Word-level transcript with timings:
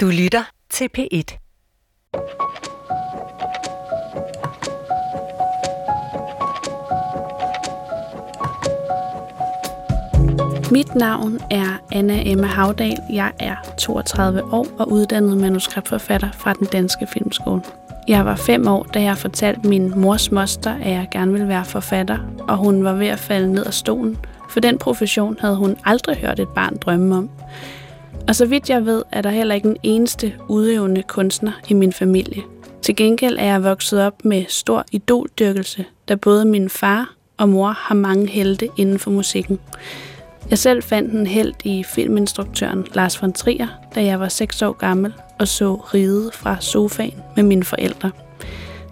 Du 0.00 0.06
lytter 0.06 0.42
til 0.70 0.88
P1. 0.98 1.38
Mit 10.70 10.94
navn 10.94 11.40
er 11.50 11.78
Anna 11.92 12.22
Emma 12.26 12.46
Havdal. 12.46 12.98
Jeg 13.12 13.32
er 13.38 13.56
32 13.78 14.42
år 14.52 14.66
og 14.78 14.92
uddannet 14.92 15.36
manuskriptforfatter 15.36 16.32
fra 16.32 16.52
den 16.52 16.66
danske 16.66 17.06
filmskole. 17.06 17.62
Jeg 18.08 18.24
var 18.24 18.36
fem 18.36 18.68
år, 18.68 18.82
da 18.82 19.02
jeg 19.02 19.18
fortalte 19.18 19.68
min 19.68 20.00
mors 20.00 20.30
moster, 20.30 20.74
at 20.74 20.90
jeg 20.90 21.08
gerne 21.10 21.32
ville 21.32 21.48
være 21.48 21.64
forfatter, 21.64 22.18
og 22.48 22.56
hun 22.56 22.84
var 22.84 22.92
ved 22.92 23.06
at 23.06 23.18
falde 23.18 23.52
ned 23.52 23.64
af 23.64 23.74
stolen, 23.74 24.18
for 24.50 24.60
den 24.60 24.78
profession 24.78 25.36
havde 25.40 25.56
hun 25.56 25.76
aldrig 25.84 26.16
hørt 26.16 26.40
et 26.40 26.48
barn 26.48 26.76
drømme 26.76 27.16
om. 27.16 27.30
Og 28.28 28.36
så 28.36 28.46
vidt 28.46 28.70
jeg 28.70 28.86
ved, 28.86 29.02
er 29.12 29.22
der 29.22 29.30
heller 29.30 29.54
ikke 29.54 29.68
en 29.68 29.76
eneste 29.82 30.34
udøvende 30.48 31.02
kunstner 31.02 31.52
i 31.68 31.74
min 31.74 31.92
familie. 31.92 32.42
Til 32.82 32.96
gengæld 32.96 33.36
er 33.38 33.44
jeg 33.44 33.64
vokset 33.64 34.02
op 34.02 34.24
med 34.24 34.44
stor 34.48 34.84
idoldyrkelse, 34.92 35.84
da 36.08 36.14
både 36.14 36.44
min 36.44 36.68
far 36.68 37.14
og 37.36 37.48
mor 37.48 37.68
har 37.68 37.94
mange 37.94 38.26
helte 38.26 38.68
inden 38.76 38.98
for 38.98 39.10
musikken. 39.10 39.58
Jeg 40.50 40.58
selv 40.58 40.82
fandt 40.82 41.12
en 41.12 41.26
held 41.26 41.54
i 41.64 41.84
filminstruktøren 41.84 42.86
Lars 42.94 43.22
von 43.22 43.32
Trier, 43.32 43.68
da 43.94 44.04
jeg 44.04 44.20
var 44.20 44.28
6 44.28 44.62
år 44.62 44.72
gammel 44.72 45.12
og 45.38 45.48
så 45.48 45.74
Ride 45.74 46.30
fra 46.32 46.60
sofaen 46.60 47.22
med 47.36 47.44
mine 47.44 47.64
forældre. 47.64 48.10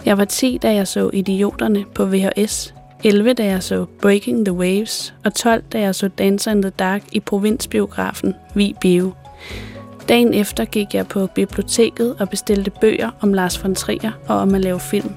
Jeg 0.04 0.18
var 0.18 0.24
10, 0.24 0.58
da 0.62 0.74
jeg 0.74 0.88
så 0.88 1.10
Idioterne 1.12 1.84
på 1.94 2.04
VHS, 2.04 2.74
11, 3.04 3.32
da 3.32 3.44
jeg 3.44 3.62
så 3.62 3.86
Breaking 4.02 4.44
the 4.44 4.54
Waves, 4.54 5.14
og 5.24 5.34
12, 5.34 5.62
da 5.72 5.80
jeg 5.80 5.94
så 5.94 6.08
Dancer 6.08 6.50
in 6.50 6.62
the 6.62 6.70
Dark 6.70 7.02
i 7.12 7.20
provinsbiografen 7.20 8.34
Vi 8.54 8.74
Bio. 8.80 9.12
Dagen 10.08 10.34
efter 10.34 10.64
gik 10.64 10.94
jeg 10.94 11.06
på 11.06 11.26
biblioteket 11.26 12.16
og 12.18 12.30
bestilte 12.30 12.70
bøger 12.70 13.10
om 13.20 13.32
Lars 13.32 13.62
von 13.62 13.74
Trier 13.74 14.12
og 14.28 14.36
om 14.36 14.54
at 14.54 14.60
lave 14.60 14.80
film. 14.80 15.12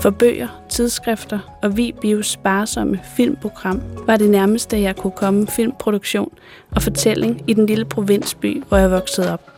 For 0.00 0.10
bøger, 0.10 0.62
tidsskrifter 0.68 1.58
og 1.62 1.76
Vi 1.76 1.94
Bios 2.00 2.26
sparsomme 2.26 3.00
filmprogram 3.16 3.80
var 4.06 4.16
det 4.16 4.30
nærmeste, 4.30 4.80
jeg 4.80 4.96
kunne 4.96 5.10
komme 5.10 5.46
filmproduktion 5.46 6.32
og 6.70 6.82
fortælling 6.82 7.44
i 7.46 7.54
den 7.54 7.66
lille 7.66 7.84
provinsby, 7.84 8.62
hvor 8.68 8.76
jeg 8.76 8.90
voksede 8.90 9.32
op. 9.32 9.52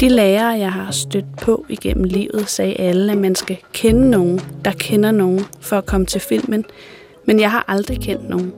De 0.00 0.08
lærere, 0.08 0.58
jeg 0.58 0.72
har 0.72 0.90
stødt 0.90 1.36
på 1.42 1.66
igennem 1.68 2.04
livet, 2.04 2.48
sagde 2.48 2.74
alle, 2.74 3.12
at 3.12 3.18
man 3.18 3.34
skal 3.34 3.56
kende 3.72 4.10
nogen, 4.10 4.40
der 4.64 4.72
kender 4.72 5.10
nogen, 5.10 5.40
for 5.60 5.78
at 5.78 5.86
komme 5.86 6.06
til 6.06 6.20
filmen. 6.20 6.64
Men 7.26 7.40
jeg 7.40 7.50
har 7.50 7.64
aldrig 7.68 8.00
kendt 8.00 8.28
nogen. 8.28 8.52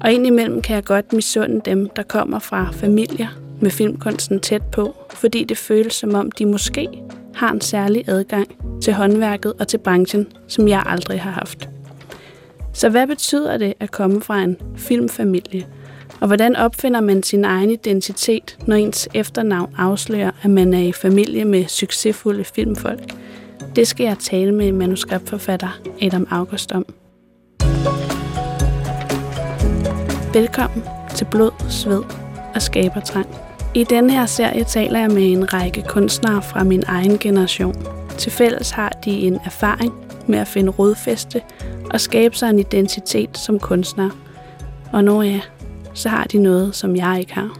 Og 0.00 0.12
indimellem 0.12 0.62
kan 0.62 0.74
jeg 0.74 0.84
godt 0.84 1.12
misunde 1.12 1.60
dem, 1.64 1.88
der 1.88 2.02
kommer 2.02 2.38
fra 2.38 2.68
familier 2.72 3.28
med 3.60 3.70
filmkunsten 3.70 4.40
tæt 4.40 4.62
på, 4.62 4.94
fordi 5.10 5.44
det 5.44 5.58
føles 5.58 5.94
som 5.94 6.14
om, 6.14 6.30
de 6.30 6.46
måske 6.46 6.88
har 7.34 7.52
en 7.52 7.60
særlig 7.60 8.04
adgang 8.08 8.48
til 8.82 8.92
håndværket 8.92 9.52
og 9.52 9.68
til 9.68 9.78
branchen, 9.78 10.26
som 10.48 10.68
jeg 10.68 10.82
aldrig 10.86 11.20
har 11.20 11.30
haft. 11.30 11.68
Så 12.72 12.88
hvad 12.88 13.06
betyder 13.06 13.56
det 13.56 13.74
at 13.80 13.90
komme 13.90 14.20
fra 14.20 14.42
en 14.42 14.56
filmfamilie? 14.76 15.66
Og 16.20 16.26
hvordan 16.26 16.56
opfinder 16.56 17.00
man 17.00 17.22
sin 17.22 17.44
egen 17.44 17.70
identitet, 17.70 18.58
når 18.66 18.76
ens 18.76 19.08
efternavn 19.14 19.74
afslører, 19.78 20.30
at 20.42 20.50
man 20.50 20.74
er 20.74 20.82
i 20.82 20.92
familie 20.92 21.44
med 21.44 21.64
succesfulde 21.68 22.44
filmfolk? 22.44 23.14
Det 23.76 23.88
skal 23.88 24.04
jeg 24.04 24.18
tale 24.18 24.52
med 24.52 24.72
manuskriptforfatter 24.72 25.80
Adam 26.02 26.26
August 26.30 26.72
om. 26.72 26.86
Velkommen 30.34 30.82
til 31.14 31.26
Blod, 31.30 31.70
Sved 31.70 32.02
og 32.54 32.62
Skabertrang. 32.62 33.45
I 33.74 33.84
denne 33.84 34.12
her 34.12 34.26
serie 34.26 34.64
taler 34.64 35.00
jeg 35.00 35.10
med 35.10 35.32
en 35.32 35.52
række 35.52 35.82
kunstnere 35.88 36.42
fra 36.42 36.64
min 36.64 36.82
egen 36.86 37.18
generation. 37.18 37.74
Til 38.18 38.32
fælles 38.32 38.70
har 38.70 38.88
de 38.88 39.10
en 39.10 39.38
erfaring 39.44 39.94
med 40.26 40.38
at 40.38 40.48
finde 40.48 40.70
rodfæste 40.70 41.42
og 41.90 42.00
skabe 42.00 42.36
sig 42.36 42.50
en 42.50 42.58
identitet 42.58 43.38
som 43.38 43.58
kunstner. 43.58 44.10
Og 44.92 45.04
når 45.04 45.22
ja, 45.22 45.40
så 45.94 46.08
har 46.08 46.24
de 46.24 46.38
noget, 46.38 46.74
som 46.74 46.96
jeg 46.96 47.16
ikke 47.20 47.34
har. 47.34 47.58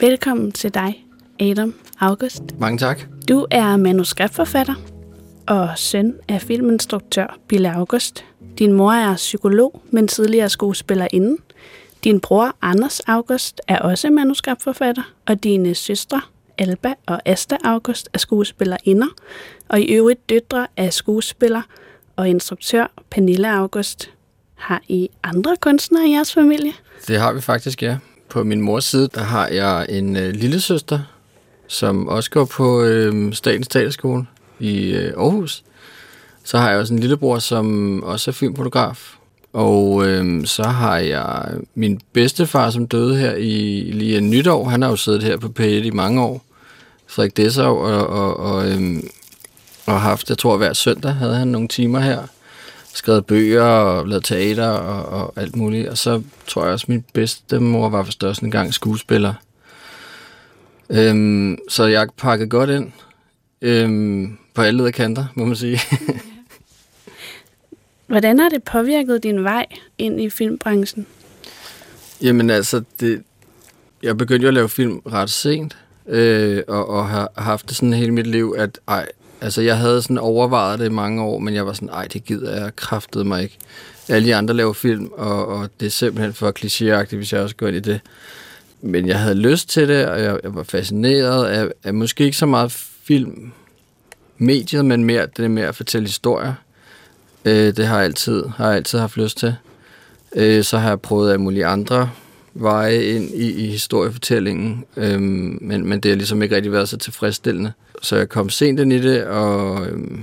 Velkommen 0.00 0.52
til 0.52 0.74
dig, 0.74 1.04
Adam 1.40 1.74
August. 2.00 2.42
Mange 2.58 2.78
tak. 2.78 3.00
Du 3.28 3.46
er 3.50 3.76
manuskriptforfatter 3.76 4.74
og 5.46 5.68
søn 5.76 6.14
af 6.28 6.42
filminstruktør 6.42 7.38
Bille 7.48 7.74
August. 7.74 8.24
Din 8.58 8.72
mor 8.72 8.92
er 8.92 9.16
psykolog, 9.16 9.82
men 9.90 10.08
tidligere 10.08 10.48
skuespillerinde. 10.48 11.36
Din 12.04 12.20
bror 12.20 12.56
Anders 12.62 13.00
August 13.00 13.60
er 13.68 13.78
også 13.78 14.10
manuskriptforfatter, 14.10 15.02
og 15.26 15.44
dine 15.44 15.74
søstre 15.74 16.20
Alba 16.58 16.94
og 17.06 17.20
Asta 17.24 17.56
August 17.64 18.08
er 18.12 18.18
skuespillerinder, 18.18 19.06
og 19.68 19.80
i 19.80 19.84
øvrigt 19.94 20.28
døtre 20.28 20.66
af 20.76 20.92
skuespiller 20.92 21.62
og 22.16 22.28
instruktør 22.28 22.86
Pernille 23.10 23.52
August. 23.52 24.10
Har 24.54 24.82
I 24.88 25.08
andre 25.22 25.56
kunstnere 25.60 26.08
i 26.08 26.12
jeres 26.12 26.34
familie? 26.34 26.72
Det 27.08 27.20
har 27.20 27.32
vi 27.32 27.40
faktisk, 27.40 27.82
ja. 27.82 27.96
På 28.28 28.44
min 28.44 28.60
mors 28.60 28.84
side, 28.84 29.08
der 29.14 29.22
har 29.22 29.48
jeg 29.48 29.86
en 29.88 30.16
øh, 30.16 30.30
lille 30.30 30.60
søster, 30.60 31.00
som 31.66 32.08
også 32.08 32.30
går 32.30 32.44
på 32.44 32.82
øh, 32.82 33.32
Statens 33.32 33.68
Teaterskole 33.68 34.26
i 34.58 34.90
øh, 34.90 35.12
Aarhus. 35.16 35.64
Så 36.44 36.58
har 36.58 36.70
jeg 36.70 36.78
også 36.78 36.94
en 36.94 37.00
lillebror, 37.00 37.38
som 37.38 38.02
også 38.02 38.30
er 38.30 38.32
filmfotograf. 38.32 39.17
Og 39.52 40.06
øh, 40.06 40.46
så 40.46 40.62
har 40.62 40.98
jeg 40.98 41.48
min 41.74 42.00
bedstefar, 42.12 42.70
som 42.70 42.86
døde 42.86 43.16
her 43.16 43.34
i 43.34 43.90
lige 43.94 44.18
en 44.18 44.30
nytår. 44.30 44.64
Han 44.64 44.82
har 44.82 44.88
jo 44.88 44.96
siddet 44.96 45.22
her 45.22 45.36
på 45.36 45.52
P1 45.60 45.64
i 45.64 45.90
mange 45.90 46.22
år. 46.22 46.44
Frederik 47.06 47.36
Dessau, 47.36 47.76
og, 47.76 48.06
og, 48.06 48.36
og, 48.36 48.68
øh, 48.68 49.02
og 49.86 50.00
haft, 50.00 50.30
jeg 50.30 50.38
tror 50.38 50.56
hver 50.56 50.72
søndag 50.72 51.14
havde 51.14 51.34
han 51.34 51.48
nogle 51.48 51.68
timer 51.68 52.00
her 52.00 52.22
skrevet 52.94 53.26
bøger 53.26 53.62
og 53.62 54.08
lavet 54.08 54.24
teater 54.24 54.68
og, 54.68 55.22
og 55.22 55.32
alt 55.36 55.56
muligt. 55.56 55.88
Og 55.88 55.98
så 55.98 56.22
tror 56.46 56.64
jeg 56.64 56.72
også, 56.72 56.84
at 56.84 56.88
min 56.88 57.04
bedste 57.12 57.60
mor 57.60 57.88
var 57.88 58.02
for 58.02 58.12
største 58.12 58.44
en 58.44 58.50
gang 58.50 58.74
skuespiller. 58.74 59.34
Øhm, 60.90 61.58
så 61.68 61.84
jeg 61.84 62.08
pakket 62.16 62.50
godt 62.50 62.70
ind 62.70 62.92
øhm, 63.62 64.38
på 64.54 64.62
alle 64.62 64.92
kanter, 64.92 65.26
må 65.34 65.44
man 65.44 65.56
sige. 65.56 65.80
Hvordan 68.08 68.38
har 68.38 68.48
det 68.48 68.62
påvirket 68.62 69.22
din 69.22 69.44
vej 69.44 69.66
ind 69.98 70.20
i 70.20 70.30
filmbranchen? 70.30 71.06
Jamen 72.22 72.50
altså, 72.50 72.82
det, 73.00 73.22
jeg 74.02 74.16
begyndte 74.16 74.42
jo 74.42 74.48
at 74.48 74.54
lave 74.54 74.68
film 74.68 74.98
ret 74.98 75.30
sent, 75.30 75.76
øh, 76.06 76.62
og, 76.68 76.88
og 76.88 77.08
har 77.08 77.32
haft 77.36 77.68
det 77.68 77.76
sådan 77.76 77.92
hele 77.92 78.12
mit 78.12 78.26
liv, 78.26 78.54
at 78.58 78.78
ej, 78.88 79.06
Altså, 79.40 79.62
jeg 79.62 79.78
havde 79.78 80.02
sådan 80.02 80.18
overvejet 80.18 80.78
det 80.78 80.86
i 80.86 80.88
mange 80.88 81.22
år, 81.22 81.38
men 81.38 81.54
jeg 81.54 81.66
var 81.66 81.72
sådan, 81.72 81.88
ej, 81.88 82.06
det 82.12 82.24
gider 82.24 82.62
jeg 82.62 82.76
kraftede 82.76 83.24
mig 83.24 83.42
ikke. 83.42 83.58
Alle 84.08 84.28
de 84.28 84.34
andre 84.34 84.54
laver 84.54 84.72
film, 84.72 85.10
og, 85.16 85.46
og 85.46 85.68
det 85.80 85.86
er 85.86 85.90
simpelthen 85.90 86.34
for 86.34 86.52
klichéagtigt, 86.58 87.16
hvis 87.16 87.32
jeg 87.32 87.40
også 87.40 87.56
går 87.56 87.66
ind 87.66 87.76
i 87.76 87.80
det. 87.80 88.00
Men 88.80 89.08
jeg 89.08 89.20
havde 89.20 89.34
lyst 89.34 89.68
til 89.68 89.88
det, 89.88 90.06
og 90.06 90.20
jeg, 90.20 90.40
jeg 90.42 90.54
var 90.54 90.62
fascineret 90.62 91.46
af, 91.46 91.68
af 91.84 91.94
måske 91.94 92.24
ikke 92.24 92.36
så 92.36 92.46
meget 92.46 92.72
film, 93.02 93.52
mediet, 94.38 94.84
men 94.84 95.04
mere 95.04 95.26
det 95.36 95.50
med 95.50 95.62
at 95.62 95.76
fortælle 95.76 96.06
historier. 96.06 96.54
Øh, 97.48 97.76
det 97.76 97.86
har 97.86 97.96
jeg 97.96 98.04
altid, 98.04 98.44
har 98.56 98.66
jeg 98.66 98.76
altid 98.76 98.98
haft 98.98 99.16
lyst 99.16 99.38
til. 99.38 99.54
Øh, 100.36 100.64
så 100.64 100.78
har 100.78 100.88
jeg 100.88 101.00
prøvet 101.00 101.32
alle 101.32 101.42
mulige 101.42 101.66
andre 101.66 102.10
veje 102.54 103.04
ind 103.04 103.30
i, 103.34 103.64
i 103.64 103.66
historiefortællingen, 103.66 104.84
øh, 104.96 105.20
men, 105.20 105.86
men 105.86 106.00
det 106.00 106.10
har 106.10 106.16
ligesom 106.16 106.42
ikke 106.42 106.56
rigtig 106.56 106.72
været 106.72 106.88
så 106.88 106.96
tilfredsstillende. 106.96 107.72
Så 108.02 108.16
jeg 108.16 108.28
kom 108.28 108.48
sent 108.48 108.80
ind 108.80 108.92
i 108.92 109.00
det, 109.00 109.24
og, 109.24 109.86
øh, 109.86 110.18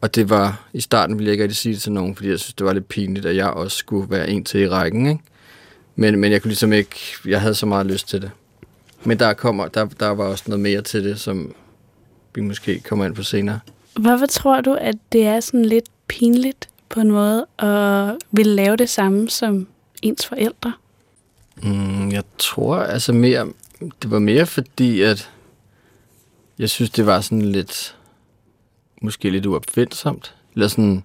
og 0.00 0.14
det 0.14 0.30
var, 0.30 0.68
i 0.72 0.80
starten 0.80 1.18
ville 1.18 1.26
jeg 1.26 1.32
ikke 1.32 1.44
rigtig 1.44 1.56
sige 1.56 1.74
det 1.74 1.82
til 1.82 1.92
nogen, 1.92 2.16
fordi 2.16 2.28
jeg 2.28 2.38
synes, 2.38 2.54
det 2.54 2.66
var 2.66 2.72
lidt 2.72 2.88
pinligt, 2.88 3.26
at 3.26 3.36
jeg 3.36 3.46
også 3.46 3.76
skulle 3.76 4.10
være 4.10 4.30
en 4.30 4.44
til 4.44 4.60
i 4.60 4.68
rækken, 4.68 5.06
ikke? 5.06 5.22
Men, 5.96 6.20
men 6.20 6.32
jeg 6.32 6.42
kunne 6.42 6.48
ligesom 6.48 6.72
ikke, 6.72 6.96
jeg 7.26 7.40
havde 7.40 7.54
så 7.54 7.66
meget 7.66 7.86
lyst 7.86 8.08
til 8.08 8.22
det. 8.22 8.30
Men 9.04 9.18
der, 9.18 9.32
kommer, 9.32 9.68
der, 9.68 9.84
der 9.84 10.08
var 10.08 10.24
også 10.24 10.44
noget 10.46 10.60
mere 10.60 10.82
til 10.82 11.04
det, 11.04 11.20
som 11.20 11.54
vi 12.34 12.40
måske 12.40 12.80
kommer 12.80 13.04
ind 13.04 13.14
på 13.14 13.22
senere. 13.22 13.60
Hvorfor 14.00 14.26
tror 14.26 14.60
du, 14.60 14.74
at 14.80 14.94
det 15.12 15.26
er 15.26 15.40
sådan 15.40 15.64
lidt 15.64 15.84
pinligt 16.08 16.68
på 16.88 17.00
en 17.00 17.10
måde 17.10 17.46
at 17.58 18.16
ville 18.30 18.54
lave 18.54 18.76
det 18.76 18.88
samme 18.90 19.30
som 19.30 19.66
ens 20.02 20.26
forældre? 20.26 20.72
Mm, 21.62 22.10
jeg 22.10 22.22
tror 22.38 22.76
altså 22.76 23.12
mere, 23.12 23.48
det 24.02 24.10
var 24.10 24.18
mere 24.18 24.46
fordi, 24.46 25.02
at 25.02 25.30
jeg 26.58 26.70
synes, 26.70 26.90
det 26.90 27.06
var 27.06 27.20
sådan 27.20 27.42
lidt, 27.42 27.96
måske 29.02 29.30
lidt 29.30 29.46
uopfindsomt. 29.46 30.34
Eller 30.54 30.68
sådan, 30.68 31.02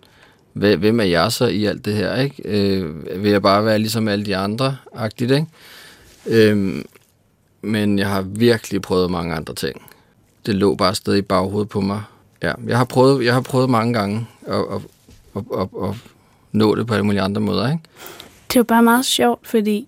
hvem 0.54 1.00
er 1.00 1.04
jeg 1.04 1.32
så 1.32 1.46
i 1.46 1.66
alt 1.66 1.86
det 1.86 1.94
her, 1.94 2.16
ikke? 2.16 2.44
Øh, 2.46 3.24
vil 3.24 3.32
jeg 3.32 3.42
bare 3.42 3.66
være 3.66 3.80
ligesom 3.80 4.08
alle 4.08 4.26
de 4.26 4.36
andre, 4.36 4.78
agtigt, 4.94 5.32
ikke? 5.32 5.48
Øh, 6.26 6.84
men 7.62 8.00
jeg 8.00 8.10
har 8.10 8.22
virkelig 8.22 8.82
prøvet 8.82 9.12
mange 9.12 9.36
andre 9.36 9.56
ting. 9.56 9.82
Det 10.46 10.56
lå 10.56 10.76
bare 10.76 10.96
stadig 10.96 11.20
i 11.20 11.22
baghovedet 11.22 11.70
på 11.70 11.82
mig. 11.82 12.04
Ja, 12.44 12.54
jeg 12.68 12.78
har 12.78 12.86
prøvet, 12.86 13.26
jeg 13.26 13.34
har 13.34 13.42
prøvet 13.42 13.70
mange 13.70 13.94
gange 13.94 14.28
at, 14.48 14.56
at, 14.56 14.82
at, 15.36 15.44
at, 15.60 15.68
at 15.84 15.96
nå 16.52 16.76
det 16.76 16.88
på 16.88 16.94
alle 16.94 17.06
mulige 17.06 17.22
andre 17.22 17.42
måder, 17.42 17.72
ikke? 17.72 17.84
Det 18.48 18.56
jo 18.56 18.64
bare 18.64 18.84
meget 18.84 19.06
sjovt, 19.06 19.48
fordi 19.48 19.88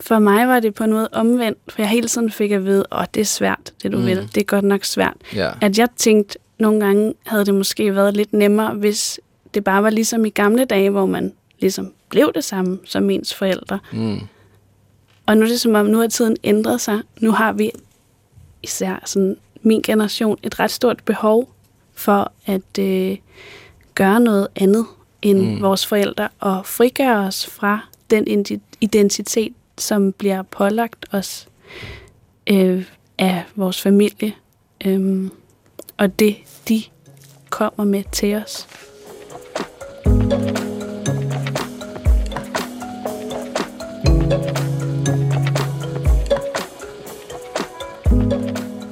For 0.00 0.18
mig 0.18 0.48
var 0.48 0.60
det 0.60 0.74
på 0.74 0.86
noget 0.86 1.08
omvendt, 1.12 1.58
for 1.68 1.82
jeg 1.82 1.88
hele 1.88 2.08
tiden 2.08 2.30
fik 2.30 2.50
at 2.50 2.64
vide, 2.64 2.84
åh, 2.92 3.04
det 3.14 3.20
er 3.20 3.24
svært, 3.24 3.72
det 3.82 3.92
du 3.92 3.98
mm. 3.98 4.06
vil. 4.06 4.28
Det 4.34 4.40
er 4.40 4.44
godt 4.44 4.64
nok 4.64 4.84
svært. 4.84 5.16
Ja. 5.34 5.50
At 5.60 5.78
jeg 5.78 5.88
tænkte, 5.96 6.38
nogle 6.58 6.80
gange 6.80 7.14
havde 7.26 7.44
det 7.44 7.54
måske 7.54 7.94
været 7.94 8.16
lidt 8.16 8.32
nemmere, 8.32 8.74
hvis 8.74 9.20
det 9.54 9.64
bare 9.64 9.82
var 9.82 9.90
ligesom 9.90 10.24
i 10.24 10.30
gamle 10.30 10.64
dage, 10.64 10.90
hvor 10.90 11.06
man 11.06 11.32
ligesom 11.60 11.92
blev 12.08 12.32
det 12.34 12.44
samme 12.44 12.78
som 12.84 13.10
ens 13.10 13.34
forældre. 13.34 13.78
Mm. 13.92 14.20
Og 15.26 15.36
nu 15.36 15.44
er 15.44 15.48
det 15.48 15.60
som 15.60 15.74
om, 15.74 15.86
nu 15.86 15.98
har 15.98 16.06
tiden 16.06 16.36
ændret 16.44 16.80
sig. 16.80 17.00
Nu 17.20 17.30
har 17.30 17.52
vi 17.52 17.70
især 18.62 19.02
sådan 19.04 19.36
min 19.62 19.82
generation 19.82 20.38
et 20.42 20.60
ret 20.60 20.70
stort 20.70 21.02
behov 21.04 21.54
for 21.94 22.32
at 22.46 22.78
øh, 22.78 23.16
gøre 23.94 24.20
noget 24.20 24.48
andet 24.56 24.86
end 25.22 25.38
Mm. 25.54 25.62
vores 25.62 25.86
forældre 25.86 26.28
og 26.40 26.66
frigøre 26.66 27.18
os 27.18 27.46
fra 27.46 27.80
den 28.10 28.46
identitet, 28.80 29.52
som 29.78 30.12
bliver 30.12 30.42
pålagt 30.42 31.06
os 31.12 31.48
øh, 32.46 32.84
af 33.18 33.42
vores 33.56 33.80
familie. 33.82 34.32
Øhm, 34.86 35.30
og 35.96 36.18
det, 36.18 36.36
de 36.68 36.82
kommer 37.50 37.84
med 37.84 38.04
til 38.12 38.34
os. 38.34 38.68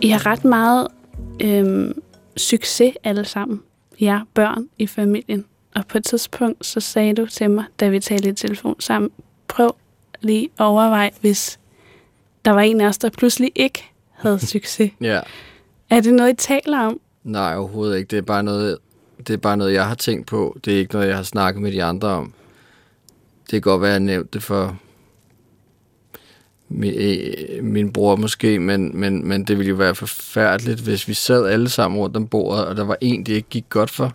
I 0.03 0.08
har 0.08 0.26
ret 0.26 0.44
meget 0.44 0.88
øhm, 1.41 2.03
succes 2.41 2.95
alle 3.05 3.25
sammen. 3.25 3.63
jer 4.01 4.21
børn 4.35 4.69
i 4.79 4.87
familien. 4.87 5.45
Og 5.75 5.87
på 5.87 5.99
et 5.99 6.05
tidspunkt, 6.05 6.67
så 6.67 6.81
sagde 6.81 7.15
du 7.15 7.27
til 7.27 7.51
mig, 7.51 7.65
da 7.81 7.89
vi 7.89 8.01
talte 8.01 8.29
i 8.29 8.33
telefon 8.33 8.81
sammen, 8.81 9.11
prøv 9.49 9.75
lige 10.21 10.45
at 10.59 10.65
overveje, 10.65 11.11
hvis 11.21 11.59
der 12.45 12.51
var 12.51 12.61
en 12.61 12.81
af 12.81 12.87
os, 12.87 12.99
der 12.99 13.11
pludselig 13.11 13.53
ikke 13.55 13.85
havde 14.13 14.47
succes. 14.53 14.91
Ja. 15.01 15.21
Er 15.91 16.01
det 16.01 16.15
noget, 16.15 16.33
I 16.33 16.37
taler 16.37 16.79
om? 16.79 17.01
Nej, 17.25 17.57
overhovedet 17.57 17.99
ikke. 17.99 18.09
Det 18.11 18.19
er 18.19 18.23
bare 18.23 18.43
noget, 18.43 18.79
det 19.19 19.31
er 19.31 19.37
bare 19.37 19.57
noget, 19.57 19.73
jeg 19.73 19.87
har 19.87 19.95
tænkt 19.95 20.27
på. 20.27 20.59
Det 20.65 20.75
er 20.75 20.79
ikke 20.79 20.95
noget, 20.95 21.09
jeg 21.09 21.17
har 21.17 21.23
snakket 21.23 21.63
med 21.63 21.73
de 21.73 21.85
andre 21.85 22.09
om. 22.09 22.33
Det 23.43 23.51
kan 23.51 23.61
godt 23.61 23.83
være, 23.83 23.91
at 23.91 23.93
jeg 23.93 24.01
nævnte 24.01 24.29
det 24.33 24.43
for 24.43 24.79
min, 26.70 26.94
øh, 26.94 27.64
min 27.64 27.93
bror 27.93 28.17
måske, 28.17 28.58
men, 28.58 29.00
men, 29.00 29.28
men 29.28 29.44
det 29.44 29.58
ville 29.58 29.70
jo 29.70 29.76
være 29.76 29.94
forfærdeligt, 29.94 30.81
hvis 30.81 31.08
vi 31.08 31.14
sad 31.14 31.46
alle 31.46 31.69
sammen 31.69 32.00
rundt 32.00 32.17
om 32.17 32.26
bordet, 32.26 32.64
og 32.64 32.76
der 32.76 32.84
var 32.84 32.96
en, 33.00 33.26
det 33.26 33.32
ikke 33.32 33.49
gik 33.49 33.64
godt 33.69 33.90
for. 33.90 34.14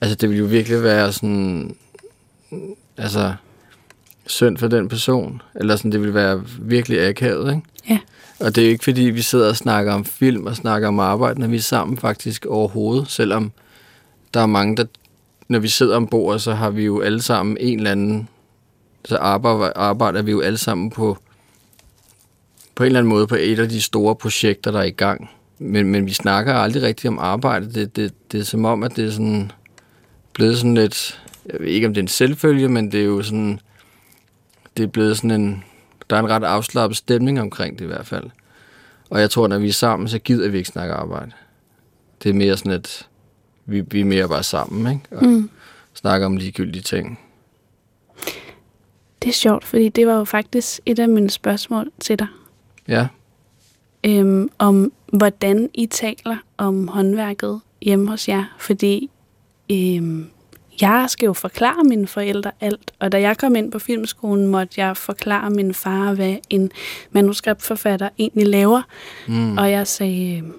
Altså, 0.00 0.14
det 0.14 0.28
ville 0.28 0.40
jo 0.40 0.46
virkelig 0.46 0.82
være 0.82 1.12
sådan... 1.12 1.76
Altså, 2.96 3.34
synd 4.26 4.58
for 4.58 4.68
den 4.68 4.88
person. 4.88 5.42
Eller 5.54 5.76
sådan, 5.76 5.92
det 5.92 6.00
ville 6.00 6.14
være 6.14 6.42
virkelig 6.60 7.08
akavet, 7.08 7.54
ikke? 7.54 7.62
Ja. 7.88 7.98
Og 8.40 8.54
det 8.54 8.62
er 8.62 8.66
jo 8.66 8.70
ikke, 8.70 8.84
fordi 8.84 9.02
vi 9.02 9.22
sidder 9.22 9.48
og 9.48 9.56
snakker 9.56 9.92
om 9.92 10.04
film 10.04 10.46
og 10.46 10.56
snakker 10.56 10.88
om 10.88 11.00
arbejde, 11.00 11.40
når 11.40 11.46
vi 11.46 11.56
er 11.56 11.60
sammen 11.60 11.96
faktisk 11.96 12.46
overhovedet, 12.46 13.10
selvom 13.10 13.52
der 14.34 14.40
er 14.40 14.46
mange, 14.46 14.76
der, 14.76 14.84
når 15.48 15.58
vi 15.58 15.68
sidder 15.68 15.96
om 15.96 16.06
bordet, 16.06 16.42
så 16.42 16.54
har 16.54 16.70
vi 16.70 16.84
jo 16.84 17.00
alle 17.00 17.22
sammen 17.22 17.56
en 17.60 17.78
eller 17.78 17.90
anden, 17.90 18.28
så 19.04 19.16
arbejder, 19.16 19.72
arbejder 19.76 20.22
vi 20.22 20.30
jo 20.30 20.40
alle 20.40 20.58
sammen 20.58 20.90
på, 20.90 21.18
på 22.74 22.82
en 22.82 22.86
eller 22.86 22.98
anden 22.98 23.08
måde 23.08 23.26
på 23.26 23.34
et 23.40 23.58
af 23.58 23.68
de 23.68 23.82
store 23.82 24.16
projekter, 24.16 24.70
der 24.70 24.78
er 24.78 24.84
i 24.84 24.90
gang. 24.90 25.30
Men, 25.58 25.86
men 25.86 26.06
vi 26.06 26.12
snakker 26.12 26.54
aldrig 26.54 26.82
rigtigt 26.82 27.08
om 27.08 27.18
arbejde. 27.18 27.72
Det, 27.74 27.96
det, 27.96 28.32
det 28.32 28.40
er 28.40 28.44
som 28.44 28.64
om, 28.64 28.82
at 28.82 28.96
det 28.96 29.04
er 29.04 29.10
sådan 29.10 29.52
blevet 30.32 30.56
sådan 30.58 30.74
lidt, 30.74 31.22
jeg 31.52 31.60
ved 31.60 31.68
ikke 31.68 31.86
om 31.86 31.94
det 31.94 32.00
er 32.00 32.04
en 32.04 32.08
selvfølge, 32.08 32.68
men 32.68 32.92
det 32.92 33.00
er 33.00 33.04
jo 33.04 33.22
sådan, 33.22 33.60
det 34.76 34.82
er 34.82 34.86
blevet 34.86 35.16
sådan 35.16 35.30
en, 35.30 35.64
der 36.10 36.16
er 36.16 36.20
en 36.20 36.28
ret 36.30 36.44
afslappet 36.44 36.96
stemning 36.96 37.40
omkring 37.40 37.78
det 37.78 37.84
i 37.84 37.88
hvert 37.88 38.06
fald. 38.06 38.24
Og 39.10 39.20
jeg 39.20 39.30
tror, 39.30 39.48
når 39.48 39.58
vi 39.58 39.68
er 39.68 39.72
sammen, 39.72 40.08
så 40.08 40.18
gider 40.18 40.48
vi 40.48 40.56
ikke 40.58 40.68
snakke 40.68 40.94
arbejde. 40.94 41.30
Det 42.22 42.30
er 42.30 42.34
mere 42.34 42.56
sådan, 42.56 42.72
at 42.72 43.08
vi, 43.66 43.80
vi 43.80 44.00
er 44.00 44.04
mere 44.04 44.28
bare 44.28 44.42
sammen, 44.42 44.92
ikke? 44.92 45.16
Og 45.16 45.26
Mm. 45.26 45.50
snakker 45.94 46.26
om 46.26 46.36
ligegyldige 46.36 46.82
ting. 46.82 47.18
Det 49.22 49.28
er 49.28 49.32
sjovt, 49.34 49.64
fordi 49.64 49.88
det 49.88 50.06
var 50.06 50.14
jo 50.18 50.24
faktisk 50.24 50.80
et 50.86 50.98
af 50.98 51.08
mine 51.08 51.30
spørgsmål 51.30 51.90
til 52.00 52.18
dig. 52.18 52.26
Ja, 52.88 53.06
øhm, 54.06 54.50
om 54.58 54.92
hvordan 55.12 55.70
I 55.74 55.86
taler 55.86 56.36
om 56.56 56.88
håndværket 56.88 57.60
hjemme 57.82 58.08
hos 58.10 58.28
jer. 58.28 58.44
Fordi 58.58 59.10
øhm, 59.70 60.26
jeg 60.80 61.04
skal 61.08 61.26
jo 61.26 61.32
forklare 61.32 61.84
mine 61.84 62.06
forældre 62.06 62.50
alt, 62.60 62.92
og 62.98 63.12
da 63.12 63.20
jeg 63.20 63.38
kom 63.38 63.56
ind 63.56 63.72
på 63.72 63.78
filmskolen, 63.78 64.46
måtte 64.46 64.80
jeg 64.80 64.96
forklare 64.96 65.50
min 65.50 65.74
far, 65.74 66.14
hvad 66.14 66.36
en 66.50 66.70
manuskriptforfatter 67.10 68.08
egentlig 68.18 68.46
laver. 68.46 68.82
mm. 69.26 69.58
Og 69.58 69.70
jeg 69.70 69.86
sagde, 69.86 70.36
øhm, 70.36 70.54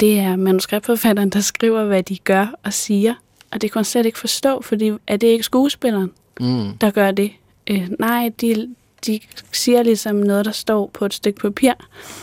det 0.00 0.18
er 0.18 0.36
manuskriptforfatteren, 0.36 1.30
der 1.30 1.40
skriver, 1.40 1.84
hvad 1.84 2.02
de 2.02 2.18
gør 2.18 2.46
og 2.62 2.72
siger. 2.72 3.14
Og 3.50 3.62
det 3.62 3.72
kunne 3.72 3.80
han 3.80 3.84
slet 3.84 4.06
ikke 4.06 4.18
forstå, 4.18 4.62
fordi 4.62 4.92
er 5.06 5.16
det 5.16 5.26
ikke 5.26 5.44
skuespilleren? 5.44 6.10
Mm. 6.40 6.72
der 6.80 6.90
gør 6.90 7.10
det. 7.10 7.32
Øh, 7.70 7.88
nej, 7.98 8.30
de, 8.40 8.74
de 9.06 9.20
siger 9.52 9.82
ligesom 9.82 10.16
noget, 10.16 10.44
der 10.44 10.52
står 10.52 10.90
på 10.94 11.04
et 11.04 11.14
stykke 11.14 11.40
papir. 11.40 11.72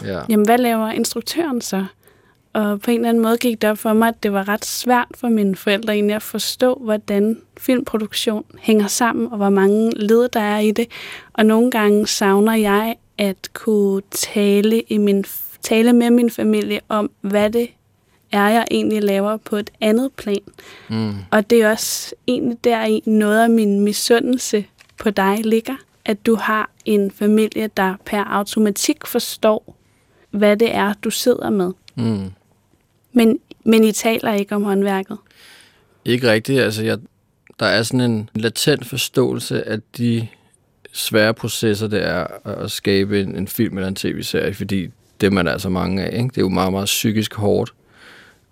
ja. 0.03 0.21
Jamen, 0.29 0.45
hvad 0.45 0.57
laver 0.57 0.91
instruktøren 0.91 1.61
så? 1.61 1.85
Og 2.53 2.81
på 2.81 2.91
en 2.91 2.97
eller 2.97 3.09
anden 3.09 3.23
måde 3.23 3.37
gik 3.37 3.61
det 3.61 3.69
op 3.69 3.77
for 3.77 3.93
mig, 3.93 4.07
at 4.07 4.23
det 4.23 4.33
var 4.33 4.47
ret 4.47 4.65
svært 4.65 5.07
for 5.15 5.29
mine 5.29 5.55
forældre 5.55 5.93
egentlig 5.93 6.15
at 6.15 6.21
forstå, 6.21 6.81
hvordan 6.83 7.41
filmproduktion 7.57 8.45
hænger 8.59 8.87
sammen, 8.87 9.27
og 9.31 9.37
hvor 9.37 9.49
mange 9.49 9.91
led 9.95 10.29
der 10.29 10.39
er 10.39 10.59
i 10.59 10.71
det. 10.71 10.87
Og 11.33 11.45
nogle 11.45 11.71
gange 11.71 12.07
savner 12.07 12.53
jeg 12.53 12.95
at 13.17 13.49
kunne 13.53 14.01
tale, 14.11 14.81
i 14.81 14.97
min, 14.97 15.25
tale 15.61 15.93
med 15.93 16.09
min 16.09 16.29
familie 16.29 16.79
om, 16.89 17.11
hvad 17.21 17.49
det 17.49 17.67
er, 18.31 18.49
jeg 18.49 18.65
egentlig 18.71 19.03
laver 19.03 19.37
på 19.37 19.55
et 19.55 19.69
andet 19.81 20.11
plan. 20.13 20.41
Mm. 20.89 21.13
Og 21.31 21.49
det 21.49 21.61
er 21.61 21.71
også 21.71 22.15
egentlig 22.27 22.63
der 22.63 22.85
i 22.85 23.03
noget 23.05 23.43
af 23.43 23.49
min 23.49 23.79
misundelse 23.79 24.65
på 24.97 25.09
dig 25.09 25.39
ligger, 25.43 25.75
at 26.05 26.25
du 26.25 26.35
har 26.35 26.69
en 26.85 27.11
familie, 27.11 27.69
der 27.77 27.95
per 28.05 28.23
automatik 28.23 29.07
forstår, 29.07 29.77
hvad 30.31 30.57
det 30.57 30.75
er, 30.75 30.93
du 30.93 31.09
sidder 31.09 31.49
med. 31.49 31.71
Mm. 31.95 32.31
Men, 33.13 33.39
men 33.65 33.83
I 33.83 33.91
taler 33.91 34.33
ikke 34.33 34.55
om 34.55 34.63
håndværket. 34.63 35.17
Ikke 36.05 36.31
rigtigt. 36.31 36.61
Altså, 36.61 36.83
jeg, 36.83 36.97
der 37.59 37.65
er 37.65 37.83
sådan 37.83 38.11
en 38.11 38.29
latent 38.35 38.85
forståelse 38.85 39.67
af 39.67 39.79
de 39.97 40.27
svære 40.93 41.33
processer, 41.33 41.87
det 41.87 42.07
er 42.07 42.27
at 42.47 42.71
skabe 42.71 43.21
en, 43.21 43.35
en 43.35 43.47
film 43.47 43.77
eller 43.77 43.87
en 43.87 43.95
tv-serie, 43.95 44.53
fordi 44.53 44.89
det 45.21 45.33
man 45.33 45.47
er 45.47 45.57
så 45.57 45.69
mange 45.69 46.03
af. 46.03 46.17
Ikke? 46.17 46.27
Det 46.27 46.37
er 46.37 46.41
jo 46.41 46.49
meget, 46.49 46.71
meget 46.71 46.85
psykisk 46.85 47.33
hårdt. 47.33 47.73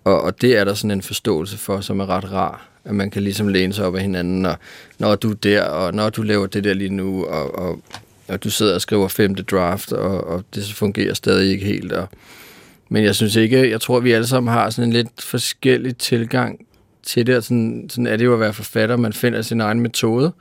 Og, 0.04 0.22
og 0.22 0.40
det 0.40 0.56
er 0.56 0.64
der 0.64 0.74
sådan 0.74 0.90
en 0.90 1.02
forståelse 1.02 1.58
for, 1.58 1.80
som 1.80 2.00
er 2.00 2.08
ret 2.08 2.32
rar. 2.32 2.68
At 2.84 2.94
man 2.94 3.10
kan 3.10 3.22
ligesom 3.22 3.48
læne 3.48 3.72
sig 3.72 3.84
op 3.84 3.96
af 3.96 4.02
hinanden, 4.02 4.46
og 4.46 4.56
når 4.98 5.14
du 5.14 5.30
er 5.30 5.34
der, 5.34 5.62
og 5.62 5.94
når 5.94 6.10
du 6.10 6.22
laver 6.22 6.46
det 6.46 6.64
der 6.64 6.74
lige 6.74 6.94
nu, 6.94 7.24
og, 7.24 7.54
og, 7.54 7.82
og 8.28 8.44
du 8.44 8.50
sidder 8.50 8.74
og 8.74 8.80
skriver 8.80 9.08
femte 9.08 9.42
draft, 9.42 9.92
og, 9.92 10.24
og 10.24 10.44
det 10.54 10.72
fungerer 10.74 11.14
stadig 11.14 11.50
ikke 11.50 11.66
helt. 11.66 11.92
Og, 11.92 12.08
men 12.88 13.04
jeg 13.04 13.14
synes 13.14 13.36
ikke, 13.36 13.70
jeg 13.70 13.80
tror, 13.80 14.00
vi 14.00 14.12
alle 14.12 14.26
sammen 14.26 14.52
har 14.52 14.70
sådan 14.70 14.88
en 14.88 14.92
lidt 14.92 15.22
forskellig 15.22 15.96
tilgang 15.96 16.66
til 17.02 17.26
det. 17.26 17.36
og 17.36 17.42
Sådan, 17.42 17.86
sådan 17.90 18.06
er 18.06 18.16
det 18.16 18.24
jo 18.24 18.34
at 18.34 18.40
være 18.40 18.52
forfatter. 18.52 18.96
Man 18.96 19.12
finder 19.12 19.42
sin 19.42 19.60
egen 19.60 19.80
metode. 19.80 20.32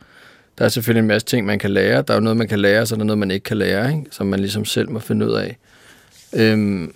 Der 0.58 0.66
er 0.66 0.70
selvfølgelig 0.70 1.00
en 1.02 1.08
masse 1.08 1.28
ting, 1.28 1.46
man 1.46 1.60
kan 1.60 1.72
lære. 1.72 2.02
Der 2.02 2.14
er 2.14 2.18
jo 2.18 2.24
noget, 2.24 2.38
man 2.38 2.48
kan 2.48 2.60
lære, 2.60 2.86
så 2.86 2.96
er 2.96 2.98
der 2.98 3.06
noget, 3.06 3.18
man 3.18 3.32
ikke 3.32 3.44
kan 3.44 3.58
lære, 3.58 3.92
ikke? 3.92 4.06
som 4.12 4.28
man 4.28 4.40
ligesom 4.40 4.66
selv 4.66 4.90
må 4.90 5.00
finde 5.00 5.28
ud 5.28 5.32
af. 5.32 5.58
Øhm, 6.34 6.94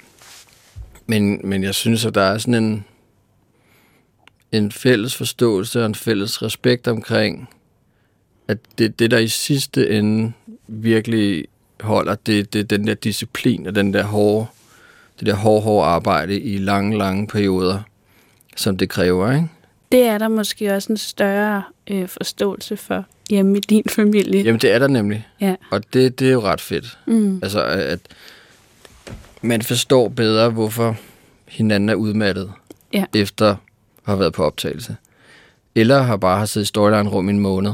men, 1.06 1.42
men 1.44 1.64
jeg 1.64 1.76
synes, 1.76 2.06
at 2.06 2.16
der 2.16 2.22
er 2.22 2.38
sådan 2.38 2.64
en, 2.64 2.86
en 4.52 4.72
fælles 4.72 5.16
forståelse 5.16 5.80
og 5.80 5.86
en 5.86 5.96
fælles 5.96 6.42
respekt 6.42 6.88
omkring, 6.88 7.50
at 8.48 8.58
det, 8.78 9.00
det 9.00 9.12
der 9.12 9.18
i 9.18 9.28
sidste 9.28 9.90
ende 9.90 10.34
virkelig 10.68 11.46
holder, 11.80 12.16
det, 12.16 12.54
det 12.54 12.70
den 12.70 12.88
der 12.88 12.94
disciplin 12.94 13.68
og 13.68 13.76
den 13.76 13.94
der 13.94 14.04
hårde, 14.04 14.46
det 15.20 15.28
der 15.28 15.36
hårde, 15.36 15.62
hårde 15.62 15.88
arbejde 15.88 16.40
i 16.40 16.58
lange, 16.58 16.98
lange 16.98 17.28
perioder, 17.28 17.80
som 18.56 18.78
det 18.78 18.90
kræver, 18.90 19.32
ikke? 19.32 19.48
Det 19.92 20.04
er 20.04 20.18
der 20.18 20.28
måske 20.28 20.74
også 20.74 20.92
en 20.92 20.98
større 20.98 21.64
øh, 21.90 22.08
forståelse 22.08 22.78
for 22.78 23.06
hjemme 23.30 23.58
i 23.58 23.62
din 23.62 23.84
familie. 23.90 24.42
Jamen, 24.42 24.62
det 24.62 24.72
er 24.72 24.80
der 24.80 24.88
nemlig. 24.88 25.28
Ja. 25.42 25.56
Og 25.72 25.94
det, 25.94 26.20
det 26.20 26.28
er 26.28 26.32
jo 26.32 26.42
ret 26.42 26.62
fedt. 26.62 26.98
Mm. 27.06 27.40
Altså, 27.44 27.64
at 27.64 28.00
man 29.46 29.62
forstår 29.62 30.08
bedre, 30.10 30.50
hvorfor 30.50 30.98
hinanden 31.48 31.90
er 31.90 31.96
udmattet, 31.96 32.52
Ja. 32.94 33.06
efter 33.16 33.50
at 33.50 33.56
have 34.04 34.20
været 34.20 34.34
på 34.34 34.44
optagelse. 34.44 34.96
Eller 35.76 36.02
har 36.02 36.18
bare 36.18 36.38
har 36.38 36.46
siddet 36.46 36.66
i 36.66 36.68
storyline-rum 36.68 37.30
i 37.30 37.32
en 37.32 37.40
måned. 37.40 37.72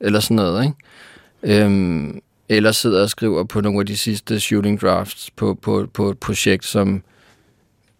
Eller 0.00 0.20
sådan 0.20 0.36
noget, 0.36 0.64
ikke? 0.64 1.62
Øhm, 1.64 2.20
eller 2.48 2.72
sidder 2.72 3.02
og 3.02 3.10
skriver 3.10 3.44
på 3.44 3.60
nogle 3.60 3.80
af 3.80 3.86
de 3.86 3.96
sidste 3.96 4.40
shooting 4.40 4.80
drafts 4.80 5.30
på, 5.36 5.54
på, 5.54 5.86
på 5.92 6.10
et 6.10 6.18
projekt, 6.18 6.64
som 6.64 7.02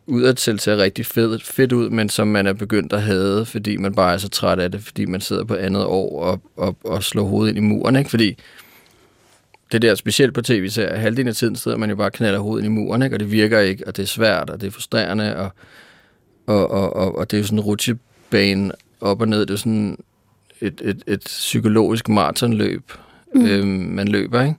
udadtil 0.06 0.60
ser 0.60 0.76
rigtig 0.76 1.06
fedt, 1.06 1.44
fedt 1.44 1.72
ud, 1.72 1.90
men 1.90 2.08
som 2.08 2.28
man 2.28 2.46
er 2.46 2.52
begyndt 2.52 2.92
at 2.92 3.02
have, 3.02 3.46
fordi 3.46 3.76
man 3.76 3.94
bare 3.94 4.12
er 4.14 4.18
så 4.18 4.28
træt 4.28 4.58
af 4.58 4.72
det, 4.72 4.82
fordi 4.82 5.04
man 5.04 5.20
sidder 5.20 5.44
på 5.44 5.54
andet 5.54 5.84
år 5.84 6.22
og, 6.24 6.40
og, 6.56 6.76
og 6.84 7.04
slår 7.04 7.24
hovedet 7.24 7.56
ind 7.56 7.64
i 7.64 7.68
muren, 7.68 7.96
ikke? 7.96 8.10
Fordi 8.10 8.36
det 9.74 9.82
der 9.82 9.94
specielt 9.94 10.34
på 10.34 10.42
tv-serier, 10.42 10.96
halvdelen 10.96 11.28
af 11.28 11.34
tiden 11.34 11.56
sidder 11.56 11.76
man 11.76 11.90
jo 11.90 11.96
bare 11.96 12.06
og 12.06 12.12
knalder 12.12 12.38
hovedet 12.38 12.66
i 12.66 12.68
muren, 12.68 13.02
ikke? 13.02 13.16
og 13.16 13.20
det 13.20 13.32
virker 13.32 13.60
ikke, 13.60 13.86
og 13.86 13.96
det 13.96 14.02
er 14.02 14.06
svært, 14.06 14.50
og 14.50 14.60
det 14.60 14.66
er 14.66 14.70
frustrerende, 14.70 15.36
og, 15.36 15.50
og, 16.46 16.70
og, 16.70 16.96
og, 16.96 17.18
og 17.18 17.30
det 17.30 17.36
er 17.36 17.40
jo 17.40 17.46
sådan 17.46 17.58
en 17.58 17.64
rutsjebane 17.64 18.72
op 19.00 19.20
og 19.20 19.28
ned. 19.28 19.46
Det 19.46 19.50
er 19.50 19.58
sådan 19.58 19.98
et, 20.60 20.80
et, 20.84 21.02
et 21.06 21.22
psykologisk 21.24 22.08
maratonløb, 22.08 22.92
mm. 23.34 23.46
øhm, 23.46 23.68
man 23.68 24.08
løber, 24.08 24.42
ikke? 24.42 24.54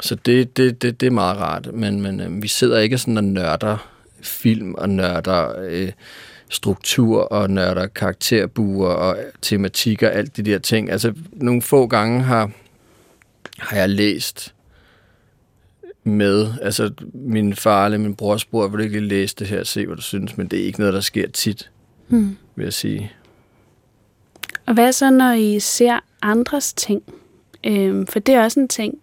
Så 0.00 0.14
det, 0.14 0.56
det, 0.56 0.82
det, 0.82 1.00
det 1.00 1.06
er 1.06 1.10
meget 1.10 1.36
rart, 1.36 1.74
men, 1.74 2.00
men 2.00 2.20
øh, 2.20 2.42
vi 2.42 2.48
sidder 2.48 2.78
ikke 2.78 2.98
sådan 2.98 3.16
og 3.16 3.24
nørder 3.24 3.88
film 4.22 4.74
og 4.74 4.88
nørder 4.88 5.60
øh, 5.68 5.92
struktur 6.48 7.20
og 7.22 7.50
nørder 7.50 7.86
karakterbuer 7.86 8.88
og 8.88 9.16
tematikker, 9.42 10.08
alt 10.08 10.36
de 10.36 10.42
der 10.42 10.58
ting. 10.58 10.90
Altså, 10.90 11.12
nogle 11.32 11.62
få 11.62 11.86
gange 11.86 12.22
har, 12.22 12.50
har 13.58 13.76
jeg 13.76 13.88
læst 13.88 14.54
med, 16.04 16.46
altså 16.62 16.92
min 17.12 17.54
far 17.54 17.84
eller 17.84 17.98
min 17.98 18.14
bror 18.14 18.36
spurgte, 18.36 18.70
vil 18.70 18.78
du 18.78 18.84
ikke 18.84 19.00
læse 19.00 19.36
det 19.38 19.46
her, 19.46 19.64
se 19.64 19.86
hvad 19.86 19.96
du 19.96 20.02
synes, 20.02 20.36
men 20.36 20.48
det 20.48 20.60
er 20.60 20.64
ikke 20.64 20.78
noget, 20.78 20.94
der 20.94 21.00
sker 21.00 21.28
tit, 21.28 21.70
mm. 22.08 22.36
vil 22.56 22.64
jeg 22.64 22.72
sige. 22.72 23.12
Og 24.66 24.74
hvad 24.74 24.92
så, 24.92 25.10
når 25.10 25.32
I 25.32 25.60
ser 25.60 26.00
andres 26.22 26.72
ting? 26.72 27.02
Øhm, 27.66 28.06
for 28.06 28.18
det 28.18 28.34
er 28.34 28.44
også 28.44 28.60
en 28.60 28.68
ting, 28.68 28.98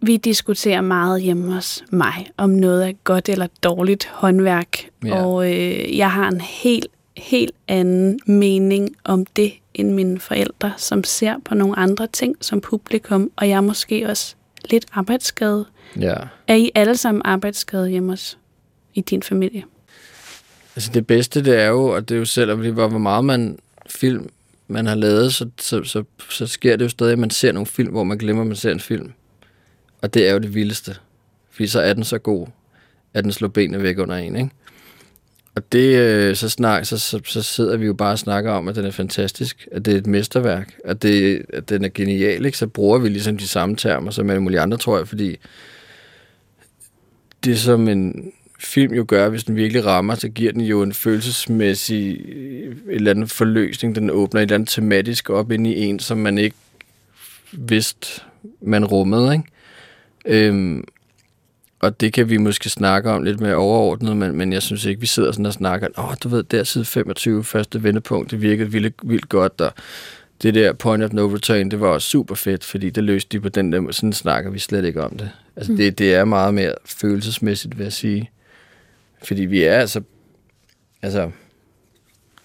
vi 0.00 0.16
diskuterer 0.16 0.80
meget 0.80 1.22
hjemme 1.22 1.52
hos 1.52 1.84
mig, 1.90 2.26
om 2.36 2.50
noget 2.50 2.88
er 2.88 2.92
godt 3.04 3.28
eller 3.28 3.46
dårligt 3.62 4.06
håndværk. 4.06 4.88
Ja. 5.04 5.24
Og 5.24 5.52
øh, 5.52 5.96
jeg 5.96 6.10
har 6.10 6.28
en 6.28 6.40
helt, 6.40 6.86
helt 7.16 7.54
anden 7.68 8.20
mening 8.26 8.96
om 9.04 9.26
det, 9.26 9.52
end 9.80 9.94
mine 9.94 10.20
forældre, 10.20 10.72
som 10.76 11.04
ser 11.04 11.34
på 11.44 11.54
nogle 11.54 11.78
andre 11.78 12.06
ting 12.06 12.36
som 12.40 12.60
publikum. 12.60 13.30
Og 13.36 13.48
jeg 13.48 13.56
er 13.56 13.60
måske 13.60 14.06
også 14.08 14.34
lidt 14.70 14.86
arbejdsskadet. 14.92 15.66
Ja. 16.00 16.14
Er 16.48 16.54
I 16.54 16.70
alle 16.74 16.96
sammen 16.96 17.22
arbejdsskadet 17.24 17.90
hjemme 17.90 18.12
hos 18.12 18.38
i 18.94 19.00
din 19.00 19.22
familie? 19.22 19.62
Altså 20.76 20.90
det 20.94 21.06
bedste, 21.06 21.44
det 21.44 21.60
er 21.60 21.66
jo, 21.66 21.86
og 21.86 22.08
det 22.08 22.14
er 22.14 22.18
jo 22.18 22.24
selv, 22.24 22.72
hvor 22.72 22.88
meget 22.88 23.24
man 23.24 23.58
film 23.86 24.30
man 24.68 24.86
har 24.86 24.94
lavet, 24.94 25.34
så, 25.34 25.50
så, 25.60 25.84
så, 25.84 26.04
så 26.30 26.46
sker 26.46 26.76
det 26.76 26.84
jo 26.84 26.88
stadig, 26.88 27.12
at 27.12 27.18
man 27.18 27.30
ser 27.30 27.52
nogle 27.52 27.66
film, 27.66 27.90
hvor 27.90 28.04
man 28.04 28.18
glemmer, 28.18 28.42
at 28.42 28.46
man 28.46 28.56
ser 28.56 28.72
en 28.72 28.80
film. 28.80 29.12
Og 30.02 30.14
det 30.14 30.28
er 30.28 30.32
jo 30.32 30.38
det 30.38 30.54
vildeste. 30.54 30.96
Fordi 31.50 31.66
så 31.66 31.80
er 31.80 31.92
den 31.92 32.04
så 32.04 32.18
god, 32.18 32.46
at 33.14 33.24
den 33.24 33.32
slår 33.32 33.48
benene 33.48 33.82
væk 33.82 33.98
under 33.98 34.16
en, 34.16 34.36
ikke? 34.36 34.50
Og 35.60 35.72
det, 35.72 35.96
øh, 35.96 36.36
så, 36.36 36.48
snak, 36.48 36.84
så, 36.84 36.98
så, 36.98 37.20
så 37.24 37.42
sidder 37.42 37.76
vi 37.76 37.86
jo 37.86 37.94
bare 37.94 38.12
og 38.12 38.18
snakker 38.18 38.52
om, 38.52 38.68
at 38.68 38.76
den 38.76 38.84
er 38.84 38.90
fantastisk, 38.90 39.68
at 39.72 39.84
det 39.84 39.94
er 39.94 39.98
et 39.98 40.06
mesterværk, 40.06 40.74
at, 40.84 41.02
det, 41.02 41.42
at 41.48 41.68
den 41.68 41.84
er 41.84 41.88
genial, 41.94 42.46
ikke? 42.46 42.58
Så 42.58 42.66
bruger 42.66 42.98
vi 42.98 43.08
ligesom 43.08 43.36
de 43.36 43.48
samme 43.48 43.76
termer 43.76 44.10
som 44.10 44.30
alle 44.30 44.42
mulige 44.42 44.60
andre, 44.60 44.78
tror 44.78 44.96
jeg, 44.96 45.08
fordi 45.08 45.36
det 47.44 47.60
som 47.60 47.88
en 47.88 48.32
film 48.60 48.94
jo 48.94 49.04
gør, 49.08 49.28
hvis 49.28 49.44
den 49.44 49.56
virkelig 49.56 49.84
rammer, 49.84 50.14
så 50.14 50.28
giver 50.28 50.52
den 50.52 50.60
jo 50.60 50.82
en 50.82 50.92
følelsesmæssig 50.92 52.20
øh, 52.28 52.76
eller 52.88 53.10
anden 53.10 53.28
forløsning. 53.28 53.94
Den 53.94 54.10
åbner 54.10 54.40
et 54.40 54.42
eller 54.42 54.54
andet 54.54 54.68
tematisk 54.68 55.30
op 55.30 55.52
ind 55.52 55.66
i 55.66 55.84
en, 55.84 55.98
som 55.98 56.18
man 56.18 56.38
ikke 56.38 56.56
vidste, 57.52 58.22
man 58.60 58.84
rummede, 58.84 59.32
ikke? 59.32 59.44
Øhm, 60.46 60.84
og 61.80 62.00
det 62.00 62.12
kan 62.12 62.30
vi 62.30 62.36
måske 62.36 62.68
snakke 62.68 63.10
om 63.10 63.22
lidt 63.22 63.40
mere 63.40 63.54
overordnet, 63.54 64.16
men, 64.16 64.36
men 64.36 64.52
jeg 64.52 64.62
synes 64.62 64.84
ikke, 64.84 65.00
vi 65.00 65.06
sidder 65.06 65.32
sådan 65.32 65.46
og 65.46 65.52
snakker, 65.52 65.88
åh, 65.98 66.08
oh, 66.08 66.14
du 66.22 66.28
ved, 66.28 66.42
der 66.42 66.64
side 66.64 66.84
25, 66.84 67.44
første 67.44 67.82
vendepunkt, 67.82 68.30
det 68.30 68.42
virkede 68.42 68.72
vildt, 68.72 68.94
vildt 69.02 69.28
godt, 69.28 69.60
og 69.60 69.72
det 70.42 70.54
der 70.54 70.72
point 70.72 71.04
of 71.04 71.12
no 71.12 71.26
return, 71.34 71.70
det 71.70 71.80
var 71.80 71.88
også 71.88 72.08
super 72.08 72.34
fedt, 72.34 72.64
fordi 72.64 72.90
det 72.90 73.04
løste 73.04 73.28
de 73.32 73.40
på 73.40 73.48
den 73.48 73.72
der, 73.72 73.92
sådan 73.92 74.12
snakker 74.12 74.50
vi 74.50 74.58
slet 74.58 74.84
ikke 74.84 75.02
om 75.02 75.16
det. 75.16 75.30
Altså, 75.56 75.72
mm. 75.72 75.78
det, 75.78 75.98
det 75.98 76.14
er 76.14 76.24
meget 76.24 76.54
mere 76.54 76.74
følelsesmæssigt, 76.84 77.78
vil 77.78 77.84
jeg 77.84 77.92
sige. 77.92 78.30
Fordi 79.24 79.44
vi 79.44 79.62
er 79.62 79.74
altså, 79.74 80.02
altså, 81.02 81.30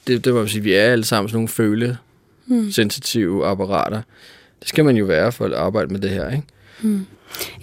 det, 0.08 0.26
det 0.26 0.34
må 0.34 0.40
man 0.40 0.50
sige, 0.50 0.64
vi 0.64 0.74
er 0.74 0.84
alle 0.84 1.06
sammen 1.06 1.30
sådan 1.30 1.38
nogle 1.38 1.48
føle 1.48 1.98
mm. 2.46 2.72
sensitive 2.72 3.48
apparater. 3.48 4.02
Det 4.60 4.68
skal 4.70 4.86
man 4.86 4.98
jo 4.98 5.06
være 5.06 5.32
for 5.32 5.46
at 5.46 5.54
arbejde 5.54 5.92
med 5.92 6.00
det 6.00 6.10
her, 6.10 6.32
ikke? 6.32 6.44
Mm. 6.82 7.06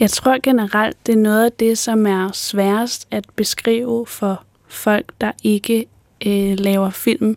Jeg 0.00 0.10
tror 0.10 0.38
generelt, 0.42 1.06
det 1.06 1.12
er 1.12 1.16
noget 1.16 1.44
af 1.44 1.52
det, 1.52 1.78
som 1.78 2.06
er 2.06 2.30
sværest 2.32 3.08
at 3.10 3.24
beskrive 3.36 4.06
for 4.06 4.44
folk, 4.66 5.12
der 5.20 5.32
ikke 5.42 5.86
øh, 6.26 6.58
laver 6.58 6.90
film, 6.90 7.36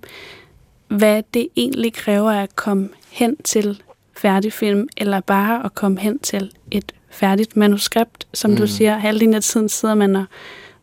hvad 0.87 1.23
det 1.33 1.47
egentlig 1.55 1.93
kræver 1.93 2.31
at 2.31 2.55
komme 2.55 2.89
hen 3.09 3.37
til 3.43 3.81
færdig 4.17 4.53
film, 4.53 4.87
eller 4.97 5.19
bare 5.19 5.65
at 5.65 5.75
komme 5.75 5.99
hen 5.99 6.19
til 6.19 6.51
et 6.71 6.91
færdigt 7.09 7.57
manuskript. 7.57 8.27
Som 8.33 8.51
mm. 8.51 8.57
du 8.57 8.67
siger, 8.67 8.97
halvdelen 8.97 9.33
af 9.33 9.43
tiden 9.43 9.69
sidder 9.69 9.95
man 9.95 10.15
og 10.15 10.25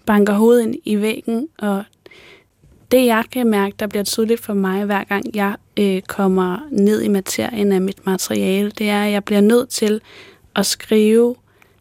banker 0.06 0.34
hovedet 0.34 0.62
ind 0.62 0.74
i 0.84 1.00
væggen, 1.00 1.48
og 1.58 1.84
det 2.90 3.06
jeg 3.06 3.24
kan 3.32 3.46
mærke, 3.46 3.74
der 3.78 3.86
bliver 3.86 4.04
tydeligt 4.04 4.40
for 4.40 4.54
mig, 4.54 4.84
hver 4.84 5.04
gang 5.04 5.36
jeg 5.36 5.56
øh, 5.76 6.02
kommer 6.02 6.58
ned 6.70 7.02
i 7.02 7.08
materien 7.08 7.72
af 7.72 7.80
mit 7.80 8.06
materiale, 8.06 8.70
det 8.70 8.88
er, 8.88 9.04
at 9.04 9.12
jeg 9.12 9.24
bliver 9.24 9.40
nødt 9.40 9.68
til 9.68 10.00
at 10.56 10.66
skrive 10.66 11.34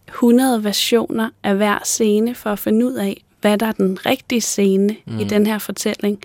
100 0.08 0.64
versioner 0.64 1.30
af 1.44 1.56
hver 1.56 1.80
scene 1.84 2.36
for 2.36 2.50
at 2.50 2.60
finde 2.60 2.86
ud 2.86 2.94
af, 2.94 3.24
hvad 3.42 3.58
der 3.58 3.66
er 3.66 3.72
den 3.72 4.06
rigtige 4.06 4.42
scene 4.42 4.96
mm. 5.06 5.20
i 5.20 5.24
den 5.24 5.46
her 5.46 5.58
fortælling. 5.58 6.20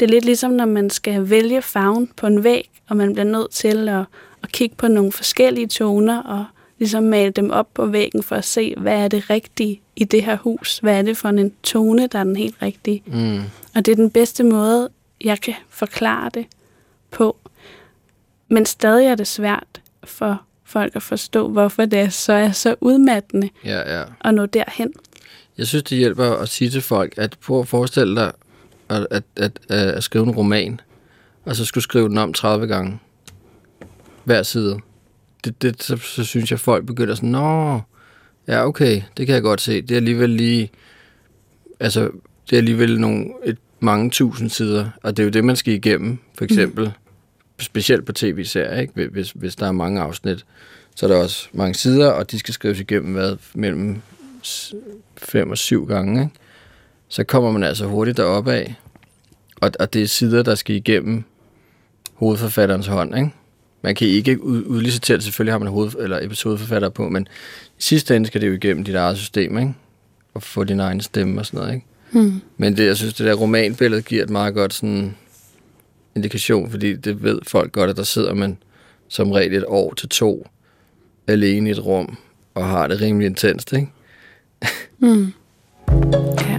Det 0.00 0.06
er 0.06 0.10
lidt 0.10 0.24
ligesom, 0.24 0.50
når 0.50 0.64
man 0.64 0.90
skal 0.90 1.30
vælge 1.30 1.62
farven 1.62 2.10
på 2.16 2.26
en 2.26 2.44
væg, 2.44 2.70
og 2.88 2.96
man 2.96 3.12
bliver 3.12 3.24
nødt 3.24 3.50
til 3.50 3.88
at, 3.88 4.04
at 4.42 4.52
kigge 4.52 4.76
på 4.76 4.88
nogle 4.88 5.12
forskellige 5.12 5.66
toner 5.66 6.22
og 6.22 6.44
ligesom 6.78 7.04
male 7.04 7.30
dem 7.30 7.50
op 7.50 7.74
på 7.74 7.86
væggen 7.86 8.22
for 8.22 8.36
at 8.36 8.44
se, 8.44 8.74
hvad 8.76 8.98
er 9.04 9.08
det 9.08 9.30
rigtige 9.30 9.80
i 9.96 10.04
det 10.04 10.22
her 10.22 10.36
hus? 10.36 10.78
Hvad 10.78 10.98
er 10.98 11.02
det 11.02 11.16
for 11.16 11.28
en 11.28 11.52
tone, 11.62 12.06
der 12.06 12.18
er 12.18 12.24
den 12.24 12.36
helt 12.36 12.56
rigtige? 12.62 13.02
Mm. 13.06 13.40
Og 13.74 13.86
det 13.86 13.88
er 13.92 13.96
den 13.96 14.10
bedste 14.10 14.44
måde, 14.44 14.88
jeg 15.24 15.40
kan 15.40 15.54
forklare 15.68 16.30
det 16.34 16.46
på. 17.10 17.36
Men 18.48 18.66
stadig 18.66 19.06
er 19.06 19.14
det 19.14 19.26
svært 19.26 19.80
for 20.04 20.42
folk 20.66 20.96
at 20.96 21.02
forstå, 21.02 21.48
hvorfor 21.48 21.84
det 21.84 21.98
er 21.98 22.08
så, 22.08 22.32
er 22.32 22.52
så 22.52 22.74
udmattende 22.80 23.50
ja, 23.64 23.98
ja. 23.98 24.04
at 24.20 24.34
nå 24.34 24.46
derhen. 24.46 24.92
Jeg 25.58 25.66
synes, 25.66 25.82
det 25.82 25.98
hjælper 25.98 26.24
at 26.24 26.48
sige 26.48 26.70
til 26.70 26.82
folk, 26.82 27.14
at 27.16 27.36
prøv 27.46 27.60
at 27.60 27.68
forestille 27.68 28.16
dig 28.16 28.32
at, 28.88 29.06
at, 29.10 29.22
at, 29.36 29.58
at, 29.68 29.78
at 29.78 30.04
skrive 30.04 30.24
en 30.24 30.30
roman, 30.30 30.80
og 31.44 31.56
så 31.56 31.64
skulle 31.64 31.84
skrive 31.84 32.08
den 32.08 32.18
om 32.18 32.32
30 32.32 32.66
gange. 32.66 32.98
Hver 34.24 34.42
side. 34.42 34.78
Det, 35.44 35.62
det, 35.62 35.82
så, 35.82 35.96
så 35.96 36.24
synes 36.24 36.50
jeg, 36.50 36.56
at 36.56 36.60
folk 36.60 36.86
begynder 36.86 37.14
sådan, 37.14 37.28
nå, 37.28 37.80
ja, 38.48 38.66
okay, 38.66 39.02
det 39.16 39.26
kan 39.26 39.34
jeg 39.34 39.42
godt 39.42 39.60
se. 39.60 39.82
Det 39.82 39.90
er 39.90 39.96
alligevel 39.96 40.30
lige, 40.30 40.70
altså, 41.80 42.10
det 42.50 42.56
er 42.56 42.58
alligevel 42.58 43.00
nogle, 43.00 43.26
et, 43.44 43.58
mange 43.80 44.10
tusind 44.10 44.50
sider, 44.50 44.90
og 45.02 45.16
det 45.16 45.22
er 45.22 45.24
jo 45.24 45.30
det, 45.30 45.44
man 45.44 45.56
skal 45.56 45.74
igennem, 45.74 46.18
for 46.34 46.44
eksempel. 46.44 46.84
Mm 46.84 47.05
specielt 47.58 48.04
på 48.04 48.12
tv-serier, 48.12 48.80
ikke? 48.80 49.08
Hvis, 49.12 49.30
hvis 49.30 49.56
der 49.56 49.66
er 49.66 49.72
mange 49.72 50.00
afsnit, 50.00 50.44
så 50.94 51.06
er 51.06 51.10
der 51.10 51.16
også 51.16 51.48
mange 51.52 51.74
sider, 51.74 52.10
og 52.10 52.30
de 52.30 52.38
skal 52.38 52.54
skrives 52.54 52.80
igennem 52.80 53.12
hvad, 53.12 53.36
mellem 53.54 54.00
fem 55.16 55.50
og 55.50 55.58
syv 55.58 55.86
gange. 55.86 56.20
Ikke? 56.22 56.34
Så 57.08 57.24
kommer 57.24 57.50
man 57.52 57.62
altså 57.62 57.86
hurtigt 57.86 58.16
deroppe 58.16 58.52
af, 58.52 58.74
og, 59.56 59.70
og 59.80 59.92
det 59.92 60.02
er 60.02 60.06
sider, 60.06 60.42
der 60.42 60.54
skal 60.54 60.76
igennem 60.76 61.24
hovedforfatterens 62.14 62.86
hånd. 62.86 63.16
Ikke? 63.16 63.30
Man 63.82 63.94
kan 63.94 64.08
ikke 64.08 64.42
udlicitere 64.44 65.16
det, 65.16 65.24
selvfølgelig 65.24 65.52
har 65.52 65.58
man 65.58 65.68
hoved, 65.68 65.92
eller 65.98 66.18
episodeforfatter 66.22 66.88
på, 66.88 67.08
men 67.08 67.28
i 67.78 67.82
sidste 67.82 68.16
ende 68.16 68.26
skal 68.26 68.40
det 68.40 68.48
jo 68.48 68.52
igennem 68.52 68.84
dit 68.84 68.94
eget 68.94 69.18
system, 69.18 69.58
ikke? 69.58 69.74
og 70.34 70.42
få 70.42 70.64
din 70.64 70.80
egen 70.80 71.00
stemme 71.00 71.40
og 71.40 71.46
sådan 71.46 71.60
noget. 71.60 71.74
Ikke? 71.74 71.86
Hmm. 72.10 72.40
Men 72.56 72.76
det, 72.76 72.86
jeg 72.86 72.96
synes, 72.96 73.14
det 73.14 73.26
der 73.26 73.34
romanbillede 73.34 74.02
giver 74.02 74.22
et 74.22 74.30
meget 74.30 74.54
godt 74.54 74.74
sådan 74.74 75.16
indikation, 76.16 76.70
fordi 76.70 76.96
det 76.96 77.22
ved 77.22 77.38
folk 77.46 77.72
godt, 77.72 77.90
at 77.90 77.96
der 77.96 78.02
sidder 78.02 78.34
man 78.34 78.58
som 79.08 79.30
regel 79.32 79.54
et 79.54 79.64
år 79.66 79.94
til 79.94 80.08
to 80.08 80.46
alene 81.28 81.68
i 81.68 81.72
et 81.72 81.84
rum 81.84 82.16
og 82.54 82.66
har 82.66 82.86
det 82.86 83.00
rimelig 83.00 83.26
intenst, 83.26 83.72
ikke? 83.72 83.88
Mm. 84.98 85.32
Ja. 86.38 86.58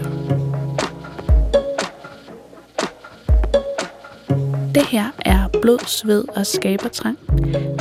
Det 4.75 4.85
her 4.85 5.11
er 5.25 5.47
Blod, 5.61 5.87
Sved 5.87 6.23
og 6.35 6.45
Skabertrang. 6.45 7.17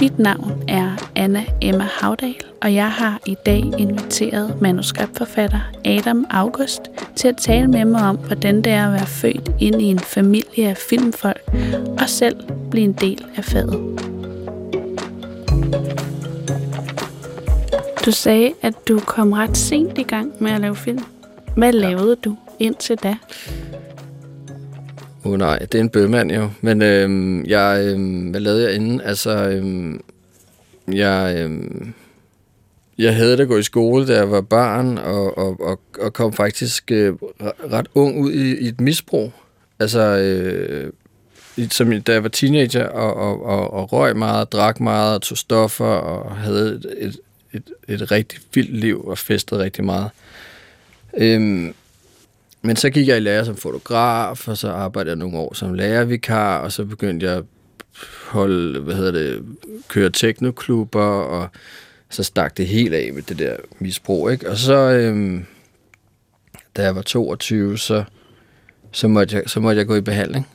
Mit 0.00 0.18
navn 0.18 0.64
er 0.68 1.05
Anna 1.16 1.44
Emma 1.62 1.84
Havdal, 2.00 2.36
og 2.62 2.74
jeg 2.74 2.90
har 2.90 3.20
i 3.26 3.36
dag 3.46 3.62
inviteret 3.78 4.62
manuskriptforfatter 4.62 5.60
Adam 5.84 6.26
August 6.30 6.80
til 7.16 7.28
at 7.28 7.36
tale 7.36 7.68
med 7.68 7.84
mig 7.84 8.02
om, 8.08 8.16
hvordan 8.16 8.62
det 8.62 8.72
er 8.72 8.86
at 8.86 8.92
være 8.92 9.06
født 9.06 9.50
ind 9.60 9.82
i 9.82 9.84
en 9.84 9.98
familie 9.98 10.68
af 10.68 10.76
filmfolk 10.76 11.42
og 11.98 12.08
selv 12.08 12.36
blive 12.70 12.84
en 12.84 12.92
del 12.92 13.24
af 13.36 13.44
faget. 13.44 14.00
Du 18.06 18.10
sagde, 18.10 18.52
at 18.62 18.74
du 18.88 18.98
kom 18.98 19.32
ret 19.32 19.56
sent 19.56 19.98
i 19.98 20.02
gang 20.02 20.32
med 20.40 20.50
at 20.50 20.60
lave 20.60 20.76
film. 20.76 21.04
Hvad 21.56 21.72
lavede 21.72 22.16
du 22.16 22.36
indtil 22.58 22.96
da? 22.96 23.14
Åh 25.24 25.32
oh, 25.32 25.38
nej, 25.38 25.58
det 25.58 25.74
er 25.74 25.80
en 25.82 25.88
bøgmand 25.88 26.32
jo. 26.32 26.50
Men 26.60 26.82
øhm, 26.82 27.44
jeg, 27.44 27.80
øhm, 27.84 28.30
hvad 28.30 28.40
lavede 28.40 28.62
jeg 28.62 28.74
inden? 28.74 29.00
Altså, 29.00 29.48
øhm, 29.48 30.00
jeg, 30.88 31.36
øh, 31.38 31.60
jeg 32.98 33.16
havde 33.16 33.42
at 33.42 33.48
gå 33.48 33.58
i 33.58 33.62
skole, 33.62 34.06
da 34.06 34.16
jeg 34.16 34.30
var 34.30 34.40
barn, 34.40 34.98
og, 34.98 35.38
og, 35.38 35.60
og, 35.60 35.80
og 35.98 36.12
kom 36.12 36.32
faktisk 36.32 36.92
øh, 36.92 37.14
ret 37.72 37.86
ung 37.94 38.20
ud 38.20 38.32
i, 38.32 38.58
i 38.58 38.68
et 38.68 38.80
misbrug. 38.80 39.32
Altså, 39.78 40.00
øh, 40.00 40.92
som, 41.70 42.02
da 42.02 42.12
jeg 42.12 42.22
var 42.22 42.28
teenager, 42.28 42.86
og, 42.86 43.14
og, 43.14 43.44
og, 43.44 43.72
og 43.72 43.92
røg 43.92 44.16
meget, 44.16 44.52
drak 44.52 44.80
meget, 44.80 45.14
og 45.14 45.22
tog 45.22 45.38
stoffer, 45.38 45.84
og 45.84 46.36
havde 46.36 46.74
et, 46.74 46.94
et, 46.98 47.16
et, 47.52 47.70
et 47.88 48.10
rigtig 48.10 48.40
vildt 48.54 48.76
liv, 48.76 49.04
og 49.04 49.18
festede 49.18 49.62
rigtig 49.62 49.84
meget. 49.84 50.10
Øhm, 51.16 51.74
men 52.62 52.76
så 52.76 52.90
gik 52.90 53.08
jeg 53.08 53.16
i 53.16 53.20
lære 53.20 53.44
som 53.44 53.56
fotograf, 53.56 54.48
og 54.48 54.56
så 54.56 54.70
arbejdede 54.70 55.10
jeg 55.10 55.16
nogle 55.16 55.38
år 55.38 55.54
som 55.54 55.74
lærervikar, 55.74 56.58
og 56.58 56.72
så 56.72 56.84
begyndte 56.84 57.26
jeg 57.26 57.36
at 57.36 57.44
holde, 58.28 58.80
hvad 58.80 58.94
hedder 58.94 59.12
det, 59.12 59.44
køre 59.88 60.10
teknoklubber, 60.10 61.04
og 61.04 61.48
så 62.10 62.22
stak 62.22 62.56
det 62.56 62.66
helt 62.66 62.94
af 62.94 63.10
med 63.14 63.22
det 63.22 63.38
der 63.38 63.56
misbrug, 63.78 64.30
ikke? 64.30 64.50
Og 64.50 64.56
så, 64.56 64.74
øhm, 64.74 65.46
da 66.76 66.82
jeg 66.82 66.96
var 66.96 67.02
22, 67.02 67.78
så, 67.78 68.04
så, 68.92 69.08
måtte 69.08 69.36
jeg, 69.36 69.42
så 69.46 69.60
måtte 69.60 69.78
jeg 69.78 69.86
gå 69.86 69.96
i 69.96 70.00
behandling. 70.00 70.48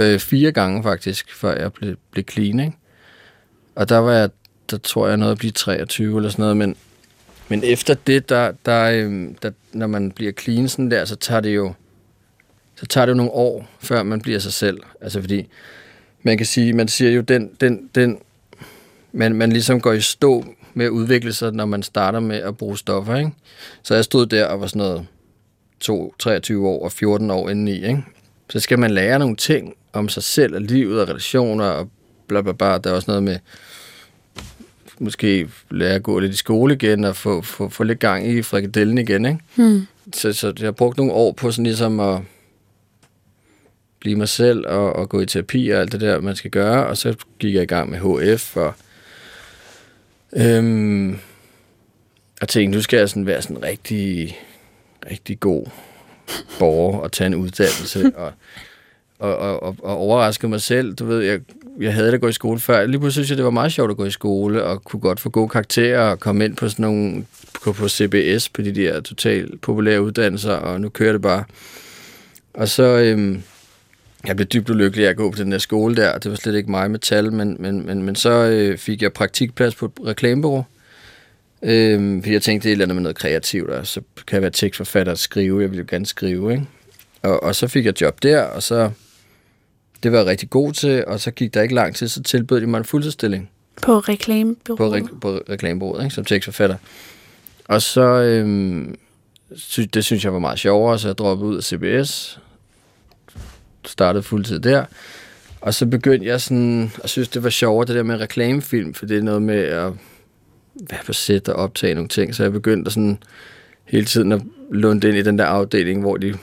Øh, 0.00 0.18
fire 0.18 0.52
gange 0.52 0.82
faktisk, 0.82 1.34
før 1.34 1.60
jeg 1.60 1.72
blev, 1.72 1.96
blev 2.10 2.24
clean, 2.30 2.60
ikke? 2.60 2.76
Og 3.74 3.88
der 3.88 3.98
var 3.98 4.12
jeg, 4.12 4.30
der 4.70 4.76
tror 4.76 5.08
jeg 5.08 5.16
noget 5.16 5.32
at 5.32 5.38
blive 5.38 5.52
23 5.52 6.16
eller 6.16 6.30
sådan 6.30 6.42
noget, 6.42 6.56
men, 6.56 6.76
men 7.48 7.64
efter 7.64 7.94
det, 7.94 8.28
der, 8.28 8.52
der, 8.66 8.90
øhm, 8.90 9.34
der, 9.34 9.50
når 9.72 9.86
man 9.86 10.12
bliver 10.12 10.32
clean 10.32 10.68
sådan 10.68 10.90
der, 10.90 11.04
så 11.04 11.16
tager 11.16 11.40
det 11.40 11.54
jo 11.54 11.74
så 12.80 12.86
tager 12.86 13.06
det 13.06 13.10
jo 13.10 13.16
nogle 13.16 13.32
år, 13.32 13.68
før 13.80 14.02
man 14.02 14.20
bliver 14.20 14.38
sig 14.38 14.52
selv. 14.52 14.80
Altså 15.00 15.20
fordi, 15.20 15.48
man 16.22 16.36
kan 16.36 16.46
sige, 16.46 16.72
man 16.72 16.88
siger 16.88 17.10
jo, 17.10 17.20
den, 17.20 17.50
den, 17.60 17.90
den 17.94 18.18
man, 19.12 19.34
man 19.34 19.52
ligesom 19.52 19.80
går 19.80 19.92
i 19.92 20.00
stå 20.00 20.44
med 20.74 20.86
at 20.86 20.90
udvikle 20.90 21.32
sig, 21.32 21.52
når 21.52 21.66
man 21.66 21.82
starter 21.82 22.20
med 22.20 22.36
at 22.36 22.56
bruge 22.56 22.78
stoffer, 22.78 23.16
ikke? 23.16 23.30
Så 23.82 23.94
jeg 23.94 24.04
stod 24.04 24.26
der 24.26 24.46
og 24.46 24.60
var 24.60 24.66
sådan 24.66 24.78
noget 24.78 25.06
2, 25.80 26.14
23 26.18 26.68
år 26.68 26.84
og 26.84 26.92
14 26.92 27.30
år 27.30 27.50
indeni, 27.50 27.74
ikke? 27.74 28.04
Så 28.50 28.60
skal 28.60 28.78
man 28.78 28.90
lære 28.90 29.18
nogle 29.18 29.36
ting 29.36 29.74
om 29.92 30.08
sig 30.08 30.22
selv 30.22 30.54
og 30.54 30.60
livet 30.60 31.02
og 31.02 31.08
relationer 31.08 31.64
og 31.64 31.90
bla 32.26 32.42
bla 32.42 32.52
bla. 32.52 32.78
Der 32.78 32.90
er 32.90 32.94
også 32.94 33.10
noget 33.10 33.22
med 33.22 33.38
måske 34.98 35.48
lære 35.70 35.94
at 35.94 36.02
gå 36.02 36.18
lidt 36.18 36.32
i 36.32 36.36
skole 36.36 36.74
igen 36.74 37.04
og 37.04 37.16
få, 37.16 37.42
få, 37.42 37.68
få 37.68 37.84
lidt 37.84 37.98
gang 37.98 38.26
i 38.26 38.42
frikadellen 38.42 38.98
igen, 38.98 39.26
ikke? 39.26 39.38
Hmm. 39.54 39.86
Så, 40.14 40.32
så 40.32 40.52
jeg 40.58 40.66
har 40.66 40.72
brugt 40.72 40.96
nogle 40.96 41.12
år 41.12 41.32
på 41.32 41.50
sådan 41.50 41.64
ligesom 41.64 42.00
at 42.00 42.20
blive 44.00 44.16
mig 44.16 44.28
selv 44.28 44.66
og, 44.66 44.96
og 44.96 45.08
gå 45.08 45.20
i 45.20 45.26
terapi 45.26 45.68
og 45.68 45.80
alt 45.80 45.92
det 45.92 46.00
der, 46.00 46.20
man 46.20 46.36
skal 46.36 46.50
gøre. 46.50 46.86
Og 46.86 46.96
så 46.96 47.14
gik 47.38 47.54
jeg 47.54 47.62
i 47.62 47.66
gang 47.66 47.90
med 47.90 47.98
HF 47.98 48.56
og, 48.56 48.74
øhm, 50.36 51.18
og 52.40 52.48
tænkte, 52.48 52.76
nu 52.76 52.82
skal 52.82 52.98
jeg 52.98 53.08
sådan 53.08 53.26
være 53.26 53.42
sådan 53.42 53.62
rigtig, 53.62 54.38
rigtig 55.10 55.40
god 55.40 55.66
borger 56.58 56.98
og 56.98 57.12
tage 57.12 57.26
en 57.26 57.34
uddannelse 57.34 58.12
og, 58.16 58.32
og, 59.18 59.36
og, 59.36 59.62
og, 59.62 59.76
og 59.82 59.96
overraske 59.96 60.48
mig 60.48 60.60
selv. 60.60 60.94
Du 60.94 61.04
ved, 61.04 61.20
jeg, 61.20 61.40
jeg 61.80 61.94
havde 61.94 62.12
det 62.12 62.20
gå 62.20 62.28
i 62.28 62.32
skole 62.32 62.60
før. 62.60 62.86
Lige 62.86 63.00
pludselig 63.00 63.24
synes 63.24 63.30
jeg, 63.30 63.36
det 63.36 63.44
var 63.44 63.50
meget 63.50 63.72
sjovt 63.72 63.90
at 63.90 63.96
gå 63.96 64.04
i 64.04 64.10
skole 64.10 64.64
og 64.64 64.84
kunne 64.84 65.00
godt 65.00 65.20
få 65.20 65.30
gode 65.30 65.48
karakterer 65.48 66.00
og 66.00 66.20
komme 66.20 66.44
ind 66.44 66.56
på 66.56 66.68
sådan 66.68 66.82
nogle 66.82 67.24
på, 67.64 67.72
på 67.72 67.88
CBS, 67.88 68.48
på 68.48 68.62
de 68.62 68.74
der 68.74 69.00
totalt 69.00 69.60
populære 69.60 70.02
uddannelser, 70.02 70.52
og 70.54 70.80
nu 70.80 70.88
kører 70.88 71.12
det 71.12 71.22
bare. 71.22 71.44
Og 72.54 72.68
så, 72.68 72.82
øhm, 72.82 73.42
jeg 74.26 74.36
blev 74.36 74.46
dybt 74.46 74.70
ulykkelig 74.70 75.06
af 75.06 75.10
at 75.10 75.16
gå 75.16 75.30
på 75.30 75.38
den 75.38 75.52
der 75.52 75.58
skole 75.58 75.96
der, 75.96 76.18
det 76.18 76.30
var 76.30 76.36
slet 76.36 76.54
ikke 76.54 76.70
mig 76.70 76.90
med 76.90 76.98
tal, 76.98 77.32
men, 77.32 77.56
men, 77.58 77.86
men, 77.86 78.02
men 78.02 78.16
så 78.16 78.30
øh, 78.30 78.78
fik 78.78 79.02
jeg 79.02 79.12
praktikplads 79.12 79.74
på 79.74 79.84
et 79.84 79.92
reklamebureau, 80.06 80.64
øh, 81.62 82.22
fordi 82.22 82.32
jeg 82.32 82.42
tænkte, 82.42 82.64
det 82.64 82.70
er 82.70 82.72
et 82.72 82.72
eller 82.72 82.84
andet 82.84 82.94
med 82.94 83.02
noget 83.02 83.16
kreativt, 83.16 83.70
og 83.70 83.86
så 83.86 84.00
kan 84.26 84.34
jeg 84.34 84.42
være 84.42 84.50
tekstforfatter 84.50 85.12
og 85.12 85.18
skrive, 85.18 85.60
jeg 85.60 85.70
ville 85.70 85.80
jo 85.80 85.86
gerne 85.90 86.06
skrive, 86.06 86.52
ikke? 86.52 86.66
Og, 87.22 87.42
og 87.42 87.54
så 87.54 87.68
fik 87.68 87.84
jeg 87.84 88.00
job 88.00 88.22
der, 88.22 88.42
og 88.42 88.62
så, 88.62 88.90
det 90.02 90.12
var 90.12 90.18
jeg 90.18 90.26
rigtig 90.26 90.50
god 90.50 90.72
til, 90.72 91.04
og 91.06 91.20
så 91.20 91.30
gik 91.30 91.54
der 91.54 91.62
ikke 91.62 91.74
lang 91.74 91.96
tid, 91.96 92.08
så 92.08 92.22
tilbød 92.22 92.60
de 92.60 92.66
mig 92.66 92.78
en 92.78 92.84
fuldtidsstilling. 92.84 93.50
På 93.82 93.98
reklamebureauet? 93.98 95.04
På, 95.10 95.14
re, 95.14 95.20
på 95.20 95.42
reklamebureauet, 95.50 96.04
ikke? 96.04 96.14
som 96.14 96.24
tekstforfatter. 96.24 96.76
Og 97.64 97.82
så, 97.82 98.00
øh, 98.00 98.88
det 99.94 100.04
synes 100.04 100.24
jeg 100.24 100.32
var 100.32 100.38
meget 100.38 100.58
sjovere, 100.58 100.98
så 100.98 101.08
jeg 101.08 101.18
droppede 101.18 101.50
ud 101.50 101.56
af 101.56 101.62
CBS, 101.62 102.40
startede 103.90 104.22
fuldtid 104.22 104.60
der. 104.60 104.84
Og 105.60 105.74
så 105.74 105.86
begyndte 105.86 106.26
jeg 106.26 106.40
sådan, 106.40 106.92
at 107.04 107.10
synes, 107.10 107.28
det 107.28 107.42
var 107.42 107.50
sjovere, 107.50 107.86
det 107.86 107.94
der 107.94 108.02
med 108.02 108.20
reklamefilm, 108.20 108.94
for 108.94 109.06
det 109.06 109.18
er 109.18 109.22
noget 109.22 109.42
med 109.42 109.58
at 109.58 109.92
være 110.90 111.00
på 111.06 111.12
sæt 111.12 111.48
og 111.48 111.54
optage 111.54 111.94
nogle 111.94 112.08
ting. 112.08 112.34
Så 112.34 112.42
jeg 112.42 112.52
begyndte 112.52 112.88
at 112.88 112.92
sådan 112.92 113.18
hele 113.84 114.06
tiden 114.06 114.32
at 114.32 114.42
lunde 114.70 115.08
ind 115.08 115.16
i 115.16 115.22
den 115.22 115.38
der 115.38 115.44
afdeling, 115.44 116.00
hvor 116.00 116.16
de, 116.16 116.34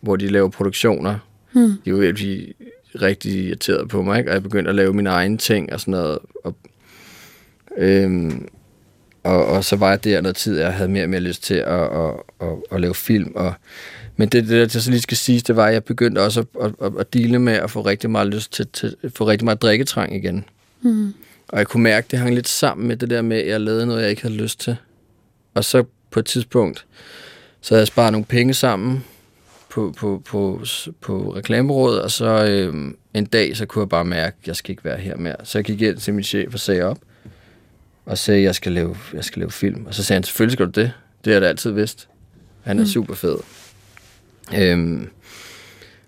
hvor 0.00 0.16
de 0.16 0.28
laver 0.28 0.48
produktioner. 0.48 1.18
Hmm. 1.52 1.72
De 1.84 1.92
var 1.92 1.98
virkelig 1.98 2.54
rigtig 3.02 3.44
irriteret 3.44 3.88
på 3.88 4.02
mig, 4.02 4.18
ikke? 4.18 4.30
og 4.30 4.34
jeg 4.34 4.42
begyndte 4.42 4.68
at 4.68 4.74
lave 4.74 4.94
mine 4.94 5.10
egne 5.10 5.38
ting 5.38 5.72
og 5.72 5.80
sådan 5.80 5.92
noget. 5.92 6.18
Og, 6.44 6.56
øhm, 7.78 8.48
og, 9.22 9.46
og 9.46 9.64
så 9.64 9.76
var 9.76 9.90
jeg 9.90 10.04
der 10.04 10.20
noget 10.20 10.36
tid, 10.36 10.58
jeg 10.58 10.74
havde 10.74 10.88
mere 10.88 11.04
og 11.04 11.10
mere 11.10 11.20
lyst 11.20 11.42
til 11.42 11.54
at, 11.54 11.82
at, 11.82 12.12
at, 12.40 12.48
at 12.70 12.80
lave 12.80 12.94
film, 12.94 13.32
og 13.34 13.54
men 14.16 14.28
det, 14.28 14.48
det 14.48 14.72
der 14.72 14.80
så 14.80 14.90
lige 14.90 15.00
skal 15.00 15.16
siges, 15.16 15.42
det 15.42 15.56
var, 15.56 15.66
at 15.66 15.74
jeg 15.74 15.84
begyndte 15.84 16.18
også 16.22 16.40
at, 16.40 16.46
at, 16.62 16.72
at, 16.86 16.92
at 16.98 17.12
dele 17.12 17.38
med 17.38 17.52
at 17.52 17.70
få 17.70 17.82
rigtig 17.82 18.10
meget 18.10 18.26
lyst 18.28 18.52
til, 18.52 18.66
til 18.72 18.96
få 19.16 19.26
rigtig 19.26 19.44
meget 19.44 19.62
drikketrang 19.62 20.16
igen. 20.16 20.44
Mm. 20.82 21.14
Og 21.48 21.58
jeg 21.58 21.66
kunne 21.66 21.82
mærke, 21.82 22.04
at 22.04 22.10
det 22.10 22.18
hang 22.18 22.34
lidt 22.34 22.48
sammen 22.48 22.88
med 22.88 22.96
det 22.96 23.10
der 23.10 23.22
med, 23.22 23.36
at 23.36 23.48
jeg 23.48 23.60
lavede 23.60 23.86
noget, 23.86 24.02
jeg 24.02 24.10
ikke 24.10 24.22
havde 24.22 24.34
lyst 24.34 24.60
til. 24.60 24.76
Og 25.54 25.64
så 25.64 25.84
på 26.10 26.20
et 26.20 26.26
tidspunkt, 26.26 26.86
så 27.60 27.74
havde 27.74 27.80
jeg 27.80 27.86
sparet 27.86 28.12
nogle 28.12 28.24
penge 28.24 28.54
sammen 28.54 29.04
på, 29.68 29.94
på, 29.96 30.22
på, 30.26 30.64
på 31.00 31.34
reklamerådet, 31.36 32.02
og 32.02 32.10
så 32.10 32.44
øh, 32.44 32.92
en 33.14 33.26
dag, 33.26 33.56
så 33.56 33.66
kunne 33.66 33.80
jeg 33.82 33.88
bare 33.88 34.04
mærke, 34.04 34.36
at 34.42 34.48
jeg 34.48 34.56
skal 34.56 34.70
ikke 34.70 34.84
være 34.84 34.98
her 34.98 35.16
mere. 35.16 35.36
Så 35.44 35.58
jeg 35.58 35.64
gik 35.64 35.82
ind 35.82 35.96
til 35.96 36.14
min 36.14 36.24
chef 36.24 36.54
og 36.54 36.60
sagde 36.60 36.82
op, 36.82 36.98
og 38.06 38.18
sagde, 38.18 38.38
at 38.38 38.44
jeg 38.44 38.54
skal 38.54 38.72
lave, 38.72 38.96
jeg 39.12 39.24
skal 39.24 39.40
lave 39.40 39.50
film. 39.50 39.86
Og 39.86 39.94
så 39.94 40.04
sagde 40.04 40.16
han, 40.16 40.22
selvfølgelig 40.22 40.52
skal 40.52 40.66
du 40.66 40.70
det. 40.70 40.92
Det 41.24 41.30
har 41.30 41.32
jeg 41.32 41.40
da 41.42 41.46
altid 41.46 41.70
vidst. 41.70 42.08
Han 42.62 42.78
er 42.78 42.82
mm. 42.82 42.88
super 42.88 43.14
fed. 43.14 43.36
Øhm, 44.56 45.08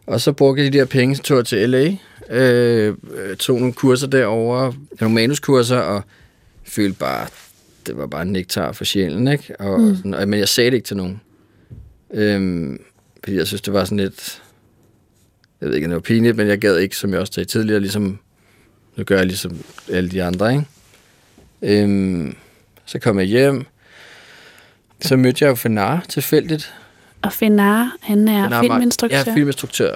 og 0.07 0.21
så 0.21 0.33
brugte 0.33 0.63
jeg 0.63 0.73
de 0.73 0.79
der 0.79 0.85
penge, 0.85 1.15
tog 1.15 1.37
jeg 1.37 1.47
til 1.47 1.71
LA, 1.71 1.97
øh, 2.31 2.95
tog 3.39 3.59
nogle 3.59 3.73
kurser 3.73 4.07
derovre, 4.07 4.75
nogle 5.01 5.15
manuskurser, 5.15 5.77
og 5.77 6.03
følte 6.65 6.99
bare, 6.99 7.27
det 7.87 7.97
var 7.97 8.07
bare 8.07 8.25
nektar 8.25 8.73
for 8.73 8.85
sjælen, 8.85 9.29
ikke? 9.29 9.61
Og, 9.61 9.81
mm. 9.81 9.91
og 9.91 9.97
sådan, 9.97 10.29
men 10.29 10.39
jeg 10.39 10.49
sagde 10.49 10.71
det 10.71 10.77
ikke 10.77 10.87
til 10.87 10.97
nogen. 10.97 11.21
Øhm, 12.15 12.81
fordi 13.25 13.37
jeg 13.37 13.47
synes, 13.47 13.61
det 13.61 13.73
var 13.73 13.85
sådan 13.85 13.99
lidt, 13.99 14.43
jeg 15.61 15.69
ved 15.69 15.77
ikke, 15.77 15.89
det 15.89 15.95
var 15.95 16.01
pinligt, 16.01 16.37
men 16.37 16.49
jeg 16.49 16.59
gad 16.59 16.77
ikke, 16.77 16.97
som 16.97 17.11
jeg 17.11 17.21
også 17.21 17.33
sagde 17.33 17.49
tidligere, 17.49 17.81
ligesom, 17.81 18.19
nu 18.97 19.05
gør 19.05 19.17
jeg 19.17 19.27
ligesom 19.27 19.59
alle 19.93 20.11
de 20.11 20.23
andre, 20.23 20.53
ikke? 20.53 20.67
Øhm, 21.63 22.37
så 22.85 22.99
kom 22.99 23.19
jeg 23.19 23.27
hjem, 23.27 23.65
så 25.01 25.17
mødte 25.17 25.45
jeg 25.45 25.51
jo 25.51 25.55
Fenar 25.55 26.05
tilfældigt, 26.09 26.75
og 27.25 27.33
Fenar, 27.33 27.97
han 28.01 28.29
er 28.29 28.45
Fenar, 28.45 28.63
filminstruktør. 28.63 29.17
Ja, 29.17 29.35
filminstruktør. 29.35 29.95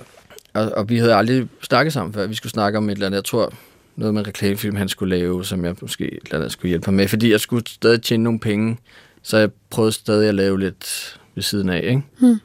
Og, 0.55 0.73
og 0.77 0.88
vi 0.88 0.99
havde 0.99 1.14
aldrig 1.14 1.49
snakket 1.62 1.93
sammen 1.93 2.14
før. 2.14 2.27
Vi 2.27 2.35
skulle 2.35 2.53
snakke 2.53 2.79
om 2.79 2.88
et 2.88 2.93
eller 2.93 3.07
andet, 3.07 3.17
jeg 3.17 3.25
tror, 3.25 3.53
noget 3.97 4.14
med 4.14 4.21
en 4.23 4.27
reklamefilm, 4.29 4.77
han 4.77 4.88
skulle 4.88 5.17
lave, 5.17 5.45
som 5.45 5.64
jeg 5.64 5.75
måske 5.83 6.05
et 6.05 6.19
eller 6.25 6.38
andet 6.38 6.53
skulle 6.53 6.69
hjælpe 6.69 6.85
ham 6.85 6.95
med. 6.95 7.09
Fordi 7.09 7.31
jeg 7.31 7.41
skulle 7.41 7.64
stadig 7.67 8.03
tjene 8.03 8.25
nogle 8.25 8.41
penge, 8.41 8.79
så 9.23 9.37
jeg 9.37 9.51
prøvede 9.71 9.93
stadig 9.93 10.29
at 10.29 10.35
lave 10.35 10.61
lidt 10.61 11.19
ved 11.35 11.43
siden 11.43 11.69
af, 11.69 11.81
ikke? 11.85 12.03
Hmm. 12.19 12.41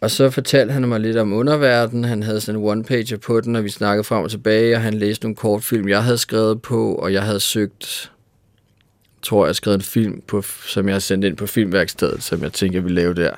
Og 0.00 0.10
så 0.10 0.30
fortalte 0.30 0.72
han 0.72 0.88
mig 0.88 1.00
lidt 1.00 1.16
om 1.16 1.32
underverdenen. 1.32 2.04
Han 2.04 2.22
havde 2.22 2.40
sådan 2.40 2.60
en 2.60 2.66
one-pager 2.66 3.16
på 3.16 3.40
den, 3.40 3.56
og 3.56 3.64
vi 3.64 3.68
snakkede 3.68 4.04
frem 4.04 4.24
og 4.24 4.30
tilbage, 4.30 4.76
og 4.76 4.82
han 4.82 4.94
læste 4.94 5.24
nogle 5.24 5.36
kortfilm, 5.36 5.88
jeg 5.88 6.04
havde 6.04 6.18
skrevet 6.18 6.62
på, 6.62 6.94
og 6.94 7.12
jeg 7.12 7.22
havde 7.22 7.40
søgt 7.40 8.12
tror, 9.22 9.46
jeg 9.46 9.56
skrevet 9.56 9.78
en 9.78 9.82
film, 9.82 10.22
på, 10.26 10.42
som 10.42 10.86
jeg 10.86 10.94
har 10.94 11.00
sendt 11.00 11.24
ind 11.24 11.36
på 11.36 11.46
filmværkstedet, 11.46 12.22
som 12.22 12.42
jeg 12.42 12.52
tænker, 12.52 12.82
jeg 12.82 12.90
lave 12.90 13.14
der. 13.14 13.34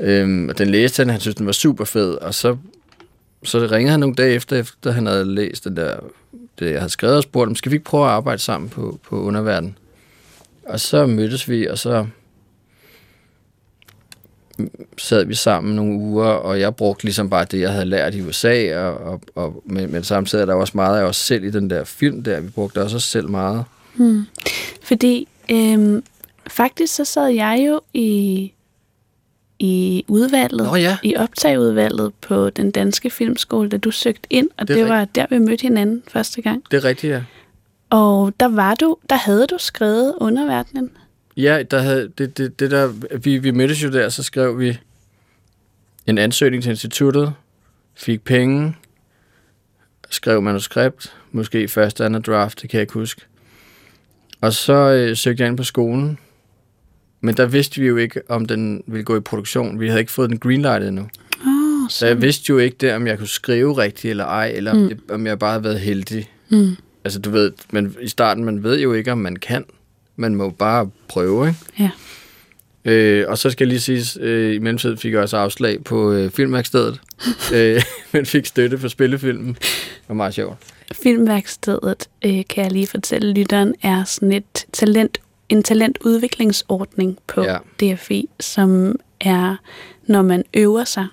Øhm, 0.00 0.48
og 0.48 0.58
den 0.58 0.68
læste 0.68 1.00
han, 1.00 1.10
han 1.10 1.20
synes, 1.20 1.34
den 1.34 1.46
var 1.46 1.52
super 1.52 1.84
fed, 1.84 2.14
og 2.14 2.34
så, 2.34 2.56
så 3.42 3.58
ringede 3.58 3.90
han 3.90 4.00
nogle 4.00 4.14
dage 4.14 4.34
efter, 4.34 4.56
efter 4.56 4.92
han 4.92 5.06
havde 5.06 5.34
læst 5.34 5.64
den 5.64 5.76
der, 5.76 5.96
det, 6.58 6.70
jeg 6.70 6.80
havde 6.80 6.92
skrevet 6.92 7.16
og 7.16 7.22
spurgt, 7.22 7.48
om 7.48 7.56
skal 7.56 7.72
vi 7.72 7.76
ikke 7.76 7.84
prøve 7.84 8.04
at 8.04 8.10
arbejde 8.10 8.38
sammen 8.38 8.70
på, 8.70 9.00
på 9.08 9.20
underverden? 9.20 9.78
Og 10.66 10.80
så 10.80 11.06
mødtes 11.06 11.48
vi, 11.48 11.66
og 11.66 11.78
så 11.78 12.06
sad 14.98 15.24
vi 15.24 15.34
sammen 15.34 15.76
nogle 15.76 15.98
uger, 15.98 16.24
og 16.24 16.60
jeg 16.60 16.76
brugte 16.76 17.04
ligesom 17.04 17.30
bare 17.30 17.44
det, 17.44 17.60
jeg 17.60 17.72
havde 17.72 17.84
lært 17.84 18.14
i 18.14 18.22
USA, 18.22 18.78
og, 18.78 18.98
og, 18.98 19.20
og 19.34 19.62
men, 19.66 19.92
men 19.92 20.04
samtidig 20.04 20.42
er 20.42 20.46
der 20.46 20.54
også 20.54 20.72
meget 20.74 21.00
af 21.00 21.04
os 21.04 21.16
selv 21.16 21.44
i 21.44 21.50
den 21.50 21.70
der 21.70 21.84
film 21.84 22.22
der. 22.22 22.40
Vi 22.40 22.48
brugte 22.48 22.82
også 22.82 22.96
os 22.96 23.04
selv 23.04 23.28
meget. 23.28 23.64
Hmm. 23.94 24.26
Fordi 24.82 25.28
øhm, 25.50 26.04
faktisk 26.46 26.94
så 26.94 27.04
sad 27.04 27.28
jeg 27.28 27.64
jo 27.68 27.80
i, 27.94 28.52
i 29.58 30.04
udvalget, 30.08 30.66
Nå, 30.66 30.76
ja. 30.76 30.96
i 31.02 31.16
optagudvalget 31.16 32.12
på 32.20 32.50
den 32.50 32.70
danske 32.70 33.10
filmskole, 33.10 33.68
da 33.68 33.76
du 33.76 33.90
søgte 33.90 34.26
ind, 34.30 34.48
og 34.56 34.68
det, 34.68 34.76
det 34.76 34.88
var 34.88 35.04
der, 35.04 35.26
vi 35.30 35.38
mødte 35.38 35.62
hinanden 35.62 36.02
første 36.08 36.42
gang. 36.42 36.64
Det 36.70 36.76
er 36.76 36.84
rigtigt, 36.84 37.12
ja. 37.12 37.22
Og 37.90 38.32
der 38.40 38.48
var 38.48 38.74
du, 38.74 38.96
der 39.10 39.16
havde 39.16 39.46
du 39.46 39.56
skrevet 39.58 40.14
underverdenen. 40.20 40.90
Ja, 41.36 41.62
der 41.62 41.78
havde, 41.78 42.12
det, 42.18 42.38
det, 42.38 42.60
det 42.60 42.70
der, 42.70 42.92
vi, 43.18 43.38
vi 43.38 43.50
mødtes 43.50 43.82
jo 43.82 43.90
der, 43.90 44.08
så 44.08 44.22
skrev 44.22 44.58
vi 44.58 44.78
en 46.06 46.18
ansøgning 46.18 46.62
til 46.62 46.70
instituttet, 46.70 47.32
fik 47.94 48.24
penge, 48.24 48.76
skrev 50.10 50.42
manuskript, 50.42 51.16
måske 51.32 51.68
første 51.68 52.04
anden 52.04 52.22
draft, 52.22 52.62
det 52.62 52.70
kan 52.70 52.78
jeg 52.78 52.82
ikke 52.82 52.94
huske. 52.94 53.22
Og 54.42 54.52
så 54.52 54.72
øh, 54.72 55.16
søgte 55.16 55.42
jeg 55.42 55.48
ind 55.48 55.56
på 55.56 55.64
skolen, 55.64 56.18
men 57.20 57.36
der 57.36 57.46
vidste 57.46 57.80
vi 57.80 57.86
jo 57.86 57.96
ikke, 57.96 58.20
om 58.28 58.46
den 58.46 58.82
ville 58.86 59.04
gå 59.04 59.16
i 59.16 59.20
produktion. 59.20 59.80
Vi 59.80 59.88
havde 59.88 60.00
ikke 60.00 60.12
fået 60.12 60.30
den 60.30 60.38
greenlightet 60.38 60.88
endnu. 60.88 61.08
Oh, 61.46 61.90
Så 61.90 62.06
jeg 62.06 62.22
vidste 62.22 62.50
jo 62.50 62.58
ikke 62.58 62.76
der, 62.80 62.96
om 62.96 63.06
jeg 63.06 63.18
kunne 63.18 63.28
skrive 63.28 63.76
rigtigt 63.78 64.10
eller 64.10 64.24
ej, 64.24 64.52
eller 64.54 64.74
mm. 64.74 64.82
om, 64.82 64.88
det, 64.88 65.00
om 65.10 65.26
jeg 65.26 65.38
bare 65.38 65.50
havde 65.50 65.64
været 65.64 65.80
heldig. 65.80 66.30
Mm. 66.48 66.76
Altså 67.04 67.18
du 67.18 67.30
ved, 67.30 67.52
men 67.72 67.96
i 68.00 68.08
starten, 68.08 68.44
man 68.44 68.62
ved 68.62 68.80
jo 68.80 68.92
ikke, 68.92 69.12
om 69.12 69.18
man 69.18 69.36
kan. 69.36 69.64
Man 70.16 70.34
må 70.34 70.50
bare 70.50 70.90
prøve, 71.08 71.48
ikke? 71.48 71.58
Ja. 71.78 71.90
Øh, 72.84 73.24
og 73.28 73.38
så 73.38 73.50
skal 73.50 73.64
jeg 73.64 73.68
lige 73.68 73.80
sige, 73.80 74.20
øh, 74.20 74.54
i 74.54 74.58
mellemtiden 74.58 74.98
fik 74.98 75.12
jeg 75.12 75.20
også 75.20 75.36
afslag 75.36 75.84
på 75.84 76.12
øh, 76.12 76.30
filmværkstedet, 76.30 77.00
øh, 77.54 77.82
men 78.12 78.26
fik 78.26 78.46
støtte 78.46 78.78
for 78.78 78.88
spillefilmen. 78.88 79.54
Det 79.54 80.08
var 80.08 80.14
meget 80.14 80.34
sjovt. 80.34 80.56
Filmværkstedet, 80.92 82.08
øh, 82.24 82.42
kan 82.48 82.64
jeg 82.64 82.72
lige 82.72 82.86
fortælle 82.86 83.32
lytteren, 83.34 83.74
er 83.82 84.04
sådan 84.04 84.32
et 84.32 84.66
talent, 84.72 85.18
en 85.48 85.62
talentudviklingsordning 85.62 87.18
på 87.26 87.42
Ja. 87.42 87.58
ja. 87.80 87.94
DFI, 87.94 88.28
som 88.40 88.96
er, 89.20 89.56
når 90.06 90.22
man 90.22 90.44
øver 90.54 90.84
sig, 90.84 91.06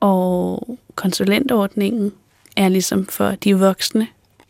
og 0.00 0.78
konsulentordningen 0.94 2.12
er 2.56 2.68
ligesom 2.68 3.06
for 3.06 3.30
de 3.30 3.58
voksne, 3.58 4.06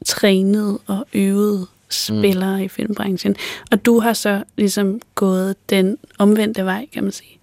trænede 0.06 0.78
og 0.86 1.06
øvede 1.14 1.66
spillere 1.90 2.56
mm. 2.58 2.62
i 2.64 2.68
filmbranchen. 2.68 3.36
Og 3.70 3.84
du 3.86 3.98
har 4.00 4.12
så 4.12 4.42
ligesom 4.56 5.00
gået 5.14 5.56
den 5.70 5.98
omvendte 6.18 6.64
vej, 6.64 6.86
kan 6.92 7.02
man 7.02 7.12
sige. 7.12 7.38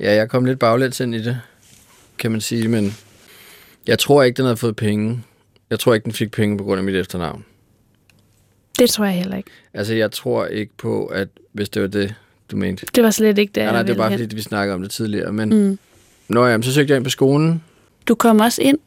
Ja, 0.00 0.14
jeg 0.14 0.28
kom 0.28 0.44
lidt 0.44 0.58
baglæns 0.58 1.00
ind 1.00 1.14
i 1.14 1.22
det, 1.22 1.40
kan 2.18 2.30
man 2.30 2.40
sige, 2.40 2.68
men 2.68 2.96
jeg 3.86 3.98
tror 3.98 4.22
ikke, 4.22 4.36
den 4.36 4.44
havde 4.44 4.56
fået 4.56 4.76
penge. 4.76 5.22
Jeg 5.70 5.78
tror 5.80 5.94
ikke, 5.94 6.04
den 6.04 6.12
fik 6.12 6.30
penge 6.30 6.58
på 6.58 6.64
grund 6.64 6.78
af 6.78 6.84
mit 6.84 6.96
efternavn. 6.96 7.44
Det 8.78 8.90
tror 8.90 9.04
jeg 9.04 9.14
heller 9.14 9.36
ikke. 9.36 9.50
Altså, 9.74 9.94
jeg 9.94 10.12
tror 10.12 10.46
ikke 10.46 10.72
på, 10.76 11.06
at 11.06 11.28
hvis 11.52 11.68
det 11.68 11.82
var 11.82 11.88
det, 11.88 12.14
du 12.50 12.56
mente. 12.56 12.86
Det 12.94 13.04
var 13.04 13.10
slet 13.10 13.38
ikke 13.38 13.50
det, 13.54 13.60
Ja, 13.60 13.64
jeg 13.64 13.72
nej, 13.72 13.82
det 13.82 13.88
ville 13.88 13.98
bare 13.98 14.10
hen. 14.10 14.18
fordi, 14.18 14.34
vi 14.36 14.42
snakkede 14.42 14.74
om 14.74 14.82
det 14.82 14.90
tidligere. 14.90 15.32
Men 15.32 15.48
Mm. 15.68 15.78
Nå 16.28 16.46
ja, 16.46 16.62
så 16.62 16.72
søgte 16.72 16.90
jeg 16.92 16.96
ind 16.96 17.04
på 17.04 17.10
skolen. 17.10 17.62
Du 18.08 18.14
kom 18.14 18.40
også 18.40 18.62
ind, 18.62 18.78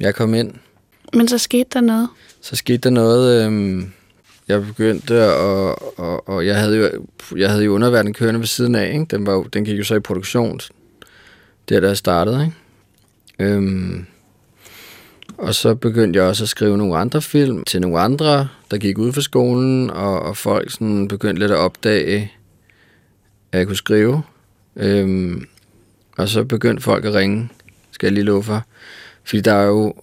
Jeg 0.00 0.14
kom 0.14 0.34
ind. 0.34 0.52
men 1.14 1.28
så 1.28 1.38
skete 1.38 1.68
der 1.72 1.80
noget. 1.80 2.08
Så 2.40 2.56
skete 2.56 2.78
der 2.78 2.90
noget. 2.90 3.46
Øhm, 3.46 3.92
jeg 4.48 4.66
begyndte, 4.66 5.32
og, 5.34 5.98
og, 5.98 6.28
og 6.28 6.46
jeg, 6.46 6.60
havde 6.60 6.76
jo, 6.76 7.06
jeg 7.36 7.50
havde 7.50 7.64
jo 7.64 7.74
underverden 7.74 8.14
kørende 8.14 8.40
ved 8.40 8.46
siden 8.46 8.74
af. 8.74 8.92
Ikke? 8.92 9.04
Den, 9.04 9.26
var 9.26 9.32
jo, 9.32 9.42
den 9.42 9.64
gik 9.64 9.78
jo 9.78 9.84
så 9.84 9.94
i 9.94 10.00
produktion. 10.00 10.60
Der, 11.68 11.80
der 11.80 11.88
jeg 11.88 11.96
startede. 11.96 12.44
Ikke? 12.44 12.56
Øhm, 13.54 14.06
og 15.38 15.54
så 15.54 15.74
begyndte 15.74 16.18
jeg 16.18 16.28
også 16.28 16.44
at 16.44 16.48
skrive 16.48 16.78
nogle 16.78 16.96
andre 16.96 17.22
film 17.22 17.64
til 17.64 17.80
nogle 17.80 18.00
andre, 18.00 18.48
der 18.70 18.78
gik 18.78 18.98
ud 18.98 19.12
for 19.12 19.20
skolen, 19.20 19.90
og, 19.90 20.22
og 20.22 20.36
folk 20.36 20.70
sådan 20.70 21.08
begyndte 21.08 21.40
lidt 21.40 21.52
at 21.52 21.58
opdage, 21.58 22.32
at 23.52 23.58
jeg 23.58 23.66
kunne 23.66 23.76
skrive. 23.76 24.22
Øhm, 24.76 25.46
og 26.16 26.28
så 26.28 26.44
begyndte 26.44 26.82
folk 26.82 27.04
at 27.04 27.14
ringe, 27.14 27.48
skal 27.90 28.06
jeg 28.06 28.12
lige 28.12 28.24
love 28.24 28.42
for. 28.42 28.62
Fordi 29.24 29.40
der 29.40 29.52
er 29.52 29.66
jo, 29.66 29.94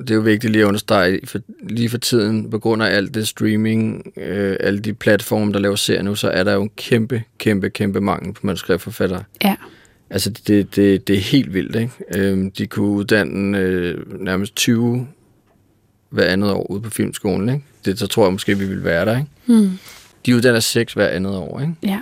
det 0.00 0.10
er 0.10 0.14
jo 0.14 0.20
vigtigt 0.20 0.52
lige 0.52 0.62
at 0.62 0.68
understrege, 0.68 1.20
for, 1.24 1.38
lige 1.62 1.88
for 1.88 1.98
tiden, 1.98 2.50
på 2.50 2.58
grund 2.58 2.82
af 2.82 2.96
alt 2.96 3.14
det 3.14 3.28
streaming, 3.28 4.12
øh, 4.16 4.56
alle 4.60 4.78
de 4.78 4.94
platforme, 4.94 5.52
der 5.52 5.58
laver 5.58 5.76
serier 5.76 6.02
nu, 6.02 6.14
så 6.14 6.28
er 6.28 6.44
der 6.44 6.52
jo 6.52 6.62
en 6.62 6.70
kæmpe, 6.76 7.22
kæmpe, 7.38 7.70
kæmpe 7.70 8.00
mangel 8.00 8.32
på 8.32 8.40
manuskriptforfattere. 8.46 9.24
Ja. 9.44 9.56
Altså, 10.10 10.30
det, 10.30 10.76
det, 10.76 11.08
det 11.08 11.16
er 11.16 11.20
helt 11.20 11.54
vildt, 11.54 11.76
ikke? 11.76 11.92
Øhm, 12.14 12.50
de 12.50 12.66
kunne 12.66 12.88
uddanne 12.88 13.58
øh, 13.58 14.22
nærmest 14.22 14.56
20 14.56 15.06
hver 16.10 16.24
andet 16.24 16.52
år 16.52 16.70
ude 16.70 16.80
på 16.80 16.90
filmskolen, 16.90 17.48
ikke? 17.48 17.64
Det, 17.84 17.98
så 17.98 18.06
tror 18.06 18.24
jeg 18.24 18.32
måske, 18.32 18.58
vi 18.58 18.66
vil 18.66 18.84
være 18.84 19.04
der, 19.04 19.16
ikke? 19.16 19.30
Mm. 19.46 19.70
De 20.26 20.36
uddanner 20.36 20.60
6 20.60 20.92
hver 20.92 21.08
andet 21.08 21.36
år, 21.36 21.60
ikke? 21.60 21.74
Ja. 21.82 22.00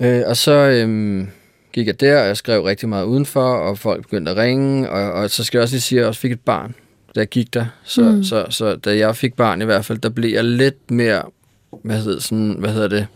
Øh, 0.00 0.22
og 0.26 0.36
så 0.36 0.52
øhm, 0.52 1.28
gik 1.72 1.86
jeg 1.86 2.00
der, 2.00 2.20
og 2.20 2.26
jeg 2.26 2.36
skrev 2.36 2.62
rigtig 2.62 2.88
meget 2.88 3.04
udenfor, 3.04 3.54
og 3.54 3.78
folk 3.78 4.02
begyndte 4.02 4.30
at 4.30 4.36
ringe, 4.36 4.90
og, 4.90 5.12
og 5.12 5.30
så 5.30 5.44
skal 5.44 5.58
jeg 5.58 5.62
også 5.62 5.74
lige 5.74 5.80
sige, 5.80 5.98
at 5.98 6.00
jeg 6.00 6.08
også 6.08 6.20
fik 6.20 6.32
et 6.32 6.40
barn, 6.40 6.74
jeg 7.16 7.28
gik 7.28 7.54
der. 7.54 7.66
Så, 7.84 8.02
Mm. 8.02 8.08
mm. 8.16 8.24
så, 8.24 8.46
så 8.50 8.76
da 8.76 8.96
jeg 8.96 9.16
fik 9.16 9.34
barn 9.34 9.62
i 9.62 9.64
hvert 9.64 9.84
fald, 9.84 9.98
der 9.98 10.08
blev 10.08 10.32
jeg 10.34 10.44
lidt 10.44 10.90
mere, 10.90 11.22
hvad 11.84 12.02
hedder, 12.02 12.20
sådan, 12.20 12.56
hvad 12.58 12.70
hedder 12.72 12.88
det, 12.88 13.06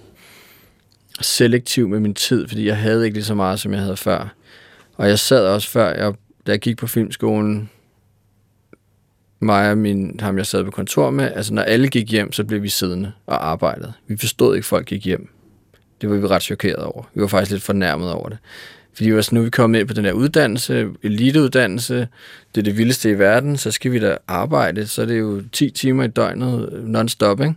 selektiv 1.20 1.88
med 1.88 2.00
min 2.00 2.14
tid, 2.14 2.48
fordi 2.48 2.66
jeg 2.66 2.76
havde 2.76 3.04
ikke 3.04 3.16
lige 3.16 3.24
så 3.24 3.34
meget, 3.34 3.60
som 3.60 3.72
jeg 3.72 3.80
havde 3.80 3.96
før. 3.96 4.34
Og 4.96 5.08
jeg 5.08 5.18
sad 5.18 5.46
også 5.46 5.68
før, 5.68 5.88
jeg, 6.04 6.14
da 6.46 6.52
jeg 6.52 6.60
gik 6.60 6.76
på 6.76 6.86
filmskolen, 6.86 7.70
mig 9.40 9.70
og 9.70 9.78
min, 9.78 10.20
ham 10.20 10.36
jeg 10.38 10.46
sad 10.46 10.64
på 10.64 10.70
kontor 10.70 11.10
med, 11.10 11.30
altså 11.34 11.54
når 11.54 11.62
alle 11.62 11.88
gik 11.88 12.10
hjem, 12.10 12.32
så 12.32 12.44
blev 12.44 12.62
vi 12.62 12.68
siddende 12.68 13.12
og 13.26 13.46
arbejdede. 13.48 13.92
Vi 14.06 14.16
forstod 14.16 14.54
ikke, 14.54 14.64
at 14.64 14.68
folk 14.68 14.86
gik 14.86 15.04
hjem. 15.04 15.28
Det 16.00 16.10
var 16.10 16.16
vi 16.16 16.26
ret 16.26 16.42
chokeret 16.42 16.76
over. 16.84 17.04
Vi 17.14 17.20
var 17.20 17.26
faktisk 17.26 17.50
lidt 17.52 17.62
fornærmet 17.62 18.12
over 18.12 18.28
det. 18.28 18.38
Fordi 18.94 19.12
var 19.12 19.20
sådan, 19.20 19.36
nu 19.36 19.40
er 19.40 19.44
vi 19.44 19.50
kommet 19.50 19.80
ind 19.80 19.88
på 19.88 19.94
den 19.94 20.04
her 20.04 20.12
uddannelse, 20.12 20.88
eliteuddannelse, 21.02 22.08
det 22.54 22.60
er 22.60 22.62
det 22.62 22.78
vildeste 22.78 23.10
i 23.10 23.18
verden, 23.18 23.56
så 23.56 23.70
skal 23.70 23.92
vi 23.92 23.98
da 23.98 24.16
arbejde, 24.28 24.86
så 24.86 25.02
er 25.02 25.06
det 25.06 25.18
jo 25.18 25.42
10 25.52 25.70
timer 25.70 26.04
i 26.04 26.08
døgnet 26.08 26.68
non-stop, 26.86 27.40
ikke? 27.40 27.54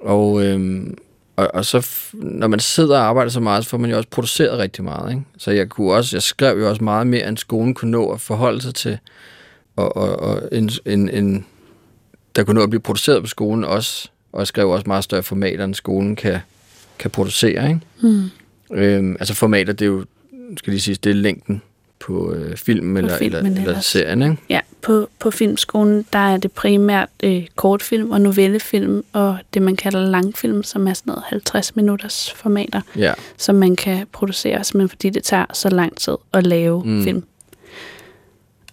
Og, 0.00 0.44
øhm, 0.44 0.98
og, 1.36 1.50
og 1.54 1.64
så, 1.64 1.88
når 2.12 2.46
man 2.46 2.60
sidder 2.60 2.98
og 2.98 3.04
arbejder 3.04 3.30
så 3.30 3.40
meget, 3.40 3.64
så 3.64 3.70
får 3.70 3.78
man 3.78 3.90
jo 3.90 3.96
også 3.96 4.08
produceret 4.08 4.58
rigtig 4.58 4.84
meget, 4.84 5.10
ikke? 5.10 5.22
Så 5.38 5.50
jeg 5.50 5.68
kunne 5.68 5.92
også, 5.92 6.16
jeg 6.16 6.22
skrev 6.22 6.58
jo 6.58 6.68
også 6.68 6.84
meget 6.84 7.06
mere, 7.06 7.28
end 7.28 7.36
skolen 7.36 7.74
kunne 7.74 7.90
nå 7.90 8.12
at 8.12 8.20
forholde 8.20 8.60
sig 8.60 8.74
til, 8.74 8.98
og, 9.76 9.96
og, 9.96 10.20
og 10.20 10.48
en, 10.52 10.70
en, 10.86 11.08
en, 11.08 11.46
der 12.36 12.44
kunne 12.44 12.54
nå 12.54 12.62
at 12.62 12.70
blive 12.70 12.80
produceret 12.80 13.22
på 13.22 13.28
skolen 13.28 13.64
også, 13.64 14.08
og 14.32 14.38
jeg 14.38 14.46
skrev 14.46 14.70
også 14.70 14.84
meget 14.86 15.04
større 15.04 15.22
formater, 15.22 15.64
end 15.64 15.74
skolen 15.74 16.16
kan, 16.16 16.38
kan 16.98 17.10
producere, 17.10 17.68
ikke? 17.68 17.80
Mm. 18.00 18.30
Øhm, 18.72 19.16
altså 19.20 19.34
formater, 19.34 19.72
det 19.72 19.84
er 19.84 19.90
jo, 19.90 20.04
skal 20.58 20.70
lige 20.70 20.80
sige, 20.80 20.98
det 21.04 21.10
er 21.10 21.14
længden 21.14 21.62
på 21.98 22.32
øh, 22.32 22.56
film 22.56 22.96
eller, 22.96 23.18
filmen 23.18 23.46
eller, 23.46 23.60
eller 23.68 23.80
serien, 23.80 24.22
ikke? 24.22 24.36
Ja, 24.48 24.60
på, 24.82 25.08
på 25.18 25.30
filmskolen, 25.30 26.06
der 26.12 26.18
er 26.18 26.36
det 26.36 26.52
primært 26.52 27.08
øh, 27.22 27.46
kortfilm 27.56 28.10
og 28.10 28.20
novellefilm, 28.20 29.04
og 29.12 29.38
det 29.54 29.62
man 29.62 29.76
kalder 29.76 30.00
langfilm, 30.06 30.62
som 30.62 30.86
er 30.88 30.92
sådan 30.92 31.10
noget 31.10 31.22
50 31.26 31.76
minutters 31.76 32.32
formater, 32.32 32.80
Ja. 32.96 33.12
som 33.36 33.54
man 33.54 33.76
kan 33.76 34.06
producere, 34.12 34.64
simpelthen 34.64 34.88
fordi 34.88 35.10
det 35.10 35.22
tager 35.24 35.44
så 35.52 35.68
lang 35.68 35.96
tid 35.96 36.14
at 36.32 36.46
lave 36.46 36.82
mm. 36.84 37.02
film. 37.04 37.24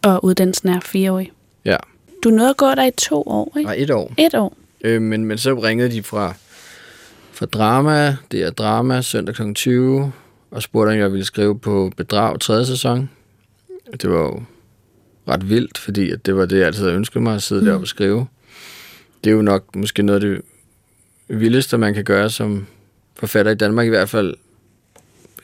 Og 0.01 0.23
uddannelsen 0.25 0.69
er 0.69 0.79
fireårig. 0.79 1.31
Ja. 1.65 1.77
Du 2.23 2.29
nåede 2.29 2.49
at 2.49 2.57
gå 2.57 2.65
der 2.65 2.85
i 2.85 2.91
to 2.97 3.23
år, 3.27 3.53
ikke? 3.57 3.67
Nej, 3.67 3.75
et 3.79 3.91
år. 3.91 4.13
Et 4.17 4.35
år. 4.35 4.57
Øh, 4.81 5.01
men, 5.01 5.25
men 5.25 5.37
så 5.37 5.53
ringede 5.53 5.91
de 5.91 6.03
fra, 6.03 6.33
fra 7.31 7.45
Drama, 7.45 8.15
det 8.31 8.43
er 8.43 8.49
Drama, 8.49 9.01
søndag 9.01 9.35
kl. 9.35 9.53
20, 9.53 10.11
og 10.51 10.63
spurgte, 10.63 10.91
om 10.91 10.97
jeg 10.97 11.11
ville 11.11 11.25
skrive 11.25 11.59
på 11.59 11.91
Bedrag 11.97 12.39
3. 12.39 12.65
sæson. 12.65 13.09
Det 14.01 14.09
var 14.09 14.19
jo 14.19 14.43
ret 15.27 15.49
vildt, 15.49 15.77
fordi 15.77 16.11
at 16.11 16.25
det 16.25 16.35
var 16.35 16.45
det, 16.45 16.57
jeg 16.57 16.65
altid 16.65 16.83
havde 16.83 16.95
ønsket 16.95 17.21
mig, 17.21 17.35
at 17.35 17.43
sidde 17.43 17.61
mm. 17.61 17.65
deroppe 17.65 17.83
og 17.83 17.87
skrive. 17.87 18.27
Det 19.23 19.29
er 19.29 19.35
jo 19.35 19.41
nok 19.41 19.75
måske 19.75 20.03
noget 20.03 20.23
af 20.23 20.29
det 20.29 20.41
vildeste, 21.39 21.77
man 21.77 21.93
kan 21.93 22.03
gøre 22.03 22.29
som 22.29 22.67
forfatter 23.15 23.51
i 23.51 23.55
Danmark 23.55 23.85
i 23.85 23.89
hvert 23.89 24.09
fald. 24.09 24.35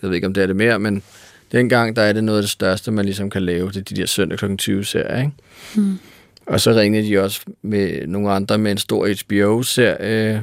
Jeg 0.01 0.09
ved 0.09 0.15
ikke, 0.15 0.27
om 0.27 0.33
det 0.33 0.43
er 0.43 0.47
det 0.47 0.55
mere, 0.55 0.79
men 0.79 1.03
dengang, 1.51 1.95
der 1.95 2.01
er 2.01 2.13
det 2.13 2.23
noget 2.23 2.39
af 2.39 2.43
det 2.43 2.49
største, 2.49 2.91
man 2.91 3.05
ligesom 3.05 3.29
kan 3.29 3.41
lave. 3.41 3.67
Det 3.67 3.77
er 3.77 3.81
de 3.81 3.95
der 3.95 4.05
søndag 4.05 4.37
kl. 4.37 4.55
20 4.55 4.83
serier, 4.83 5.17
ikke? 5.17 5.31
Mm. 5.75 5.99
Og 6.45 6.61
så 6.61 6.71
ringede 6.71 7.07
de 7.07 7.19
også 7.19 7.41
med 7.61 8.07
nogle 8.07 8.31
andre 8.31 8.57
med 8.57 8.71
en 8.71 8.77
stor 8.77 9.07
HBO-serie, 9.23 10.35
øh, 10.35 10.41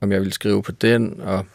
om 0.00 0.12
jeg 0.12 0.20
ville 0.20 0.32
skrive 0.32 0.62
på 0.62 0.72
den, 0.72 1.20
og, 1.20 1.46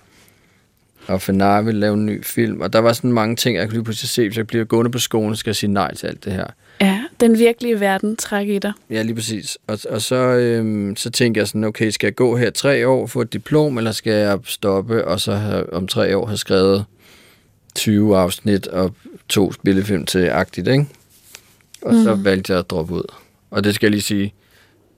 og 1.08 1.22
Fenar 1.22 1.62
ville 1.62 1.80
lave 1.80 1.94
en 1.94 2.06
ny 2.06 2.24
film. 2.26 2.62
Og 2.62 2.74
der 2.74 2.80
var 2.80 2.94
sådan 2.94 3.12
mange 3.14 3.36
ting, 3.36 3.58
jeg 3.58 3.68
kunne 3.68 3.74
lige 3.74 3.84
pludselig 3.84 4.10
se, 4.10 4.28
hvis 4.28 4.38
jeg 4.38 4.48
bliver 4.48 4.64
gående 4.66 4.92
på 4.92 5.00
skolen, 5.00 5.36
skal 5.36 5.50
jeg 5.50 5.56
sige 5.56 5.72
nej 5.72 5.96
til 5.96 6.08
alt 6.08 6.26
det 6.26 6.34
her. 6.34 6.46
Ja, 6.82 7.02
den 7.20 7.38
virkelige 7.38 7.80
verden 7.80 8.16
træk 8.16 8.48
i 8.48 8.60
dig. 8.60 8.74
Ja, 8.90 9.02
lige 9.02 9.16
præcis. 9.16 9.58
Og, 9.68 9.80
og 9.90 10.02
så, 10.02 10.16
øhm, 10.16 10.96
så 10.96 11.10
tænkte 11.10 11.40
jeg 11.40 11.48
sådan, 11.48 11.64
okay, 11.64 11.90
skal 11.90 12.08
jeg 12.08 12.16
gå 12.16 12.38
her 12.38 12.50
tre 12.50 12.88
år, 12.88 13.08
få 13.08 13.22
et 13.22 13.34
diplom, 13.34 13.78
eller 13.78 13.92
skal 13.92 14.14
jeg 14.14 14.40
stoppe, 14.46 15.06
og 15.06 15.20
så 15.20 15.34
have, 15.36 15.74
om 15.74 15.88
tre 15.88 16.18
år 16.18 16.26
have 16.26 16.38
skrevet 16.38 16.86
20 17.76 18.18
afsnit 18.18 18.68
og 18.68 18.96
to 19.30 19.52
spillefilm 19.54 20.06
til 20.06 20.20
agtigt, 20.20 20.68
ikke? 20.68 20.86
Og 21.82 21.94
mm. 21.94 22.04
så 22.04 22.16
Mhm. 22.16 22.26
valgte 22.26 22.54
jeg 22.54 22.60
at 22.60 22.70
droppe 22.70 22.94
ud. 22.94 23.04
Og 23.52 23.64
det 23.64 23.76
skal 23.76 23.86
jeg 23.88 23.92
lige 23.92 24.02
sige, 24.02 24.34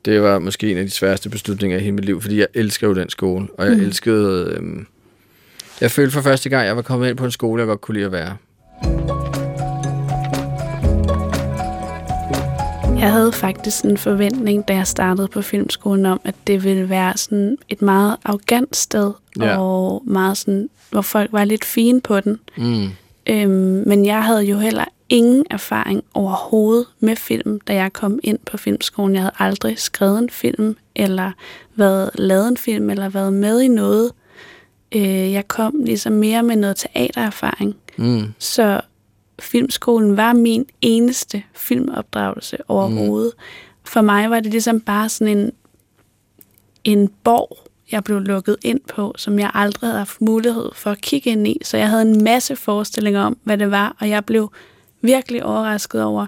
det 0.06 0.22
var 0.22 0.40
måske 0.40 0.72
en 0.72 0.78
af 0.78 0.84
de 0.86 0.90
sværeste 0.92 1.30
beslutninger 1.30 1.78
i 1.78 1.82
hele 1.82 1.92
mit 1.92 2.06
liv, 2.06 2.22
fordi 2.22 2.40
jeg 2.40 2.48
elsker 2.54 2.88
jo 2.88 2.94
den 2.94 3.10
skole, 3.10 3.48
og 3.58 3.66
jeg 3.66 3.76
mm. 3.78 3.82
elskede... 3.84 4.54
Øhm, 4.58 4.88
jeg 5.82 5.92
følte 5.92 6.12
for 6.14 6.22
første 6.22 6.50
gang, 6.50 6.68
jeg 6.68 6.76
var 6.76 6.82
kommet 6.82 7.10
ind 7.10 7.18
på 7.18 7.26
en 7.26 7.32
skole, 7.32 7.60
jeg 7.62 7.68
godt 7.68 7.82
kunne 7.82 7.96
lide 7.96 8.06
at 8.06 8.12
være. 8.12 8.36
Jeg 13.00 13.12
havde 13.12 13.32
faktisk 13.32 13.84
en 13.84 13.98
forventning, 13.98 14.68
da 14.68 14.74
jeg 14.76 14.88
startede 14.88 15.28
på 15.28 15.42
filmskolen, 15.42 16.06
om, 16.06 16.22
at 16.24 16.36
det 16.48 16.64
ville 16.64 16.90
være 16.90 17.18
sådan 17.18 17.58
et 17.70 17.82
meget 17.82 18.16
arrogant 18.26 18.76
sted, 18.76 19.12
Ja. 19.40 19.58
og 19.58 20.04
meget 20.06 20.38
sådan, 20.38 20.70
hvor 20.92 21.02
folk 21.02 21.32
var 21.34 21.44
lidt 21.46 21.66
fine 21.66 22.02
på 22.02 22.20
den. 22.20 22.40
Mm. 22.58 22.88
Øhm, 23.28 23.84
men 23.88 24.06
jeg 24.06 24.24
havde 24.24 24.42
jo 24.44 24.58
heller 24.58 24.86
ingen 25.10 25.46
erfaring 25.52 26.04
overhovedet 26.14 26.86
med 27.00 27.16
film, 27.16 27.60
da 27.60 27.74
jeg 27.74 27.94
kom 27.94 28.20
ind 28.24 28.40
på 28.52 28.58
filmskolen. 28.58 29.16
Jeg 29.16 29.22
havde 29.22 29.34
aldrig 29.40 29.80
skrevet 29.80 30.20
en 30.20 30.30
film, 30.30 30.76
eller 30.96 31.32
været 31.76 32.10
lavet 32.16 32.48
en 32.48 32.58
film, 32.58 32.90
eller 32.90 33.10
været 33.10 33.34
med 33.34 33.62
i 33.62 33.68
noget. 33.68 34.12
Øh, 34.96 35.32
jeg 35.32 35.48
kom 35.48 35.84
ligesom 35.84 36.14
mere 36.14 36.44
med 36.44 36.56
noget 36.56 36.78
teatererfaring. 36.78 37.76
Mm. 37.98 38.34
Så 38.40 38.82
filmskolen 39.40 40.18
var 40.18 40.34
min 40.34 40.66
eneste 40.82 41.44
filmopdragelse 41.54 42.58
overhovedet. 42.68 43.34
Mm. 43.38 43.44
For 43.84 44.02
mig 44.02 44.30
var 44.30 44.40
det 44.40 44.52
ligesom 44.52 44.80
bare 44.80 45.10
sådan 45.10 45.38
en, 45.38 45.52
en 46.84 47.10
borg, 47.24 47.58
jeg 47.92 48.04
blev 48.04 48.20
lukket 48.20 48.58
ind 48.62 48.80
på, 48.96 49.14
som 49.18 49.40
jeg 49.40 49.52
aldrig 49.54 49.88
havde 49.88 49.98
haft 49.98 50.22
mulighed 50.22 50.70
for 50.76 50.92
at 50.92 51.02
kigge 51.02 51.30
ind 51.30 51.48
i. 51.48 51.58
Så 51.64 51.78
jeg 51.78 51.90
havde 51.90 52.02
en 52.02 52.24
masse 52.24 52.56
forestillinger 52.56 53.22
om, 53.22 53.38
hvad 53.44 53.58
det 53.58 53.72
var, 53.72 53.96
og 54.00 54.10
jeg 54.10 54.26
blev 54.26 54.52
virkelig 55.02 55.44
overrasket 55.44 56.04
over, 56.04 56.26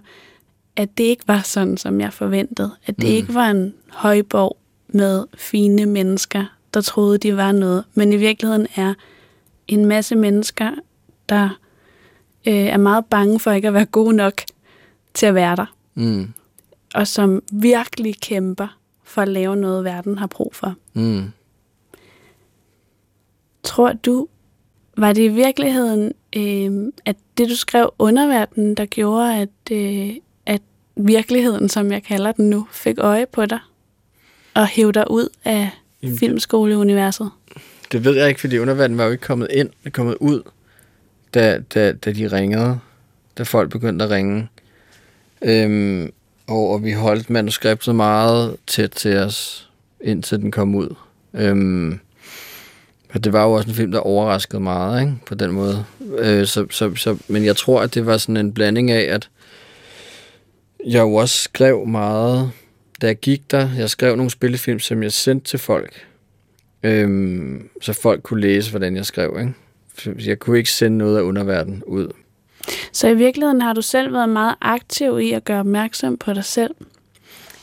at 0.76 0.98
det 0.98 1.04
ikke 1.04 1.28
var 1.28 1.42
sådan, 1.42 1.78
som 1.78 2.02
jeg 2.02 2.14
forventede. 2.14 2.72
At 2.86 2.96
det 2.96 3.10
mm. 3.10 3.16
ikke 3.16 3.34
var 3.34 3.50
en 3.50 3.74
højborg 3.92 4.58
med 4.88 5.26
fine 5.38 5.86
mennesker, 5.86 6.46
der 6.76 6.82
troede, 6.82 7.18
de 7.18 7.38
var 7.38 7.52
noget. 7.52 7.84
Men 7.94 8.14
i 8.14 8.18
virkeligheden 8.18 8.68
er 8.76 8.94
en 9.68 9.86
masse 9.86 10.16
mennesker, 10.16 10.72
der 11.30 11.50
øh, 12.48 12.54
er 12.54 12.78
meget 12.78 13.06
bange 13.06 13.40
for 13.40 13.52
ikke 13.52 13.68
at 13.68 13.74
være 13.74 13.86
gode 13.86 14.16
nok 14.16 14.42
til 15.14 15.26
at 15.26 15.36
være 15.36 15.56
der, 15.56 15.66
Mm. 15.94 16.34
og 16.96 17.08
som 17.08 17.42
virkelig 17.52 18.22
kæmper 18.22 18.78
for 19.04 19.22
at 19.22 19.28
lave 19.28 19.56
noget, 19.56 19.84
verden 19.84 20.18
har 20.18 20.28
brug 20.28 20.56
for. 20.56 20.76
Mm. 20.94 21.24
Tror 23.64 23.94
du, 23.94 24.28
var 24.98 25.14
det 25.14 25.22
i 25.24 25.28
virkeligheden, 25.28 26.12
øh, 26.36 26.92
at 27.06 27.16
det 27.38 27.50
du 27.50 27.56
skrev 27.56 27.94
underverdenen, 28.00 28.76
der 28.76 28.86
gjorde, 28.86 29.36
at, 29.36 29.72
øh, 29.72 30.16
at 30.46 30.62
virkeligheden, 30.96 31.70
som 31.70 31.92
jeg 31.92 32.04
kalder 32.04 32.32
den 32.32 32.50
nu, 32.50 32.68
fik 32.72 32.98
øje 33.00 33.26
på 33.26 33.46
dig 33.46 33.60
og 34.54 34.68
hævde 34.68 34.94
dig 35.00 35.12
ud 35.12 35.30
af 35.46 35.70
filmskoleuniverset? 36.20 37.30
Det 37.92 38.06
ved 38.06 38.16
jeg 38.16 38.28
ikke, 38.28 38.42
fordi 38.42 38.58
underverdenen 38.58 38.98
var 38.98 39.06
jo 39.06 39.12
ikke 39.12 39.24
kommet 39.24 39.48
ind, 39.52 39.70
det 39.84 39.94
kommet 39.94 40.16
ud, 40.20 40.42
da, 41.34 41.60
da, 41.74 41.92
da 41.92 42.12
de 42.12 42.28
ringede, 42.28 42.80
da 43.38 43.44
folk 43.44 43.72
begyndte 43.72 44.06
at 44.06 44.12
ringe. 44.12 44.48
Øhm, 45.42 46.12
og, 46.48 46.70
og 46.70 46.84
vi 46.84 46.92
holdt 46.92 47.30
manuskriptet 47.30 47.96
meget 47.96 48.56
tæt 48.68 48.90
til 48.90 49.18
os, 49.18 49.70
indtil 50.02 50.42
den 50.42 50.52
kom 50.52 50.76
ud. 50.76 50.96
Øhm, 51.34 52.00
og 53.14 53.24
det 53.24 53.34
var 53.34 53.44
jo 53.44 53.52
også 53.52 53.70
en 53.70 53.76
film, 53.76 53.92
der 53.92 54.00
overraskede 54.00 54.62
meget, 54.62 55.02
ikke? 55.02 55.14
på 55.26 55.36
den 55.36 55.52
måde. 55.52 55.86
Øh, 56.18 56.46
så, 56.46 56.66
så, 56.70 56.96
så, 56.96 57.18
men 57.28 57.46
jeg 57.46 57.56
tror, 57.56 57.82
at 57.82 57.94
det 57.94 58.06
var 58.06 58.18
sådan 58.18 58.38
en 58.38 58.54
blanding 58.54 58.92
af, 58.92 59.14
at 59.14 59.30
jeg 60.86 61.02
jo 61.02 61.16
også 61.16 61.42
skrev 61.42 61.86
meget, 61.88 62.52
da 63.02 63.08
jeg 63.08 63.20
gik 63.20 63.52
der. 63.52 63.70
Jeg 63.78 63.90
skrev 63.90 64.16
nogle 64.16 64.30
spillefilm, 64.30 64.80
som 64.80 65.04
jeg 65.04 65.12
sendte 65.12 65.48
til 65.48 65.60
folk, 65.60 66.08
øhm, 66.84 67.70
så 67.82 67.94
folk 67.94 68.24
kunne 68.24 68.42
læse, 68.42 68.70
hvordan 68.70 68.96
jeg 68.96 69.06
skrev. 69.06 69.38
Ikke? 69.40 69.54
Jeg 70.28 70.40
kunne 70.40 70.58
ikke 70.58 70.72
sende 70.72 70.98
noget 70.98 71.18
af 71.18 71.22
underverden 71.22 71.84
ud. 71.88 72.08
Så 72.92 73.08
i 73.08 73.14
virkeligheden 73.14 73.62
har 73.62 73.74
du 73.74 73.82
selv 73.82 74.14
været 74.14 74.30
meget 74.30 74.56
aktiv 74.62 75.20
i 75.20 75.32
at 75.32 75.44
gøre 75.44 75.60
opmærksom 75.60 76.18
på 76.18 76.34
dig 76.34 76.46
selv. 76.46 76.76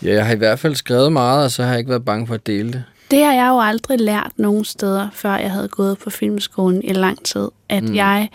Ja, 0.02 0.14
jeg 0.14 0.26
har 0.26 0.34
i 0.34 0.38
hvert 0.38 0.58
fald 0.58 0.74
skrevet 0.74 1.12
meget, 1.12 1.44
og 1.44 1.50
så 1.50 1.62
har 1.62 1.70
jeg 1.70 1.78
ikke 1.78 1.90
været 1.90 2.04
bange 2.04 2.26
for 2.26 2.34
at 2.34 2.46
dele 2.46 2.72
det. 2.72 2.84
Det 3.10 3.24
har 3.24 3.32
jeg 3.32 3.48
jo 3.48 3.60
aldrig 3.60 4.00
lært 4.00 4.32
nogen 4.36 4.64
steder, 4.64 5.08
før 5.12 5.36
jeg 5.36 5.50
havde 5.50 5.68
gået 5.68 5.98
på 5.98 6.10
filmskolen 6.10 6.82
i 6.82 6.92
lang 6.92 7.24
tid, 7.24 7.48
at 7.68 7.84
mm. 7.84 7.94
jeg, 7.94 8.28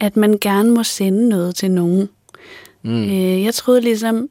at 0.00 0.16
man 0.16 0.38
gerne 0.40 0.70
må 0.70 0.82
sende 0.82 1.28
noget 1.28 1.54
til 1.54 1.70
nogen. 1.70 2.08
Mm. 2.82 3.04
Øh, 3.04 3.42
jeg 3.42 3.54
troede 3.54 3.80
ligesom, 3.80 4.28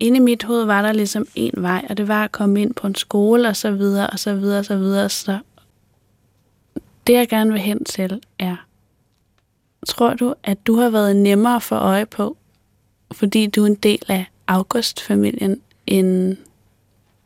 inde 0.00 0.16
i 0.16 0.20
mit 0.20 0.42
hoved 0.42 0.64
var 0.64 0.82
der 0.82 0.92
ligesom 0.92 1.26
en 1.34 1.52
vej, 1.56 1.86
og 1.90 1.96
det 1.96 2.08
var 2.08 2.24
at 2.24 2.32
komme 2.32 2.62
ind 2.62 2.74
på 2.74 2.86
en 2.86 2.94
skole, 2.94 3.48
og 3.48 3.56
så 3.56 3.70
videre, 3.70 4.06
og 4.06 4.18
så 4.18 4.34
videre, 4.34 4.58
og 4.58 4.64
så 4.64 4.76
videre. 4.76 5.08
Så 5.08 5.38
det, 7.06 7.12
jeg 7.12 7.28
gerne 7.28 7.52
vil 7.52 7.60
hen 7.60 7.84
til, 7.84 8.20
er, 8.38 8.56
tror 9.86 10.14
du, 10.14 10.34
at 10.44 10.66
du 10.66 10.76
har 10.76 10.90
været 10.90 11.16
nemmere 11.16 11.60
for 11.60 11.76
øje 11.76 12.06
på, 12.06 12.36
fordi 13.12 13.46
du 13.46 13.62
er 13.62 13.66
en 13.66 13.74
del 13.74 14.02
af 14.08 14.24
August-familien, 14.46 15.60
end 15.86 16.36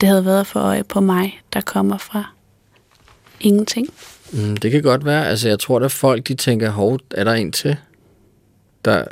det 0.00 0.08
havde 0.08 0.24
været 0.24 0.46
for 0.46 0.60
øje 0.60 0.84
på 0.84 1.00
mig, 1.00 1.42
der 1.52 1.60
kommer 1.60 1.98
fra 1.98 2.24
ingenting? 3.40 3.88
Mm, 4.32 4.56
det 4.56 4.70
kan 4.70 4.82
godt 4.82 5.04
være. 5.04 5.28
Altså, 5.28 5.48
jeg 5.48 5.58
tror, 5.58 5.80
at 5.80 5.92
folk 5.92 6.28
de 6.28 6.34
tænker, 6.34 6.70
hov, 6.70 6.98
er 7.10 7.24
der 7.24 7.32
en 7.32 7.52
til? 7.52 7.76
Der, 8.84 9.04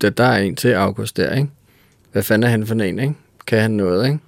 der, 0.00 0.10
der 0.10 0.24
er 0.24 0.38
en 0.38 0.56
til 0.56 0.72
August 0.72 1.16
der, 1.16 1.34
ikke? 1.34 1.50
Hvad 2.14 2.22
fanden 2.22 2.46
er 2.46 2.50
han 2.50 2.66
for 2.66 2.74
en, 2.74 2.98
ikke? 2.98 3.14
Kan 3.46 3.60
han 3.60 3.70
noget, 3.70 4.06
ikke? 4.06 4.18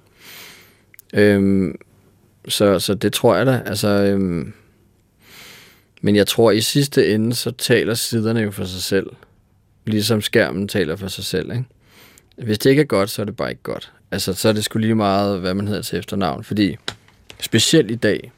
Øhm, 1.13 1.75
så, 2.47 2.79
så 2.79 2.93
det 2.93 3.13
tror 3.13 3.35
jeg 3.35 3.45
da. 3.45 3.63
Altså, 3.65 3.87
øhm, 3.87 4.53
men 6.01 6.15
jeg 6.15 6.27
tror, 6.27 6.51
i 6.51 6.61
sidste 6.61 7.13
ende, 7.13 7.35
så 7.35 7.51
taler 7.51 7.93
siderne 7.93 8.39
jo 8.39 8.51
for 8.51 8.65
sig 8.65 8.81
selv. 8.81 9.07
Ligesom 9.85 10.21
skærmen 10.21 10.67
taler 10.67 10.95
for 10.95 11.07
sig 11.07 11.23
selv, 11.23 11.51
ikke? 11.51 11.63
Hvis 12.37 12.59
det 12.59 12.69
ikke 12.69 12.81
er 12.81 12.85
godt, 12.85 13.09
så 13.09 13.21
er 13.21 13.25
det 13.25 13.35
bare 13.35 13.49
ikke 13.49 13.63
godt. 13.63 13.91
Altså, 14.11 14.33
så 14.33 14.49
er 14.49 14.53
det 14.53 14.63
skulle 14.63 14.87
lige 14.87 14.95
meget, 14.95 15.39
hvad 15.39 15.53
man 15.53 15.67
hedder 15.67 15.81
til 15.81 15.99
efternavn. 15.99 16.43
Fordi, 16.43 16.77
specielt 17.39 17.91
i 17.91 17.95
dag, 17.95 18.31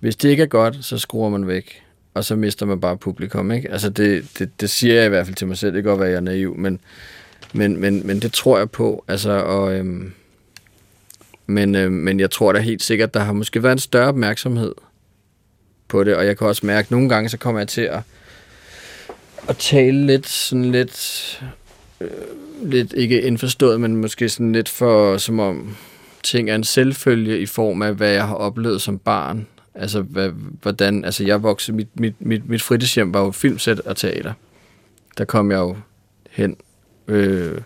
hvis 0.00 0.16
det 0.16 0.28
ikke 0.28 0.42
er 0.42 0.46
godt, 0.46 0.84
så 0.84 0.98
skruer 0.98 1.28
man 1.28 1.46
væk, 1.46 1.82
og 2.14 2.24
så 2.24 2.36
mister 2.36 2.66
man 2.66 2.80
bare 2.80 2.96
publikum, 2.96 3.50
ikke? 3.52 3.70
Altså, 3.70 3.90
det, 3.90 4.24
det, 4.38 4.60
det 4.60 4.70
siger 4.70 4.94
jeg 4.94 5.06
i 5.06 5.08
hvert 5.08 5.26
fald 5.26 5.36
til 5.36 5.46
mig 5.46 5.58
selv. 5.58 5.74
Det 5.74 5.82
kan 5.82 5.90
godt 5.90 6.00
være, 6.00 6.08
at 6.08 6.12
jeg 6.12 6.18
er 6.18 6.20
naiv, 6.20 6.56
men, 6.56 6.80
men, 7.56 7.80
men, 7.80 8.06
men 8.06 8.20
det 8.20 8.32
tror 8.32 8.58
jeg 8.58 8.70
på. 8.70 9.04
Altså, 9.08 9.30
og, 9.30 9.74
øhm, 9.74 10.12
men, 11.46 11.74
øhm, 11.74 11.92
men 11.92 12.20
jeg 12.20 12.30
tror 12.30 12.52
da 12.52 12.58
helt 12.58 12.82
sikkert, 12.82 13.14
der 13.14 13.20
har 13.20 13.32
måske 13.32 13.62
været 13.62 13.72
en 13.72 13.78
større 13.78 14.08
opmærksomhed 14.08 14.74
på 15.88 16.04
det, 16.04 16.16
og 16.16 16.26
jeg 16.26 16.38
kan 16.38 16.46
også 16.46 16.66
mærke, 16.66 16.86
at 16.86 16.90
nogle 16.90 17.08
gange, 17.08 17.28
så 17.28 17.38
kommer 17.38 17.60
jeg 17.60 17.68
til 17.68 17.80
at, 17.80 18.00
at 19.48 19.56
tale 19.56 20.06
lidt 20.06 20.28
sådan 20.28 20.72
lidt, 20.72 21.42
øh, 22.00 22.10
lidt 22.62 22.92
ikke 22.92 23.22
indforstået, 23.22 23.80
men 23.80 23.96
måske 23.96 24.28
sådan 24.28 24.52
lidt 24.52 24.68
for, 24.68 25.16
som 25.16 25.40
om 25.40 25.76
ting 26.22 26.50
er 26.50 26.54
en 26.54 26.64
selvfølge 26.64 27.40
i 27.40 27.46
form 27.46 27.82
af, 27.82 27.94
hvad 27.94 28.10
jeg 28.10 28.26
har 28.26 28.34
oplevet 28.34 28.82
som 28.82 28.98
barn. 28.98 29.46
Altså, 29.74 30.02
hvad, 30.02 30.30
hvordan, 30.62 31.04
altså 31.04 31.24
jeg 31.24 31.42
voksede, 31.42 31.76
mit, 31.76 32.00
mit, 32.00 32.14
mit, 32.18 32.48
mit 32.48 32.62
fritidshjem 32.62 33.14
var 33.14 33.24
jo 33.24 33.30
filmsæt 33.30 33.80
og 33.80 33.96
teater. 33.96 34.32
Der 35.18 35.24
kom 35.24 35.50
jeg 35.50 35.58
jo 35.58 35.76
hen 36.30 36.56
øh, 37.08 37.60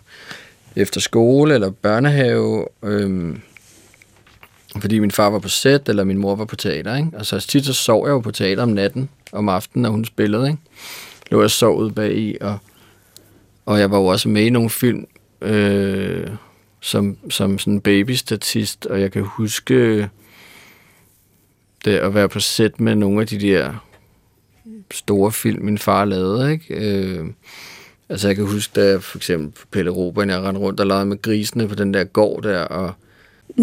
efter 0.75 1.01
skole 1.01 1.53
eller 1.53 1.69
børnehave, 1.69 2.67
øh, 2.83 3.35
fordi 4.79 4.99
min 4.99 5.11
far 5.11 5.29
var 5.29 5.39
på 5.39 5.49
sæt, 5.49 5.89
eller 5.89 6.03
min 6.03 6.17
mor 6.17 6.35
var 6.35 6.45
på 6.45 6.55
teater, 6.55 6.95
ikke? 6.95 7.09
Og 7.13 7.25
så 7.25 7.39
tit 7.39 7.65
så 7.65 7.73
sov 7.73 8.05
jeg 8.05 8.11
jo 8.11 8.19
på 8.19 8.31
teater 8.31 8.63
om 8.63 8.69
natten, 8.69 9.09
om 9.31 9.49
aftenen, 9.49 9.81
når 9.81 9.89
hun 9.89 10.05
spillede, 10.05 10.47
ikke? 10.47 10.61
Lå 11.31 11.41
jeg 11.41 11.51
sov 11.51 11.77
ude 11.77 11.91
bag 11.91 12.17
i, 12.17 12.37
og, 12.41 12.57
og 13.65 13.79
jeg 13.79 13.91
var 13.91 13.97
jo 13.97 14.05
også 14.05 14.29
med 14.29 14.45
i 14.45 14.49
nogle 14.49 14.69
film, 14.69 15.07
øh, 15.41 16.29
som, 16.81 17.17
som 17.29 17.59
sådan 17.59 17.81
babystatist, 17.81 18.85
og 18.85 19.01
jeg 19.01 19.11
kan 19.11 19.21
huske 19.21 20.09
det 21.85 21.97
at 21.97 22.13
være 22.13 22.29
på 22.29 22.39
sæt 22.39 22.79
med 22.79 22.95
nogle 22.95 23.21
af 23.21 23.27
de 23.27 23.39
der 23.39 23.85
store 24.91 25.31
film, 25.31 25.65
min 25.65 25.77
far 25.77 26.05
lavede, 26.05 26.51
ikke? 26.51 26.75
Øh, 26.75 27.25
altså 28.11 28.27
jeg 28.27 28.35
kan 28.35 28.45
huske, 28.45 28.71
da 28.75 28.87
jeg 28.87 29.03
for 29.03 29.17
eksempel 29.17 29.61
på 29.61 29.67
Pelle 29.71 29.91
Robin, 29.91 30.29
jeg 30.29 30.41
rendte 30.41 30.61
rundt 30.61 30.79
og 30.79 30.87
legede 30.87 31.05
med 31.05 31.21
grisene 31.21 31.67
på 31.67 31.75
den 31.75 31.93
der 31.93 32.03
gård 32.03 32.43
der, 32.43 32.59
og 32.59 32.93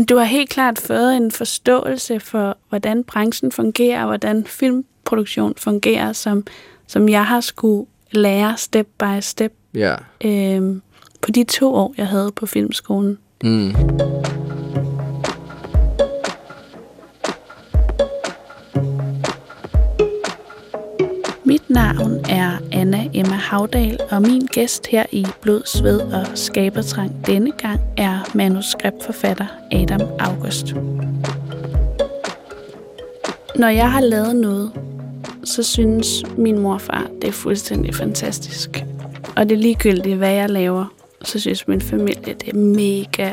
Du 0.09 0.17
har 0.17 0.25
helt 0.25 0.51
klart 0.51 0.79
fået 0.79 1.17
en 1.17 1.31
forståelse 1.31 2.21
for, 2.21 2.57
hvordan 2.69 3.05
branchen 3.05 3.53
fungerer, 3.53 4.01
og 4.01 4.07
hvordan 4.07 4.45
filmproduktion 4.45 5.55
fungerer, 5.57 6.13
som, 6.13 6.47
som 6.87 7.09
jeg 7.09 7.27
har 7.27 7.41
skulle 7.41 7.87
lære 8.11 8.57
step 8.57 8.87
by 8.99 9.21
step 9.21 9.53
ja, 9.75 9.95
øh, 10.25 10.77
på 11.21 11.31
de 11.31 11.45
to 11.45 11.75
år, 11.75 11.95
jeg 11.97 12.07
havde 12.07 12.33
på 12.37 12.47
filmskolen. 12.47 13.19
mm. 13.45 13.75
Mit 21.45 21.71
navn 21.71 22.28
Anna 22.79 23.09
Emma 23.15 23.35
Havdal, 23.35 24.01
og 24.11 24.23
min 24.23 24.47
gæst 24.47 24.87
her 24.87 25.07
i 25.13 25.27
Blod, 25.43 25.63
Sved 25.65 26.01
og 26.01 26.27
Skabertrang 26.35 27.27
denne 27.27 27.53
gang 27.53 27.81
er 27.97 28.31
manuskriptforfatter 28.35 29.47
Adam 29.73 30.01
August. 30.19 30.75
Når 33.57 33.69
jeg 33.69 33.93
har 33.93 34.01
lavet 34.01 34.37
noget, 34.37 34.73
så 35.45 35.63
synes 35.63 36.07
min 36.37 36.59
morfar, 36.59 37.07
det 37.23 37.29
er 37.29 37.33
fuldstændig 37.33 37.95
fantastisk. 37.95 38.85
Og 39.37 39.49
det 39.49 39.55
er 39.55 39.63
ligegyldigt, 39.63 40.17
hvad 40.17 40.33
jeg 40.33 40.51
laver, 40.51 40.85
så 41.23 41.41
synes 41.41 41.69
min 41.69 41.81
familie, 41.81 42.35
det 42.35 42.49
er 42.49 42.57
mega 42.57 43.33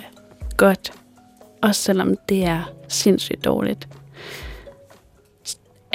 godt, 0.58 0.94
også 1.62 1.82
selvom 1.82 2.16
det 2.30 2.46
er 2.46 2.72
sindssygt 2.88 3.46
dårligt. 3.46 3.88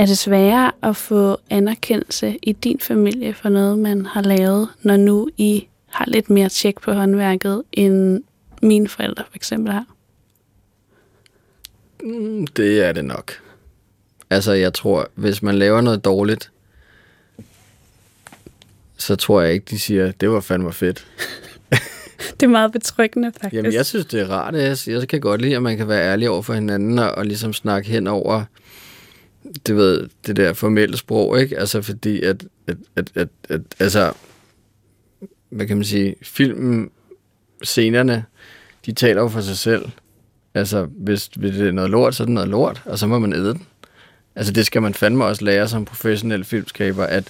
Er 0.01 0.07
det 0.07 0.19
sværere 0.19 0.73
at 0.83 0.97
få 0.97 1.37
anerkendelse 1.51 2.39
i 2.43 2.53
din 2.53 2.81
familie 2.81 3.35
for 3.35 3.49
noget, 3.49 3.79
man 3.79 4.07
har 4.07 4.23
lavet, 4.23 4.69
når 4.83 4.97
nu 4.97 5.29
I 5.37 5.67
har 5.87 6.05
lidt 6.09 6.31
mere 6.31 6.49
tjek 6.49 6.81
på 6.81 6.93
håndværket, 6.93 7.63
end 7.73 8.23
mine 8.63 8.89
forældre 8.89 9.25
for 9.29 9.37
eksempel 9.37 9.73
har? 9.73 9.87
Mm, 12.03 12.47
Det 12.47 12.85
er 12.85 12.93
det 12.93 13.05
nok. 13.05 13.33
Altså, 14.31 14.53
jeg 14.53 14.75
tror, 14.75 15.09
hvis 15.15 15.43
man 15.43 15.55
laver 15.55 15.81
noget 15.81 16.05
dårligt, 16.05 16.51
så 18.97 19.17
tror 19.17 19.41
jeg 19.41 19.53
ikke, 19.53 19.67
de 19.71 19.79
siger, 19.79 20.13
det 20.13 20.31
var 20.31 20.41
fandme 20.41 20.73
fedt. 20.73 21.07
Det 22.41 22.43
er 22.47 22.51
meget 22.51 22.73
betryggende, 22.73 23.33
faktisk. 23.33 23.55
Jamen, 23.55 23.73
jeg 23.73 23.87
synes, 23.87 24.07
det 24.07 24.21
er 24.21 24.27
rart. 24.31 24.55
Jeg, 24.55 24.77
jeg 24.87 25.09
kan 25.09 25.21
godt 25.21 25.41
lide, 25.41 25.57
at 25.57 25.63
man 25.63 25.77
kan 25.77 25.89
være 25.89 26.13
ærlig 26.13 26.31
over 26.31 26.43
for 26.43 26.55
hinanden 26.55 26.99
og, 26.99 27.11
og 27.11 27.27
ligesom 27.27 27.53
snakke 27.53 27.89
hen 27.89 28.07
over 28.07 28.45
det, 29.67 29.77
ved, 29.77 30.09
det 30.27 30.37
der 30.37 30.53
formelle 30.53 30.97
sprog, 30.97 31.41
ikke? 31.41 31.59
Altså, 31.59 31.83
fordi 31.83 32.23
at, 32.23 32.45
at, 32.67 32.77
at, 32.97 33.11
at, 33.15 33.29
at 33.49 33.61
altså, 33.79 34.13
hvad 35.51 35.67
kan 35.67 35.77
man 35.77 35.85
sige, 35.85 36.17
filmen, 36.23 36.91
scenerne, 37.63 38.25
de 38.87 38.93
taler 38.93 39.23
jo 39.23 39.29
for 39.29 39.41
sig 39.41 39.57
selv. 39.57 39.89
Altså, 40.55 40.85
hvis, 40.85 41.27
hvis 41.27 41.57
det 41.57 41.69
er 41.69 41.73
noget 41.73 41.91
lort, 41.91 42.15
så 42.15 42.23
er 42.23 42.25
det 42.25 42.35
noget 42.35 42.49
lort, 42.49 42.83
og 42.85 42.99
så 42.99 43.07
må 43.07 43.19
man 43.19 43.33
æde 43.33 43.49
den. 43.49 43.67
Altså, 44.37 44.53
det 44.53 44.67
skal 44.67 44.83
man 44.83 44.95
fandme 44.95 45.25
også 45.25 45.45
lære 45.45 45.69
som 45.69 45.85
professionel 45.85 46.45
filmskaber, 46.45 47.05
at 47.05 47.29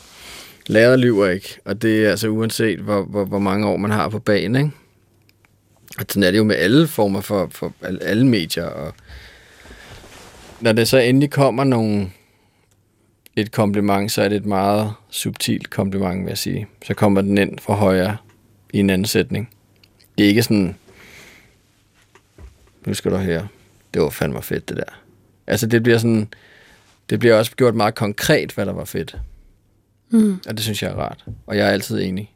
lærer 0.67 0.97
lyver 0.97 1.29
ikke, 1.29 1.59
og 1.65 1.83
det 1.83 2.07
er 2.07 2.11
altså 2.11 2.29
uanset, 2.29 2.79
hvor, 2.79 3.03
hvor, 3.05 3.25
hvor 3.25 3.39
mange 3.39 3.67
år 3.67 3.77
man 3.77 3.91
har 3.91 4.09
på 4.09 4.19
banen, 4.19 4.57
ikke? 4.57 4.77
Og 5.99 6.05
sådan 6.09 6.23
er 6.23 6.31
det 6.31 6.39
jo 6.39 6.45
med 6.45 6.57
alle 6.57 6.87
former 6.87 7.21
for, 7.21 7.49
for 7.51 7.73
alle, 7.83 8.03
alle 8.03 8.27
medier, 8.27 8.65
og 8.65 8.95
når 10.61 10.73
det 10.73 10.89
så 10.89 10.99
endelig 10.99 11.31
kommer 11.31 11.65
nogle, 11.65 12.11
et 13.37 13.53
kompliment, 13.53 14.13
så 14.13 14.23
er 14.23 14.29
det 14.29 14.37
et 14.37 14.47
meget 14.47 14.93
subtilt 15.11 15.71
kompliment, 15.71 16.21
vil 16.21 16.29
jeg 16.29 16.39
sige. 16.39 16.67
Så 16.87 16.95
kommer 16.95 17.21
den 17.21 17.39
ind 17.39 17.59
fra 17.59 17.75
højre 17.75 18.17
i 18.73 18.79
en 18.79 18.91
anden 18.91 19.07
sætning. 19.07 19.51
Det 20.19 20.25
er 20.25 20.29
ikke 20.29 20.43
sådan, 20.43 20.77
nu 22.87 22.95
skal 22.95 23.11
du 23.11 23.17
høre, 23.17 23.49
det 23.95 24.03
var 24.03 24.11
fandme 24.11 24.43
fedt 24.43 24.69
det 24.69 24.77
der. 24.77 25.01
Altså 25.47 25.67
det 25.67 25.83
bliver 25.83 25.99
sådan, 25.99 26.29
det 27.11 27.19
bliver 27.19 27.35
også 27.35 27.57
gjort 27.57 27.75
meget 27.75 27.95
konkret, 27.95 28.53
hvad 28.53 28.67
der 28.67 28.73
var 28.73 28.85
fedt. 28.85 29.17
Mm. 30.11 30.41
Og 30.49 30.55
det 30.55 30.61
synes 30.61 30.83
jeg 30.83 30.91
er 30.91 30.95
rart. 30.95 31.25
Og 31.47 31.57
jeg 31.57 31.67
er 31.67 31.71
altid 31.71 32.01
enig. 32.01 32.33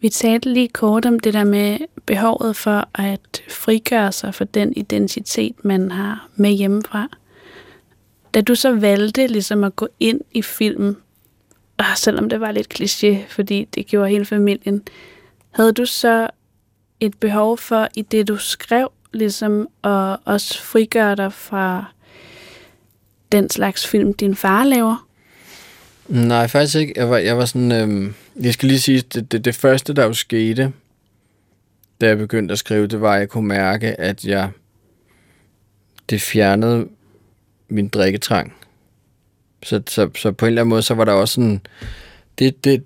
Vi 0.00 0.08
talte 0.08 0.52
lige 0.52 0.68
kort 0.68 1.06
om 1.06 1.20
det 1.20 1.34
der 1.34 1.44
med 1.44 1.78
behovet 2.06 2.56
for 2.56 2.88
at 2.94 3.42
frigøre 3.48 4.12
sig 4.12 4.34
for 4.34 4.44
den 4.44 4.72
identitet, 4.76 5.64
man 5.64 5.90
har 5.90 6.28
med 6.36 6.50
hjemmefra. 6.50 7.08
Da 8.34 8.40
du 8.40 8.54
så 8.54 8.74
valgte 8.74 9.26
ligesom 9.26 9.64
at 9.64 9.76
gå 9.76 9.88
ind 10.00 10.20
i 10.32 10.42
filmen, 10.42 10.96
og 11.76 11.84
selvom 11.96 12.28
det 12.28 12.40
var 12.40 12.52
lidt 12.52 12.80
kliché, 12.80 13.16
fordi 13.28 13.68
det 13.74 13.86
gjorde 13.86 14.10
hele 14.10 14.24
familien, 14.24 14.82
havde 15.50 15.72
du 15.72 15.86
så 15.86 16.28
et 17.00 17.18
behov 17.20 17.58
for 17.58 17.88
i 17.94 18.02
det, 18.02 18.28
du 18.28 18.36
skrev, 18.36 18.92
ligesom 19.12 19.68
at 19.84 20.16
også 20.24 20.62
frigøre 20.62 21.16
dig 21.16 21.32
fra 21.32 21.84
den 23.32 23.50
slags 23.50 23.86
film, 23.86 24.14
din 24.14 24.34
far 24.34 24.64
laver? 24.64 25.08
Nej, 26.08 26.48
faktisk 26.48 26.76
ikke. 26.76 26.92
Jeg 26.96 27.10
var, 27.10 27.16
jeg 27.16 27.38
var 27.38 27.44
sådan... 27.44 27.72
Øhm, 27.72 28.14
jeg 28.40 28.52
skal 28.52 28.68
lige 28.68 28.80
sige, 28.80 29.00
det, 29.00 29.32
det, 29.32 29.44
det 29.44 29.54
første, 29.54 29.92
der 29.92 30.04
jo 30.04 30.12
skete, 30.12 30.72
da 32.00 32.06
jeg 32.06 32.18
begyndte 32.18 32.52
at 32.52 32.58
skrive, 32.58 32.86
det 32.86 33.00
var, 33.00 33.14
at 33.14 33.20
jeg 33.20 33.28
kunne 33.28 33.48
mærke, 33.48 34.00
at 34.00 34.24
jeg... 34.24 34.50
Det 36.10 36.22
fjernede 36.22 36.88
min 37.72 37.88
drikketrang. 37.88 38.54
Så, 39.62 39.82
så, 39.88 40.10
så 40.16 40.32
på 40.32 40.46
en 40.46 40.48
eller 40.48 40.62
anden 40.62 40.70
måde, 40.70 40.82
så 40.82 40.94
var 40.94 41.04
der 41.04 41.12
også 41.12 41.34
sådan... 41.34 41.60
Det, 42.38 42.64
det, 42.64 42.84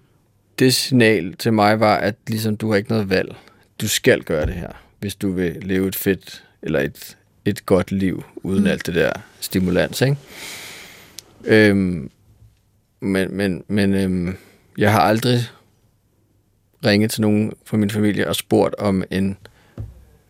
det 0.58 0.74
signal 0.74 1.36
til 1.36 1.52
mig 1.52 1.80
var, 1.80 1.96
at 1.96 2.14
ligesom, 2.28 2.56
du 2.56 2.70
har 2.70 2.76
ikke 2.76 2.90
noget 2.90 3.10
valg. 3.10 3.36
Du 3.80 3.88
skal 3.88 4.22
gøre 4.22 4.46
det 4.46 4.54
her, 4.54 4.72
hvis 4.98 5.14
du 5.14 5.32
vil 5.32 5.56
leve 5.62 5.88
et 5.88 5.96
fedt 5.96 6.44
eller 6.62 6.80
et, 6.80 7.16
et 7.44 7.66
godt 7.66 7.92
liv, 7.92 8.24
uden 8.36 8.60
mm. 8.60 8.66
alt 8.66 8.86
det 8.86 8.94
der 8.94 9.12
stimulans, 9.40 10.00
ikke? 10.00 10.16
Øhm, 11.44 12.10
men, 13.00 13.36
men, 13.36 13.64
men 13.68 13.94
øhm, 13.94 14.36
jeg 14.78 14.92
har 14.92 15.00
aldrig 15.00 15.40
ringet 16.84 17.10
til 17.10 17.20
nogen 17.20 17.52
fra 17.64 17.76
min 17.76 17.90
familie 17.90 18.28
og 18.28 18.36
spurgt 18.36 18.74
om 18.74 19.04
en 19.10 19.36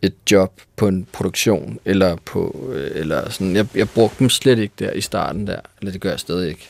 et 0.01 0.13
job 0.31 0.61
på 0.75 0.87
en 0.87 1.07
produktion, 1.11 1.79
eller 1.85 2.15
på, 2.25 2.69
øh, 2.73 2.91
eller 2.93 3.29
sådan, 3.29 3.55
jeg, 3.55 3.67
jeg 3.75 3.89
brugte 3.89 4.19
dem 4.19 4.29
slet 4.29 4.59
ikke 4.59 4.73
der 4.79 4.91
i 4.91 5.01
starten 5.01 5.47
der, 5.47 5.59
eller 5.79 5.91
det 5.91 6.01
gør 6.01 6.09
jeg 6.09 6.19
stadig 6.19 6.49
ikke. 6.49 6.69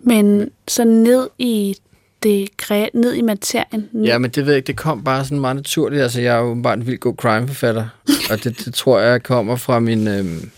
Men 0.00 0.50
så 0.68 0.84
ned 0.84 1.28
i 1.38 1.76
det 2.22 2.48
ned 2.94 3.14
i 3.14 3.22
materien. 3.22 3.88
Ned. 3.92 4.04
Ja, 4.04 4.18
men 4.18 4.30
det 4.30 4.46
ved 4.46 4.52
jeg 4.52 4.56
ikke, 4.56 4.66
det 4.66 4.76
kom 4.76 5.04
bare 5.04 5.24
sådan 5.24 5.40
meget 5.40 5.56
naturligt, 5.56 6.02
altså 6.02 6.20
jeg 6.20 6.36
er 6.36 6.40
jo 6.40 6.60
bare 6.62 6.74
en 6.74 6.86
vild 6.86 6.98
god 6.98 7.14
crime-forfatter, 7.14 7.88
og 8.30 8.44
det, 8.44 8.64
det 8.64 8.74
tror 8.74 9.00
jeg 9.00 9.22
kommer 9.22 9.56
fra 9.56 9.80
min 9.80 10.08
øhm, 10.08 10.50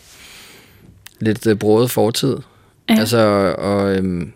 lidt 1.21 1.47
øh, 1.47 1.57
brode 1.57 1.89
fortid. 1.89 2.37
Ja. 2.89 2.99
Altså, 2.99 3.19
og 3.59 3.97
øhm, 3.97 4.33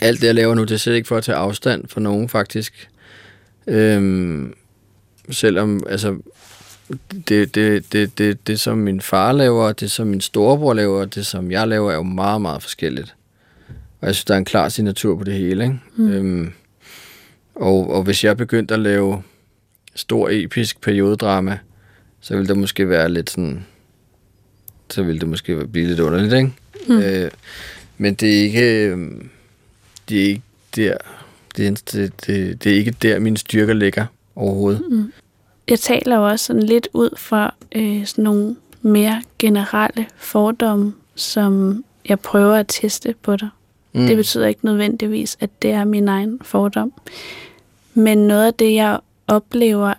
alt 0.00 0.20
det, 0.20 0.26
jeg 0.26 0.34
laver 0.34 0.54
nu, 0.54 0.62
det 0.62 0.70
er 0.70 0.76
slet 0.76 0.94
ikke 0.94 1.08
for 1.08 1.16
at 1.16 1.24
tage 1.24 1.36
afstand 1.36 1.88
fra 1.88 2.00
nogen, 2.00 2.28
faktisk. 2.28 2.88
Øhm, 3.66 4.54
selvom, 5.32 5.82
altså, 5.88 6.16
det, 7.28 7.54
det, 7.54 7.92
det, 7.92 8.18
det, 8.18 8.46
det, 8.46 8.60
som 8.60 8.78
min 8.78 9.00
far 9.00 9.32
laver, 9.32 9.72
det 9.72 9.90
som 9.90 10.06
min 10.06 10.20
storebror 10.20 10.74
laver, 10.74 11.04
det 11.04 11.26
som 11.26 11.50
jeg 11.50 11.68
laver, 11.68 11.90
er 11.90 11.94
jo 11.94 12.02
meget, 12.02 12.42
meget 12.42 12.62
forskelligt. 12.62 13.14
Og 14.00 14.06
jeg 14.06 14.14
synes, 14.14 14.24
der 14.24 14.34
er 14.34 14.38
en 14.38 14.44
klar 14.44 14.68
signatur 14.68 15.16
på 15.16 15.24
det 15.24 15.34
hele, 15.34 15.64
ikke? 15.64 15.80
Mm. 15.96 16.10
Øhm, 16.12 16.52
og, 17.54 17.90
og 17.90 18.02
hvis 18.02 18.24
jeg 18.24 18.36
begyndte 18.36 18.74
at 18.74 18.80
lave 18.80 19.22
stor 19.94 20.28
episk 20.32 20.80
periodedrama, 20.80 21.58
så 22.20 22.34
ville 22.34 22.48
det 22.48 22.58
måske 22.58 22.88
være 22.88 23.08
lidt 23.08 23.30
sådan... 23.30 23.66
Så 24.90 25.02
ville 25.02 25.20
det 25.20 25.28
måske 25.28 25.66
blive 25.66 25.86
lidt 25.86 26.00
underligt, 26.00 26.32
ikke? 26.34 26.52
Mm. 26.88 26.98
Øh, 26.98 27.30
men 27.98 28.14
det 28.14 28.38
er 28.38 28.42
ikke... 28.42 28.86
øh, 28.86 29.08
Det 30.08 30.20
er 30.20 30.28
ikke 30.28 30.42
der... 30.76 30.96
Det 31.56 31.92
det, 31.92 32.12
det, 32.26 32.64
det 32.64 32.72
er 32.72 32.76
ikke 32.76 32.94
der, 33.02 33.18
mine 33.18 33.36
styrker 33.36 33.74
ligger 33.74 34.06
overhovedet. 34.40 34.82
Mm. 34.90 35.12
Jeg 35.68 35.80
taler 35.80 36.16
jo 36.16 36.28
også 36.28 36.44
sådan 36.44 36.62
lidt 36.62 36.88
ud 36.92 37.10
fra 37.16 37.54
øh, 37.72 38.06
sådan 38.06 38.24
nogle 38.24 38.56
mere 38.82 39.22
generelle 39.38 40.06
fordomme, 40.16 40.94
som 41.14 41.84
jeg 42.08 42.20
prøver 42.20 42.54
at 42.54 42.66
teste 42.68 43.14
på 43.22 43.36
dig. 43.36 43.48
Mm. 43.92 44.06
Det 44.06 44.16
betyder 44.16 44.46
ikke 44.46 44.64
nødvendigvis, 44.64 45.36
at 45.40 45.50
det 45.62 45.70
er 45.70 45.84
min 45.84 46.08
egen 46.08 46.40
fordom. 46.42 46.92
Men 47.94 48.18
noget 48.18 48.46
af 48.46 48.54
det, 48.54 48.74
jeg 48.74 48.98
oplever, 49.28 49.94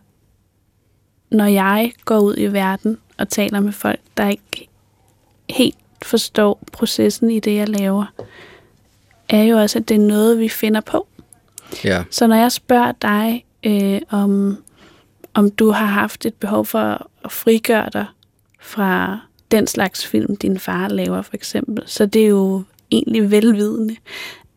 når 1.29 1.45
jeg 1.45 1.91
går 2.05 2.19
ud 2.19 2.35
i 2.37 2.47
verden 2.47 2.97
og 3.17 3.29
taler 3.29 3.59
med 3.59 3.71
folk, 3.71 3.99
der 4.17 4.29
ikke 4.29 4.67
helt 5.49 5.77
forstår 6.01 6.63
processen 6.71 7.31
i 7.31 7.39
det, 7.39 7.55
jeg 7.55 7.69
laver, 7.69 8.05
er 9.29 9.43
jo 9.43 9.57
også, 9.57 9.79
at 9.79 9.89
det 9.89 9.95
er 9.95 10.07
noget, 10.07 10.39
vi 10.39 10.49
finder 10.49 10.81
på. 10.81 11.07
Ja. 11.83 12.03
Så 12.09 12.27
når 12.27 12.35
jeg 12.35 12.51
spørger 12.51 12.91
dig, 13.01 13.45
øh, 13.63 14.01
om, 14.09 14.57
om 15.33 15.51
du 15.51 15.71
har 15.71 15.85
haft 15.85 16.25
et 16.25 16.33
behov 16.33 16.65
for 16.65 17.07
at 17.23 17.31
frigøre 17.31 17.89
dig 17.93 18.05
fra 18.61 19.19
den 19.51 19.67
slags 19.67 20.07
film, 20.07 20.35
din 20.35 20.59
far 20.59 20.87
laver 20.87 21.21
for 21.21 21.33
eksempel, 21.33 21.83
så 21.85 22.05
det 22.05 22.21
er 22.21 22.27
jo 22.27 22.63
egentlig 22.91 23.31
velvidende, 23.31 23.95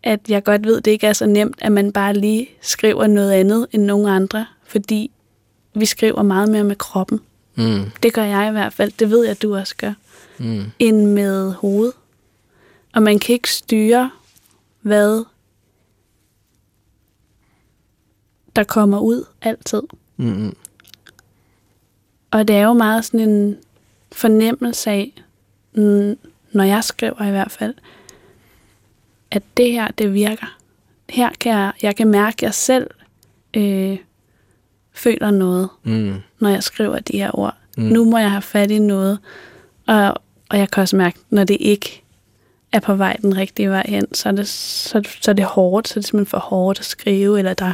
at 0.03 0.21
jeg 0.29 0.45
godt 0.45 0.67
ved, 0.67 0.81
det 0.81 0.91
ikke 0.91 1.07
er 1.07 1.13
så 1.13 1.27
nemt, 1.27 1.57
at 1.59 1.73
man 1.73 1.93
bare 1.93 2.15
lige 2.15 2.49
skriver 2.61 3.07
noget 3.07 3.33
andet 3.33 3.67
end 3.73 3.85
nogen 3.85 4.09
andre, 4.09 4.47
fordi 4.67 5.11
vi 5.75 5.87
skriver 5.87 6.23
meget 6.23 6.49
mere 6.49 6.65
med 6.65 6.77
kroppen. 6.77 7.21
Mm. 7.55 7.91
Det 8.03 8.13
gør 8.13 8.25
jeg 8.25 8.49
i 8.49 8.53
hvert 8.53 8.73
fald. 8.73 8.93
Det 8.99 9.11
ved 9.11 9.23
jeg, 9.23 9.31
at 9.31 9.43
du 9.43 9.57
også 9.57 9.77
gør. 9.77 9.93
Mm. 10.39 10.65
End 10.79 11.07
med 11.07 11.53
hovedet. 11.53 11.95
Og 12.95 13.03
man 13.03 13.19
kan 13.19 13.33
ikke 13.33 13.53
styre, 13.53 14.11
hvad 14.83 15.25
der 18.57 18.65
kommer 18.65 18.99
ud 18.99 19.25
altid. 19.43 19.83
Mm. 20.17 20.57
Og 22.31 22.49
det 22.49 22.57
er 22.57 22.63
jo 22.63 22.73
meget 22.73 23.05
sådan 23.05 23.29
en 23.29 23.57
fornemmelse 24.13 24.91
af, 24.91 25.23
mm, 25.73 26.19
når 26.53 26.65
jeg 26.65 26.85
skriver 26.85 27.27
i 27.27 27.31
hvert 27.31 27.51
fald, 27.51 27.75
at 29.31 29.43
det 29.57 29.73
her, 29.73 29.89
det 29.89 30.15
virker. 30.15 30.57
Her 31.09 31.31
kan 31.41 31.53
jeg, 31.53 31.73
jeg 31.83 31.97
kan 31.97 32.09
mærke, 32.09 32.35
at 32.35 32.43
jeg 32.43 32.55
selv 32.55 32.91
øh, 33.57 33.99
føler 34.93 35.31
noget, 35.31 35.69
Mm. 35.83 36.15
når 36.39 36.49
jeg 36.49 36.63
skriver 36.63 36.99
de 36.99 37.19
her 37.19 37.39
ord. 37.39 37.55
Mm. 37.77 37.83
Nu 37.85 38.05
må 38.05 38.19
jeg 38.19 38.31
have 38.31 38.43
fat 38.43 38.71
i 38.71 38.79
noget. 38.79 39.19
Og, 39.87 40.15
og 40.49 40.59
jeg 40.59 40.71
kan 40.71 40.81
også 40.81 40.97
mærke, 40.97 41.19
når 41.31 41.45
det 41.45 41.57
ikke 41.61 42.03
er 42.73 42.81
på 42.81 42.95
vej 42.95 43.17
den 43.23 43.37
rigtige 43.37 43.71
vej 43.71 43.85
hen, 43.89 44.15
så 44.15 44.29
er 44.29 44.33
det, 44.33 44.49
så, 44.49 45.03
så 45.21 45.31
er 45.31 45.35
det 45.35 45.45
hårdt, 45.45 45.89
så 45.89 45.93
er 45.93 46.01
det 46.01 46.05
simpelthen 46.09 46.31
for 46.31 46.39
hårdt 46.39 46.79
at 46.79 46.85
skrive, 46.85 47.39
eller 47.39 47.55
der, 47.55 47.73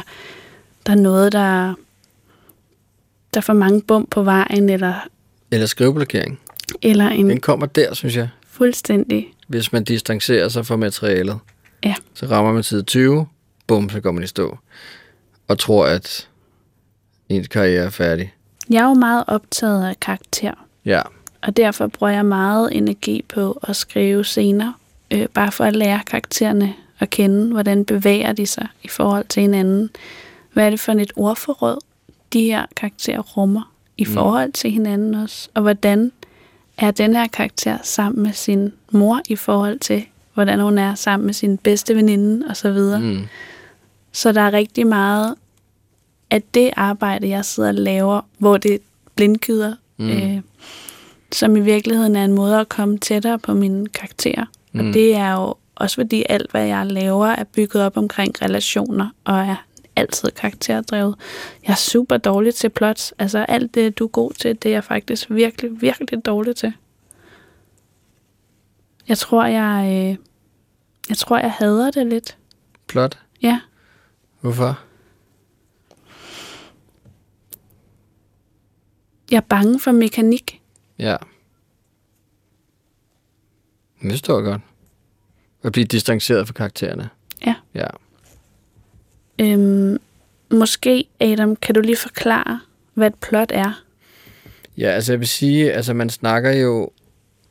der 0.85 0.91
er 0.93 0.97
noget, 0.97 1.31
der, 1.31 1.73
der 3.33 3.39
er 3.39 3.41
for 3.41 3.53
mange 3.53 3.81
bum 3.81 4.05
på 4.11 4.23
vejen, 4.23 4.69
eller, 4.69 4.93
Eller 5.51 5.65
skriveblokering. 5.67 6.39
eller 6.81 7.07
en 7.09 7.29
Den 7.29 7.39
kommer 7.39 7.65
der, 7.65 7.93
synes 7.93 8.15
jeg. 8.15 8.29
fuldstændig... 8.47 9.33
Hvis 9.47 9.71
man 9.73 9.83
distancerer 9.83 10.49
sig 10.49 10.65
fra 10.65 10.75
materialet. 10.75 11.39
Ja. 11.83 11.95
Så 12.13 12.25
rammer 12.25 12.53
man 12.53 12.63
side 12.63 12.83
20, 12.83 13.27
bum, 13.67 13.89
så 13.89 13.99
går 13.99 14.11
man 14.11 14.23
i 14.23 14.27
stå. 14.27 14.57
Og 15.47 15.59
tror, 15.59 15.85
at 15.85 16.27
ens 17.29 17.47
karriere 17.47 17.85
er 17.85 17.89
færdig. 17.89 18.33
Jeg 18.69 18.79
er 18.83 18.87
jo 18.87 18.93
meget 18.93 19.23
optaget 19.27 19.87
af 19.87 19.99
karakter, 19.99 20.53
Ja, 20.85 21.01
og 21.41 21.57
derfor 21.57 21.87
bruger 21.87 22.13
jeg 22.13 22.25
meget 22.25 22.69
energi 22.77 23.25
på 23.29 23.59
at 23.63 23.75
skrive 23.75 24.23
scener, 24.23 24.73
øh, 25.13 25.27
bare 25.33 25.51
for 25.51 25.63
at 25.63 25.75
lære 25.75 26.01
karaktererne 26.07 26.73
at 26.99 27.09
kende, 27.09 27.51
hvordan 27.51 27.85
bevæger 27.85 28.33
de 28.33 28.45
sig 28.47 28.67
i 28.83 28.87
forhold 28.87 29.25
til 29.29 29.41
hinanden. 29.41 29.89
Hvad 30.53 30.65
er 30.65 30.69
det 30.69 30.79
for 30.79 30.91
et 30.91 31.11
ordforråd, 31.15 31.77
de 32.33 32.41
her 32.43 32.65
karakterer 32.75 33.19
rummer 33.19 33.71
i 33.97 34.05
Mm. 34.05 34.13
forhold 34.13 34.51
til 34.51 34.71
hinanden 34.71 35.15
også, 35.15 35.49
og 35.53 35.61
hvordan 35.61 36.11
er 36.77 36.91
den 36.91 37.15
her 37.15 37.27
karakter 37.27 37.77
sammen 37.83 38.23
med 38.23 38.33
sin 38.33 38.73
mor 38.91 39.21
i 39.29 39.35
forhold 39.35 39.79
til, 39.79 40.05
hvordan 40.33 40.59
hun 40.59 40.77
er 40.77 40.95
sammen 40.95 41.25
med 41.25 41.33
sin 41.33 41.57
bedste 41.57 41.95
veninde 41.95 42.47
osv. 42.49 42.69
Mm. 42.71 43.01
mm. 43.01 43.21
Så 44.11 44.31
der 44.31 44.41
er 44.41 44.53
rigtig 44.53 44.87
meget 44.87 45.35
af 46.31 46.41
det 46.53 46.71
arbejde, 46.75 47.29
jeg 47.29 47.45
sidder 47.45 47.69
og 47.69 47.75
laver, 47.75 48.21
hvor 48.37 48.57
det 48.57 48.79
blindgyder, 49.15 49.73
Mm. 49.97 50.09
øh, 50.09 50.41
som 51.31 51.55
i 51.55 51.59
virkeligheden 51.59 52.15
er 52.15 52.25
en 52.25 52.33
måde 52.33 52.59
at 52.59 52.69
komme 52.69 52.97
tættere 52.97 53.39
på 53.39 53.53
mine 53.53 53.87
karakterer. 53.87 54.45
Mm. 54.71 54.79
Og 54.87 54.93
det 54.93 55.15
er 55.15 55.33
jo 55.33 55.55
også 55.75 55.95
fordi 55.95 56.23
alt, 56.29 56.51
hvad 56.51 56.65
jeg 56.65 56.85
laver, 56.85 57.27
er 57.27 57.43
bygget 57.43 57.83
op 57.83 57.97
omkring 57.97 58.41
relationer, 58.41 59.09
og 59.23 59.39
er 59.39 59.55
altid 59.95 60.31
karakterdrevet. 60.31 61.15
Jeg 61.63 61.71
er 61.71 61.75
super 61.75 62.17
dårlig 62.17 62.55
til 62.55 62.69
plots. 62.69 63.13
Altså 63.19 63.45
alt 63.49 63.75
det, 63.75 63.99
du 63.99 64.03
er 64.03 64.07
god 64.07 64.31
til, 64.31 64.55
det 64.63 64.69
er 64.69 64.73
jeg 64.73 64.83
faktisk 64.83 65.29
virkelig, 65.29 65.81
virkelig 65.81 66.25
dårlig 66.25 66.55
til. 66.55 66.73
Jeg 69.07 69.17
tror, 69.17 69.45
jeg, 69.45 69.85
øh, 69.85 70.17
jeg 71.09 71.17
tror, 71.17 71.37
jeg 71.37 71.51
hader 71.51 71.91
det 71.91 72.07
lidt. 72.07 72.37
Plot. 72.87 73.19
Ja. 73.41 73.59
Hvorfor? 74.41 74.79
Jeg 79.31 79.37
er 79.37 79.41
bange 79.41 79.79
for 79.79 79.91
mekanik. 79.91 80.61
Ja. 80.99 81.17
Det 84.01 84.19
står 84.19 84.41
godt. 84.41 84.61
At 85.63 85.71
blive 85.71 85.85
distanceret 85.85 86.47
fra 86.47 86.53
karaktererne. 86.53 87.09
Ja. 87.45 87.55
Ja. 87.73 87.87
Øhm, 89.41 89.97
måske, 90.51 91.05
Adam, 91.19 91.55
kan 91.55 91.75
du 91.75 91.81
lige 91.81 91.97
forklare, 91.97 92.59
hvad 92.93 93.07
et 93.07 93.15
plot 93.15 93.51
er? 93.53 93.83
Ja, 94.77 94.87
altså 94.89 95.13
jeg 95.13 95.19
vil 95.19 95.27
sige, 95.27 95.73
altså 95.73 95.93
man 95.93 96.09
snakker 96.09 96.51
jo, 96.51 96.89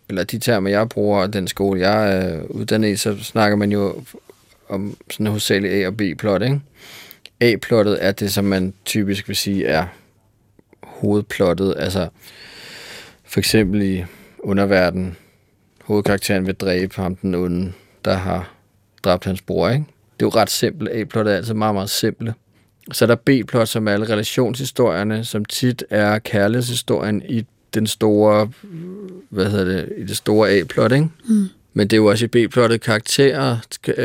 eller 0.08 0.24
de 0.24 0.38
termer, 0.38 0.70
jeg 0.70 0.88
bruger, 0.88 1.22
og 1.22 1.32
den 1.32 1.48
skole, 1.48 1.80
jeg 1.80 2.16
er 2.16 2.42
uddannet 2.42 2.88
i, 2.88 2.96
så 2.96 3.24
snakker 3.24 3.56
man 3.56 3.72
jo 3.72 4.04
om 4.68 4.96
sådan 5.10 5.26
hovedsageligt 5.26 5.74
A- 5.74 5.86
og 5.86 5.96
B-plot, 5.96 6.42
ikke? 6.42 6.60
A-plottet 7.40 8.04
er 8.04 8.12
det, 8.12 8.32
som 8.32 8.44
man 8.44 8.74
typisk 8.84 9.28
vil 9.28 9.36
sige 9.36 9.66
er 9.66 9.86
hovedplottet, 10.82 11.74
altså 11.78 12.08
for 13.24 13.40
eksempel 13.40 13.82
i 13.82 14.04
underverden, 14.38 15.16
hovedkarakteren 15.84 16.46
vil 16.46 16.54
dræbe 16.54 16.96
ham 16.96 17.16
den 17.16 17.34
onde, 17.34 17.72
der 18.04 18.14
har 18.14 18.54
dræbt 19.04 19.24
hans 19.24 19.42
bror, 19.42 19.68
ikke? 19.68 19.84
Det 20.20 20.26
er 20.26 20.30
jo 20.34 20.40
ret 20.40 20.50
simpelt. 20.50 20.90
A-plot 20.90 21.26
er 21.26 21.30
altid 21.34 21.54
meget, 21.54 21.74
meget 21.74 21.90
simple. 21.90 22.34
Så 22.92 23.04
er 23.04 23.06
der 23.06 23.14
B-plot, 23.14 23.68
som 23.68 23.88
er 23.88 23.92
alle 23.92 24.08
relationshistorierne, 24.08 25.24
som 25.24 25.44
tit 25.44 25.84
er 25.90 26.18
kærlighedshistorien 26.18 27.22
i 27.28 27.44
den 27.74 27.86
store, 27.86 28.50
hvad 29.28 29.50
hedder 29.50 29.64
det, 29.64 29.92
i 29.98 30.02
det 30.02 30.16
store 30.16 30.50
A-plot, 30.50 30.92
ikke? 30.92 31.08
Mm. 31.28 31.46
Men 31.72 31.88
det 31.88 31.92
er 31.92 31.96
jo 31.96 32.06
også 32.06 32.24
i 32.24 32.28
B-plottet 32.28 32.80
karakterer, 32.80 33.56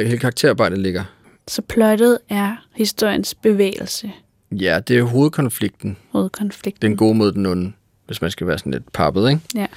hele 0.06 0.18
karakterarbejdet 0.18 0.80
ligger. 0.80 1.04
Så 1.48 1.62
plottet 1.62 2.18
er 2.30 2.66
historiens 2.76 3.36
bevægelse, 3.36 4.12
Ja, 4.52 4.80
det 4.88 4.98
er 4.98 5.04
hovedkonflikten. 5.04 5.98
hovedkonflikten. 6.12 6.90
Den 6.90 6.98
gode 6.98 7.16
mod 7.16 7.32
den 7.32 7.46
onde, 7.46 7.72
hvis 8.06 8.22
man 8.22 8.32
skal 8.32 8.48
være 8.48 8.58
sådan 8.58 8.72
lidt 8.72 8.92
pappet, 8.92 9.30
ikke? 9.30 9.42
Ja. 9.56 9.68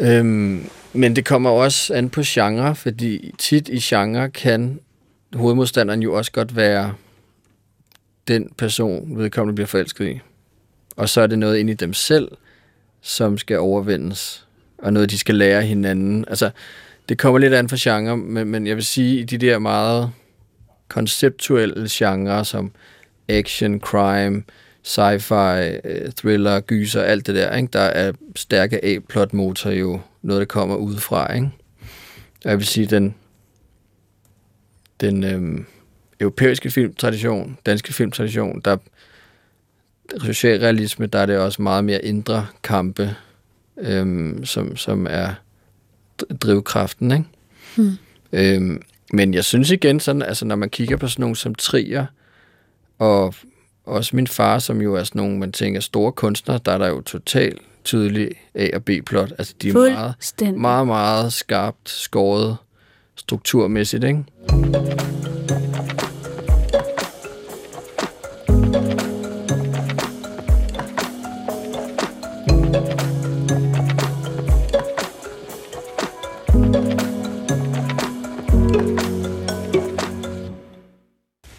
Øhm, 0.00 0.64
men 0.92 1.16
det 1.16 1.24
kommer 1.24 1.50
også 1.50 1.94
an 1.94 2.10
på 2.10 2.20
genre, 2.24 2.74
fordi 2.74 3.34
tit 3.38 3.68
i 3.68 3.78
genre 3.78 4.30
kan 4.30 4.78
hovedmodstanderen 5.34 6.02
jo 6.02 6.14
også 6.14 6.32
godt 6.32 6.56
være 6.56 6.94
den 8.28 8.52
person, 8.58 9.18
vedkommende 9.18 9.54
bliver 9.54 9.66
forelsket 9.66 10.08
i. 10.08 10.20
Og 10.96 11.08
så 11.08 11.20
er 11.20 11.26
det 11.26 11.38
noget 11.38 11.58
inde 11.58 11.72
i 11.72 11.76
dem 11.76 11.92
selv, 11.92 12.28
som 13.00 13.38
skal 13.38 13.58
overvindes, 13.58 14.46
og 14.78 14.92
noget, 14.92 15.10
de 15.10 15.18
skal 15.18 15.34
lære 15.34 15.62
hinanden. 15.62 16.24
Altså, 16.28 16.50
det 17.08 17.18
kommer 17.18 17.38
lidt 17.38 17.54
an 17.54 17.68
for 17.68 17.76
genre, 17.80 18.16
men, 18.16 18.48
men 18.48 18.66
jeg 18.66 18.76
vil 18.76 18.84
sige, 18.84 19.20
i 19.20 19.24
de 19.24 19.38
der 19.38 19.58
meget 19.58 20.10
konceptuelle 20.88 21.88
genrer, 21.90 22.42
som 22.42 22.72
action, 23.28 23.80
crime, 23.80 24.42
sci-fi, 24.82 25.80
øh, 25.84 26.12
thriller, 26.12 26.60
gyser, 26.60 27.02
alt 27.02 27.26
det 27.26 27.34
der, 27.34 27.56
ikke? 27.56 27.68
der 27.72 27.80
er 27.80 28.12
stærke 28.36 28.84
A-plot-motor 28.84 29.70
jo 29.70 30.00
noget, 30.22 30.40
der 30.40 30.46
kommer 30.46 30.76
udefra. 30.76 31.34
Ikke? 31.34 31.50
Og 32.44 32.50
jeg 32.50 32.58
vil 32.58 32.66
sige, 32.66 32.86
den, 32.86 33.14
den 35.00 35.24
øhm, 35.24 35.66
europæiske 36.20 36.70
filmtradition, 36.70 37.58
danske 37.66 37.92
filmtradition, 37.92 38.60
der 38.64 38.76
socialrealisme, 40.18 41.06
der 41.06 41.18
er 41.18 41.26
det 41.26 41.38
også 41.38 41.62
meget 41.62 41.84
mere 41.84 42.04
indre 42.04 42.46
kampe, 42.62 43.14
øhm, 43.78 44.44
som, 44.44 44.76
som 44.76 45.06
er 45.10 45.34
dr- 46.22 46.36
drivkraften. 46.36 47.12
Ikke? 47.12 47.24
Hmm. 47.76 47.92
Øhm, 48.32 48.82
men 49.12 49.34
jeg 49.34 49.44
synes 49.44 49.70
igen, 49.70 50.00
sådan, 50.00 50.22
altså, 50.22 50.44
når 50.44 50.56
man 50.56 50.70
kigger 50.70 50.96
på 50.96 51.08
sådan 51.08 51.22
nogle 51.22 51.36
som 51.36 51.54
Trier, 51.54 52.06
og 52.98 53.34
også 53.84 54.16
min 54.16 54.26
far, 54.26 54.58
som 54.58 54.80
jo 54.82 54.94
er 54.94 55.04
sådan 55.04 55.22
nogle, 55.22 55.38
man 55.38 55.52
tænker, 55.52 55.80
store 55.80 56.12
kunstnere, 56.12 56.60
der 56.64 56.72
er 56.72 56.78
der 56.78 56.88
jo 56.88 57.00
totalt 57.00 57.62
tydelig 57.84 58.30
A- 58.54 58.70
og 58.74 58.84
B-plot. 58.84 59.32
Altså, 59.38 59.54
de 59.62 59.68
er 59.68 59.72
meget, 59.72 60.14
meget, 60.58 60.86
meget 60.86 61.32
skarpt 61.32 61.90
skåret 61.90 62.56
strukturmæssigt, 63.18 64.04
ikke? 64.04 64.24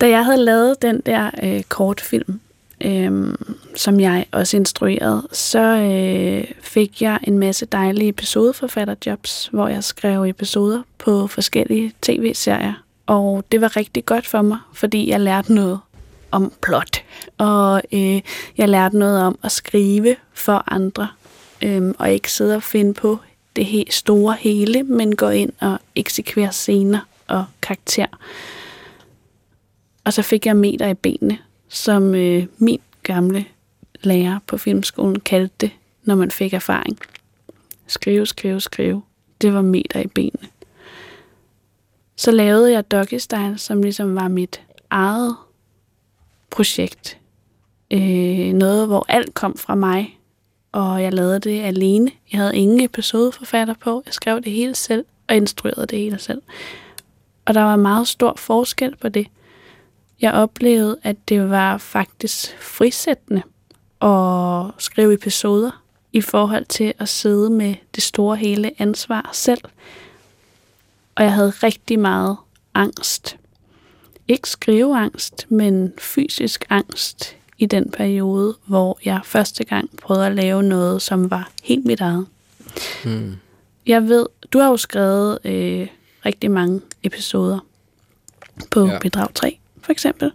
Da 0.02 0.10
jeg 0.10 0.26
havde 0.26 0.38
lavet 0.46 0.82
den 0.82 1.02
der 1.06 1.30
øh, 1.44 1.64
kortfilm, 1.64 2.40
øh, 2.82 3.34
som 3.76 4.00
jeg 4.00 4.26
også 4.32 4.58
instruerede, 4.58 5.28
så 5.32 5.60
øh, 5.60 6.52
fik 6.62 7.02
jeg 7.02 7.20
en 7.24 7.40
masse 7.40 7.66
dejlige 7.66 8.10
episodeforfatterjobs, 8.10 9.50
hvor 9.52 9.68
jeg 9.68 9.84
skrev 9.84 10.24
episoder 10.24 10.82
på 10.98 11.28
forskellige 11.28 11.94
tv-serier. 12.02 12.74
Og 13.08 13.44
det 13.52 13.62
var 13.62 13.78
rigtig 13.78 14.06
godt 14.06 14.28
for 14.28 14.42
mig, 14.42 14.58
fordi 14.74 15.10
jeg 15.10 15.20
lærte 15.20 15.54
noget 15.54 15.80
om 16.32 16.54
plot, 16.64 17.04
og 17.38 17.82
øh, 17.92 18.22
jeg 18.58 18.70
lærte 18.70 18.98
noget 18.98 19.24
om 19.24 19.40
at 19.44 19.52
skrive 19.52 20.16
for 20.34 20.64
andre, 20.68 21.08
øh, 21.62 21.94
og 22.00 22.12
ikke 22.12 22.32
sidde 22.32 22.56
og 22.56 22.64
finde 22.64 22.94
på 22.94 23.18
det 23.56 23.66
helt 23.66 23.94
store 23.94 24.36
hele, 24.40 24.84
men 24.84 25.16
gå 25.16 25.30
ind 25.30 25.52
og 25.60 25.78
eksekvere 25.96 26.52
scener 26.52 27.00
og 27.28 27.46
karakter. 27.62 28.06
Og 30.04 30.14
så 30.14 30.22
fik 30.22 30.46
jeg 30.46 30.56
meter 30.56 30.88
i 30.88 30.94
benene, 30.94 31.38
som 31.70 32.16
øh, 32.16 32.46
min 32.58 32.82
gamle 33.04 33.46
lærer 34.04 34.40
på 34.48 34.58
filmskolen 34.58 35.20
kaldte 35.20 35.56
det, 35.60 35.72
når 36.04 36.16
man 36.16 36.32
fik 36.32 36.54
erfaring. 36.54 37.00
Skrive, 37.88 38.26
skrive, 38.26 38.62
skrive. 38.62 39.02
Det 39.42 39.54
var 39.54 39.62
meter 39.62 40.00
i 40.00 40.08
benene. 40.08 40.48
Så 42.16 42.32
lavede 42.32 42.72
jeg 42.72 42.92
Doggy 42.92 43.18
Style, 43.18 43.58
som 43.58 43.82
ligesom 43.82 44.16
var 44.16 44.28
mit 44.28 44.62
eget 44.90 45.36
projekt. 46.50 47.18
Øh, 47.92 48.54
noget, 48.54 48.88
hvor 48.88 49.06
alt 49.08 49.34
kom 49.34 49.58
fra 49.58 49.76
mig, 49.76 50.20
og 50.72 51.04
jeg 51.04 51.14
lavede 51.14 51.40
det 51.40 51.62
alene. 51.62 52.12
Jeg 52.32 52.40
havde 52.40 52.58
ingen 52.58 52.82
episodeforfatter 52.82 53.74
på. 53.74 54.04
Jeg 54.06 54.14
skrev 54.14 54.42
det 54.42 54.52
hele 54.52 54.76
selv, 54.76 55.06
og 55.28 55.36
instruerede 55.36 55.88
det 55.88 56.00
hele 56.00 56.20
selv. 56.20 56.42
Og 57.46 57.54
der 57.54 57.62
var 57.62 57.76
meget 57.76 58.08
stor 58.08 58.34
forskel 58.38 58.96
på 58.96 59.10
det. 59.10 59.28
Jeg 60.22 60.34
oplevede, 60.34 60.98
at 61.04 61.30
det 61.30 61.50
var 61.50 61.78
faktisk 61.78 62.58
frisættende 62.62 63.42
at 64.02 64.82
skrive 64.84 65.14
episoder 65.14 65.84
i 66.14 66.22
forhold 66.22 66.66
til 66.66 66.94
at 67.00 67.10
sidde 67.10 67.50
med 67.50 67.76
det 67.96 68.04
store 68.04 68.36
hele 68.38 68.72
ansvar 68.78 69.30
selv. 69.34 69.62
Og 71.16 71.24
jeg 71.24 71.34
havde 71.34 71.50
rigtig 71.50 72.00
meget 72.00 72.38
angst. 72.74 73.38
Ikke 74.28 74.50
skriveangst, 74.50 75.46
men 75.50 75.94
fysisk 75.98 76.66
angst 76.70 77.36
i 77.58 77.66
den 77.66 77.92
periode, 77.92 78.56
hvor 78.66 79.00
jeg 79.06 79.20
første 79.24 79.64
gang 79.64 79.90
prøvede 80.02 80.26
at 80.26 80.36
lave 80.36 80.64
noget, 80.64 81.02
som 81.02 81.32
var 81.32 81.52
helt 81.64 81.86
mit 81.86 82.02
eget. 82.02 82.26
Mm. 83.06 83.36
Jeg 83.86 84.08
ved, 84.08 84.26
du 84.54 84.60
har 84.60 84.70
jo 84.70 84.78
skrevet 84.78 85.40
øh, 85.46 85.88
rigtig 86.26 86.52
mange 86.52 86.82
episoder 87.04 87.60
på 88.72 88.86
Ja. 88.86 89.00
Bedrag 89.00 89.34
3, 89.34 89.60
for 89.90 89.92
eksempel. 89.92 90.32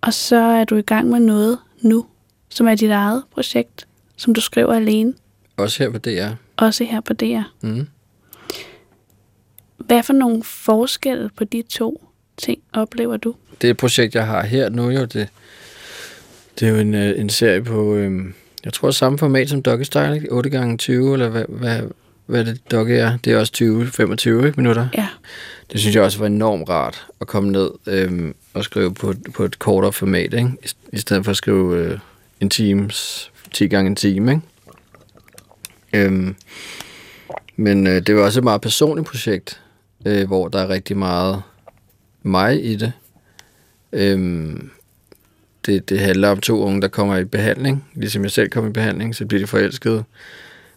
Og 0.00 0.14
så 0.14 0.36
er 0.36 0.64
du 0.64 0.76
i 0.76 0.82
gang 0.82 1.08
med 1.08 1.20
noget 1.20 1.58
nu, 1.80 2.06
som 2.48 2.68
er 2.68 2.74
dit 2.74 2.90
eget 2.90 3.22
projekt, 3.30 3.86
som 4.16 4.34
du 4.34 4.40
skriver 4.40 4.74
alene, 4.74 5.14
Også 5.56 5.82
her 5.82 5.90
på 5.90 5.98
DR. 5.98 6.28
også 6.56 6.84
her 6.84 7.00
på 7.00 7.12
DR. 7.12 7.42
Mm. 7.60 7.88
Hvad 9.76 10.02
for 10.02 10.12
nogle 10.12 10.42
forskelle 10.44 11.30
på 11.36 11.44
de 11.44 11.62
to 11.62 12.10
ting 12.36 12.58
oplever 12.72 13.16
du? 13.16 13.34
Det 13.62 13.76
projekt, 13.76 14.14
jeg 14.14 14.26
har 14.26 14.42
her 14.44 14.68
nu, 14.68 14.90
jo, 14.90 15.04
det, 15.04 15.28
det 16.60 16.68
er 16.68 16.72
jo 16.72 16.76
en, 16.76 16.94
øh, 16.94 17.20
en 17.20 17.28
serie 17.30 17.62
på, 17.64 17.94
øhm, 17.94 18.34
jeg 18.64 18.72
tror, 18.72 18.90
samme 18.90 19.18
format 19.18 19.48
som 19.50 19.62
Doggy 19.62 19.82
Style, 19.82 20.14
ikke? 20.14 20.32
8 20.32 20.50
gange 20.50 20.76
20 20.76 21.12
eller 21.12 21.28
hvad, 21.28 21.44
hvad, 21.48 21.80
hvad 22.26 22.44
det 22.44 22.70
Doggy 22.70 22.90
er. 22.90 23.16
Det 23.24 23.32
er 23.32 23.38
også 23.38 23.52
20-25 23.56 24.46
ikke, 24.46 24.52
minutter. 24.56 24.88
Ja. 24.94 25.08
Det 25.72 25.80
synes 25.80 25.96
jeg 25.96 26.02
også 26.02 26.18
var 26.18 26.26
enormt 26.26 26.68
rart 26.68 27.06
at 27.20 27.26
komme 27.26 27.52
ned 27.52 27.70
øhm, 27.86 28.34
og 28.54 28.64
skrive 28.64 28.94
på, 28.94 29.14
på 29.34 29.44
et 29.44 29.58
kortere 29.58 29.92
format, 29.92 30.34
ikke? 30.34 30.50
I, 30.64 30.68
i 30.92 30.98
stedet 30.98 31.24
for 31.24 31.30
at 31.30 31.36
skrive 31.36 31.78
øh, 31.78 31.98
en 32.40 32.50
times, 32.50 33.30
10 33.52 33.68
gange 33.68 33.88
en 33.88 33.96
time, 33.96 34.32
ikke? 34.32 34.42
Øhm, 36.06 36.36
men 37.56 37.86
øh, 37.86 38.06
det 38.06 38.16
var 38.16 38.22
også 38.22 38.40
et 38.40 38.44
meget 38.44 38.60
personligt 38.60 39.06
projekt, 39.06 39.60
øh, 40.06 40.26
hvor 40.26 40.48
der 40.48 40.58
er 40.58 40.68
rigtig 40.68 40.96
meget 40.96 41.42
mig 42.22 42.64
i 42.64 42.76
det. 42.76 42.92
Øhm, 43.92 44.70
det. 45.66 45.88
Det 45.88 46.00
handler 46.00 46.28
om 46.28 46.40
to 46.40 46.62
unge, 46.62 46.82
der 46.82 46.88
kommer 46.88 47.16
i 47.16 47.24
behandling. 47.24 47.84
Ligesom 47.94 48.22
jeg 48.22 48.30
selv 48.30 48.48
kom 48.48 48.66
i 48.66 48.72
behandling, 48.72 49.14
så 49.14 49.26
bliver 49.26 49.40
de 49.40 49.46
forelskede. 49.46 50.04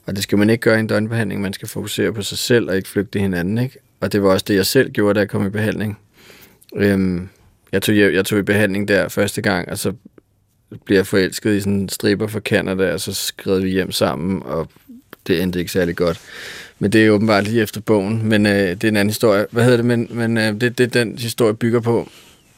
Og 0.10 0.16
det 0.16 0.24
skal 0.24 0.38
man 0.38 0.50
ikke 0.50 0.62
gøre 0.62 0.78
i 0.78 0.80
en 0.80 0.88
døgnbehandling. 0.88 1.42
Man 1.42 1.54
skal 1.54 1.68
fokusere 1.68 2.14
på 2.14 2.22
sig 2.22 2.38
selv 2.38 2.70
og 2.70 2.76
ikke 2.76 2.90
flygte 2.90 3.20
hinanden. 3.20 3.58
Ikke? 3.58 3.78
Og 4.00 4.12
det 4.12 4.24
var 4.24 4.30
også 4.30 4.46
det, 4.48 4.56
jeg 4.56 4.66
selv 4.66 4.92
gjorde, 4.92 5.14
da 5.14 5.20
jeg 5.20 5.30
kom 5.30 5.46
i 5.46 5.50
behandling. 5.50 6.00
Øhm, 6.76 7.30
jeg, 7.72 7.82
tog, 7.82 7.98
jeg, 7.98 8.14
jeg 8.14 8.26
tog 8.26 8.40
i 8.40 8.42
behandling 8.42 8.88
der 8.88 9.08
første 9.08 9.42
gang, 9.42 9.70
og 9.70 9.78
så 9.78 9.94
blev 10.86 10.98
jeg 10.98 11.08
forelsket 11.08 11.56
i 11.56 11.60
sådan 11.60 11.74
en 11.74 11.90
striber 11.90 12.28
fra 12.28 12.40
Canada, 12.40 12.94
og 12.94 13.00
så 13.00 13.14
skrev 13.14 13.64
vi 13.64 13.70
hjem 13.70 13.92
sammen, 13.92 14.44
og 14.44 14.70
det 15.28 15.42
endte 15.42 15.60
ikke 15.60 15.72
særlig 15.72 15.96
godt. 15.96 16.20
Men 16.80 16.92
det 16.92 17.06
er 17.06 17.10
åbenbart 17.10 17.44
lige 17.44 17.62
efter 17.62 17.82
bogen, 17.82 18.30
men 18.30 18.46
øh, 18.46 18.54
det 18.54 18.84
er 18.84 18.88
en 18.88 18.98
anden 18.98 19.10
historie. 19.10 19.46
Hvad 19.52 19.64
hedder 19.64 19.78
det? 19.78 19.86
Men, 19.86 20.08
men 20.12 20.38
øh, 20.38 20.62
det, 20.62 20.78
det 20.78 20.94
den 20.94 21.18
historie 21.18 21.54
bygger 21.54 21.80
på. 21.80 22.10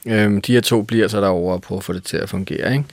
Øhm, 0.08 0.42
de 0.42 0.54
her 0.54 0.62
to 0.62 0.82
bliver 0.82 1.08
så 1.08 1.22
derovre 1.22 1.54
og 1.54 1.62
prøver 1.62 1.80
at 1.80 1.84
få 1.84 1.94
det 1.94 2.04
til 2.04 2.18
at 2.18 2.30
fungere. 2.30 2.72
Ikke? 2.72 2.86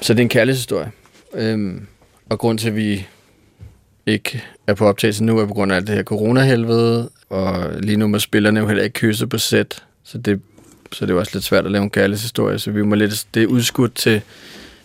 Så 0.00 0.14
det 0.14 0.20
er 0.20 0.22
en 0.22 0.28
kærlighedshistorie. 0.28 0.90
Øhm, 1.34 1.86
og 2.28 2.38
grund 2.38 2.58
til, 2.58 2.68
at 2.68 2.76
vi 2.76 3.06
ikke 4.06 4.44
er 4.66 4.74
på 4.74 4.86
optagelse 4.86 5.24
nu, 5.24 5.38
er 5.38 5.46
på 5.46 5.54
grund 5.54 5.72
af 5.72 5.76
alt 5.76 5.86
det 5.86 5.94
her 5.94 6.02
coronahelvede, 6.02 7.10
og 7.30 7.70
lige 7.80 7.96
nu 7.96 8.08
må 8.08 8.18
spillerne 8.18 8.60
jo 8.60 8.66
heller 8.66 8.84
ikke 8.84 8.94
kysse 8.94 9.26
på 9.26 9.38
sæt, 9.38 9.84
så 10.04 10.18
det, 10.18 10.40
så 10.92 11.06
det 11.06 11.14
er 11.14 11.18
også 11.18 11.30
lidt 11.34 11.44
svært 11.44 11.64
at 11.64 11.70
lave 11.70 11.82
en 11.82 11.90
kærlighedshistorie, 11.90 12.58
så 12.58 12.70
vi 12.70 12.82
må 12.82 12.94
lidt, 12.94 13.26
det 13.34 13.42
er 13.42 13.46
udskudt 13.46 13.94
til 13.94 14.22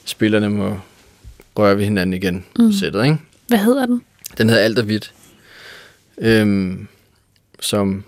spillerne 0.05 0.49
må 0.49 0.79
røre 1.57 1.77
ved 1.77 1.83
hinanden 1.83 2.13
igen 2.13 2.45
mm. 2.59 2.67
På 2.67 2.77
sættet, 2.79 3.03
ikke? 3.03 3.17
Hvad 3.47 3.57
hedder 3.57 3.85
den? 3.85 4.01
Den 4.37 4.49
hedder 4.49 4.63
Alt 4.63 4.79
er 4.79 4.83
hvidt, 4.83 5.13
øhm, 6.17 6.87
som 7.59 8.03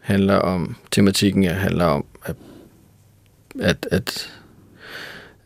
handler 0.00 0.36
om, 0.36 0.76
tematikken 0.90 1.42
ja, 1.42 1.52
handler 1.52 1.84
om, 1.84 2.04
at, 2.24 2.36
at, 3.60 3.88
at 3.90 4.30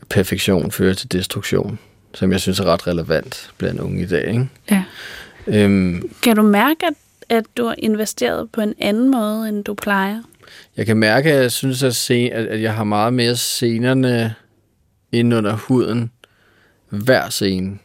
perfektion 0.09 0.71
fører 0.71 0.95
til 0.95 1.13
destruktion, 1.13 1.79
som 2.17 2.33
jeg 2.33 2.41
synes 2.41 2.61
er 2.61 2.65
ret 2.65 2.87
relevant 2.87 3.51
blandt 3.59 3.81
unge 3.81 4.03
i 4.03 4.07
dag. 4.07 4.29
Ikke? 4.29 4.49
Ja. 4.71 4.85
Øhm, 5.47 6.11
Kan 6.23 6.37
du 6.37 6.43
mærke, 6.43 6.87
at, 6.87 6.95
at 7.29 7.45
du 7.57 7.67
har 7.67 7.75
investeret 7.79 8.49
på 8.53 8.61
en 8.61 8.75
anden 8.81 9.11
måde, 9.11 9.49
end 9.49 9.65
du 9.65 9.75
plejer? 9.75 10.23
jeg 10.77 10.87
kan 10.87 10.97
mærke, 10.97 11.33
at 11.33 11.43
jeg 11.43 11.53
synes, 11.53 11.83
at, 11.83 11.97
se, 11.97 12.31
at, 12.33 12.47
at 12.47 12.63
jeg 12.63 12.75
har 12.75 12.85
meget 12.85 13.13
mere 13.13 13.37
scenerne 13.37 14.35
inde 15.13 15.37
under 15.37 15.53
huden. 15.57 16.11
Hver 16.89 17.29
scene 17.31 17.79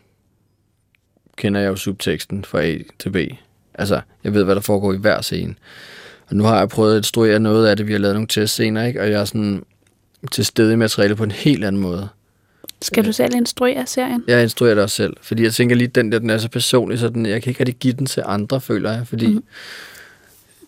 kender 1.35 1.61
jeg 1.61 1.67
jo 1.67 1.75
subteksten 1.75 2.45
fra 2.45 2.61
A 2.63 2.77
til 2.99 3.09
B. 3.09 3.15
Altså, 3.73 4.01
jeg 4.23 4.33
ved, 4.33 4.43
hvad 4.43 4.55
der 4.55 4.61
foregår 4.61 4.93
i 4.93 4.97
hver 4.97 5.21
scene. 5.21 5.55
Og 6.29 6.35
nu 6.35 6.43
har 6.43 6.59
jeg 6.59 6.69
prøvet 6.69 6.93
at 6.93 6.97
instruere 6.97 7.39
noget 7.39 7.67
af 7.67 7.77
det. 7.77 7.87
Vi 7.87 7.91
har 7.91 7.99
lavet 7.99 8.15
nogle 8.15 8.27
testscener, 8.27 8.85
ikke? 8.85 9.01
Og 9.01 9.11
jeg 9.11 9.21
er 9.21 9.25
sådan 9.25 9.63
til 10.31 10.45
stede 10.45 10.73
i 10.73 10.75
materialet 10.75 11.17
på 11.17 11.23
en 11.23 11.31
helt 11.31 11.63
anden 11.65 11.81
måde. 11.81 12.09
Skal 12.81 13.05
du 13.05 13.11
selv 13.11 13.35
instruere 13.35 13.87
serien? 13.87 14.23
Jeg 14.27 14.43
instruerer 14.43 14.73
det 14.75 14.83
også 14.83 14.95
selv, 14.95 15.13
fordi 15.21 15.43
jeg 15.43 15.53
tænker 15.53 15.75
lige, 15.75 15.87
den 15.87 16.11
der, 16.11 16.19
den 16.19 16.29
er 16.29 16.37
så 16.37 16.49
personlig, 16.49 16.99
så 16.99 17.09
den, 17.09 17.25
jeg 17.25 17.43
kan 17.43 17.49
ikke 17.49 17.59
rigtig 17.59 17.75
give 17.75 17.93
den 17.93 18.05
til 18.05 18.23
andre, 18.25 18.61
føler 18.61 18.91
jeg, 18.91 19.07
fordi 19.07 19.25
Mhm. 19.27 19.35
mm. 19.35 19.43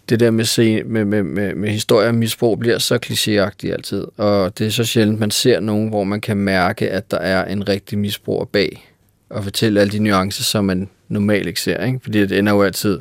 det 0.10 0.20
der 0.20 0.32
med, 0.32 0.46
se, 0.46 0.84
med, 0.84 1.06
med, 1.06 1.24
med, 1.24 1.56
med 1.56 1.70
historie 1.70 2.08
og 2.08 2.16
misbrug 2.16 2.60
bliver 2.60 2.78
så 2.78 3.00
klichéagtigt 3.06 3.72
altid, 3.74 4.06
og 4.18 4.58
det 4.58 4.68
er 4.68 4.72
så 4.72 4.84
sjældent, 4.84 5.20
man 5.20 5.32
ser 5.32 5.60
nogen, 5.60 5.90
hvor 5.90 6.04
man 6.04 6.22
kan 6.22 6.38
mærke, 6.38 6.90
at 6.90 7.12
der 7.12 7.18
er 7.18 7.46
en 7.46 7.70
rigtig 7.70 7.98
misbruger 7.98 8.46
bag, 8.46 8.90
og 9.30 9.44
fortælle 9.44 9.82
alle 9.82 9.92
de 9.92 10.00
nuancer, 10.00 10.44
som 10.44 10.66
man 10.66 10.90
normalt 11.08 11.48
ikke 11.48 11.62
ser, 11.62 11.86
ikke? 11.86 12.00
fordi 12.04 12.20
det 12.26 12.38
ender 12.40 12.54
jo 12.54 12.64
altid 12.64 13.00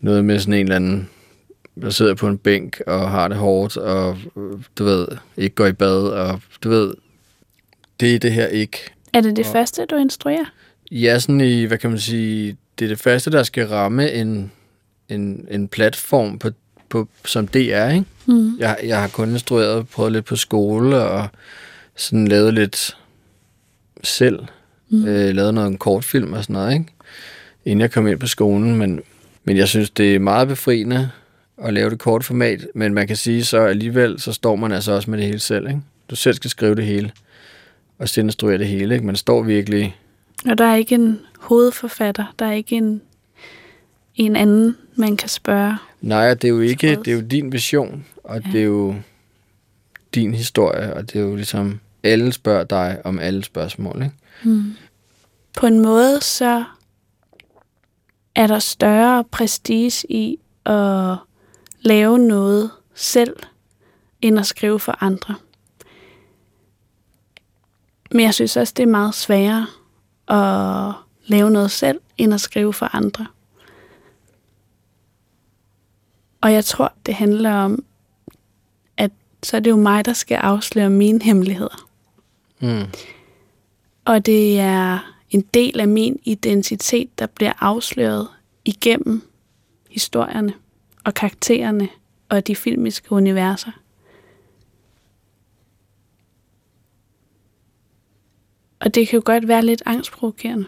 noget 0.00 0.24
med 0.24 0.38
sådan 0.38 0.54
en 0.54 0.60
eller 0.60 0.76
anden, 0.76 1.08
der 1.82 1.90
sidder 1.90 2.14
på 2.14 2.28
en 2.28 2.38
bænk 2.38 2.80
og 2.86 3.10
har 3.10 3.28
det 3.28 3.36
hårdt, 3.36 3.76
og 3.76 4.16
øh, 4.36 4.42
du 4.78 4.84
ved, 4.84 5.06
ikke 5.36 5.54
går 5.54 5.66
i 5.66 5.72
bad, 5.72 6.02
og 6.08 6.40
du 6.64 6.68
ved, 6.68 6.92
det 8.00 8.14
er 8.14 8.18
det 8.18 8.32
her 8.32 8.46
ikke. 8.46 8.78
Er 9.12 9.20
det 9.20 9.36
det 9.36 9.46
Og- 9.46 9.52
første, 9.52 9.86
du 9.86 9.96
instruerer? 9.96 10.44
Ja, 10.90 11.18
sådan 11.18 11.40
i, 11.40 11.64
hvad 11.64 11.78
kan 11.78 11.90
man 11.90 11.98
sige, 11.98 12.56
det 12.78 12.84
er 12.84 12.88
det 12.88 12.98
første, 12.98 13.30
der 13.30 13.42
skal 13.42 13.66
ramme 13.66 14.12
en, 14.12 14.52
en, 15.08 15.46
en 15.50 15.68
platform 15.68 16.38
på, 16.38 16.50
på, 16.88 17.08
som 17.24 17.48
DR, 17.48 17.88
ikke? 17.88 18.04
Mm. 18.26 18.58
Jeg, 18.58 18.76
jeg 18.84 19.00
har 19.00 19.08
kun 19.08 19.30
instrueret, 19.30 19.88
prøvet 19.88 20.12
lidt 20.12 20.24
på 20.24 20.36
skole 20.36 20.96
og 21.02 21.28
sådan 21.96 22.28
lavet 22.28 22.54
lidt 22.54 22.96
selv. 24.02 24.38
Mm. 24.90 25.06
Øh, 25.06 25.34
lavet 25.34 25.54
noget 25.54 25.68
en 25.68 25.78
kortfilm 25.78 26.32
og 26.32 26.42
sådan 26.42 26.54
noget, 26.54 26.72
ikke? 26.72 26.86
Inden 27.64 27.80
jeg 27.80 27.90
kom 27.90 28.06
ind 28.08 28.18
på 28.20 28.26
skolen, 28.26 28.76
men, 28.76 29.00
men 29.44 29.56
jeg 29.56 29.68
synes, 29.68 29.90
det 29.90 30.14
er 30.14 30.18
meget 30.18 30.48
befriende 30.48 31.10
at 31.64 31.74
lave 31.74 31.90
det 31.90 31.98
kort 31.98 32.24
format, 32.24 32.66
men 32.74 32.94
man 32.94 33.06
kan 33.06 33.16
sige 33.16 33.44
så 33.44 33.58
alligevel, 33.60 34.20
så 34.20 34.32
står 34.32 34.56
man 34.56 34.72
altså 34.72 34.92
også 34.92 35.10
med 35.10 35.18
det 35.18 35.26
hele 35.26 35.38
selv, 35.38 35.66
ikke? 35.68 35.80
Du 36.10 36.16
selv 36.16 36.34
skal 36.34 36.50
skrive 36.50 36.74
det 36.74 36.84
hele, 36.86 37.10
og 37.98 38.08
selv 38.08 38.26
instruere 38.26 38.58
det 38.58 38.68
hele, 38.68 38.94
ikke? 38.94 39.06
Man 39.06 39.16
står 39.16 39.42
virkelig 39.42 39.96
Og 40.46 40.58
der 40.58 40.64
er 40.64 40.74
ikke 40.74 40.94
en 40.94 41.20
hovedforfatter, 41.38 42.34
der 42.38 42.46
er 42.46 42.52
ikke 42.52 42.76
en, 42.76 43.02
en 44.14 44.36
anden, 44.36 44.76
man 44.94 45.16
kan 45.16 45.28
spørge. 45.28 45.76
Nej, 46.00 46.34
det 46.34 46.44
er 46.44 46.48
jo 46.48 46.60
ikke, 46.60 46.96
det 46.96 47.08
er 47.08 47.14
jo 47.14 47.20
din 47.20 47.52
vision, 47.52 48.06
og 48.24 48.40
ja. 48.40 48.52
det 48.52 48.60
er 48.60 48.64
jo 48.64 48.94
din 50.14 50.34
historie, 50.34 50.94
og 50.94 51.12
det 51.12 51.16
er 51.16 51.24
jo 51.24 51.34
ligesom, 51.34 51.80
alle 52.02 52.32
spørger 52.32 52.64
dig 52.64 53.00
om 53.04 53.18
alle 53.18 53.44
spørgsmål, 53.44 54.02
ikke? 54.02 54.14
Mm. 54.44 54.72
På 55.56 55.66
en 55.66 55.80
måde, 55.80 56.20
så 56.20 56.64
er 58.34 58.46
der 58.46 58.58
større 58.58 59.24
prestige 59.24 60.06
i 60.08 60.38
at 60.66 61.16
lave 61.80 62.18
noget 62.18 62.70
selv, 62.94 63.36
end 64.22 64.38
at 64.38 64.46
skrive 64.46 64.80
for 64.80 64.96
andre. 65.00 65.34
Men 68.10 68.20
jeg 68.20 68.34
synes 68.34 68.56
også, 68.56 68.74
det 68.76 68.82
er 68.82 68.86
meget 68.86 69.14
sværere 69.14 69.66
at 70.28 70.94
lave 71.26 71.50
noget 71.50 71.70
selv, 71.70 72.00
end 72.18 72.34
at 72.34 72.40
skrive 72.40 72.72
for 72.72 72.96
andre. 72.96 73.26
Og 76.40 76.52
jeg 76.52 76.64
tror, 76.64 76.92
det 77.06 77.14
handler 77.14 77.52
om, 77.52 77.84
at 78.96 79.10
så 79.42 79.56
er 79.56 79.60
det 79.60 79.70
jo 79.70 79.76
mig, 79.76 80.04
der 80.04 80.12
skal 80.12 80.34
afsløre 80.34 80.90
mine 80.90 81.22
hemmeligheder. 81.22 81.88
Mm. 82.60 82.84
Og 84.04 84.26
det 84.26 84.60
er 84.60 85.14
en 85.30 85.40
del 85.40 85.80
af 85.80 85.88
min 85.88 86.20
identitet, 86.24 87.18
der 87.18 87.26
bliver 87.26 87.52
afsløret 87.60 88.28
igennem 88.64 89.30
historierne 89.90 90.54
og 91.04 91.14
karaktererne 91.14 91.88
og 92.28 92.46
de 92.46 92.56
filmiske 92.56 93.12
universer. 93.12 93.70
Og 98.80 98.94
det 98.94 99.08
kan 99.08 99.16
jo 99.16 99.22
godt 99.24 99.48
være 99.48 99.64
lidt 99.64 99.82
angstprovokerende. 99.86 100.66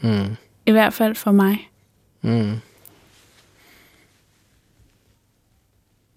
Mm. 0.00 0.36
I 0.66 0.70
hvert 0.70 0.92
fald 0.92 1.14
for 1.14 1.32
mig. 1.32 1.70
Mm. 2.20 2.56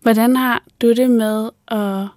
Hvordan 0.02 0.36
har 0.36 0.64
du 0.82 0.94
det 0.94 1.10
med 1.10 1.50
at, 1.68 2.08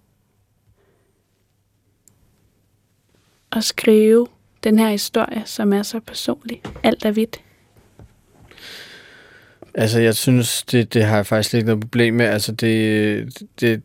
at 3.52 3.64
skrive 3.64 4.26
den 4.64 4.78
her 4.78 4.90
historie, 4.90 5.42
som 5.44 5.72
er 5.72 5.82
så 5.82 6.00
personlig? 6.00 6.62
Alt 6.82 7.04
er 7.04 7.10
hvidt. 7.10 7.40
Altså, 9.74 10.00
jeg 10.00 10.14
synes, 10.14 10.62
det, 10.62 10.94
det 10.94 11.04
har 11.04 11.16
jeg 11.16 11.26
faktisk 11.26 11.54
ikke 11.54 11.66
noget 11.66 11.80
problem 11.80 12.14
med. 12.14 12.26
Altså, 12.26 12.52
det, 12.52 13.48
det, 13.60 13.82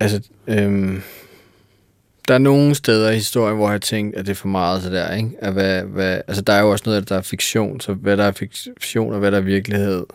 altså, 0.00 0.28
øhm, 0.46 1.02
der 2.28 2.34
er 2.34 2.38
nogle 2.38 2.74
steder 2.74 3.10
i 3.10 3.14
historien, 3.14 3.56
hvor 3.56 3.66
jeg 3.66 3.72
har 3.72 3.78
tænkt, 3.78 4.16
at 4.16 4.26
det 4.26 4.30
er 4.30 4.36
for 4.36 4.48
meget 4.48 4.82
så 4.82 4.90
der, 4.90 5.14
ikke? 5.14 5.30
At 5.38 5.52
hvad, 5.52 5.82
hvad, 5.82 6.20
altså, 6.26 6.42
der 6.42 6.52
er 6.52 6.60
jo 6.60 6.70
også 6.70 6.82
noget, 6.86 7.08
der 7.08 7.16
er 7.16 7.22
fiktion, 7.22 7.80
så 7.80 7.94
hvad 7.94 8.16
der 8.16 8.24
er 8.24 8.32
fiktion 8.32 9.12
og 9.12 9.18
hvad 9.18 9.32
der 9.32 9.38
er 9.38 9.42
virkelighed, 9.42 10.06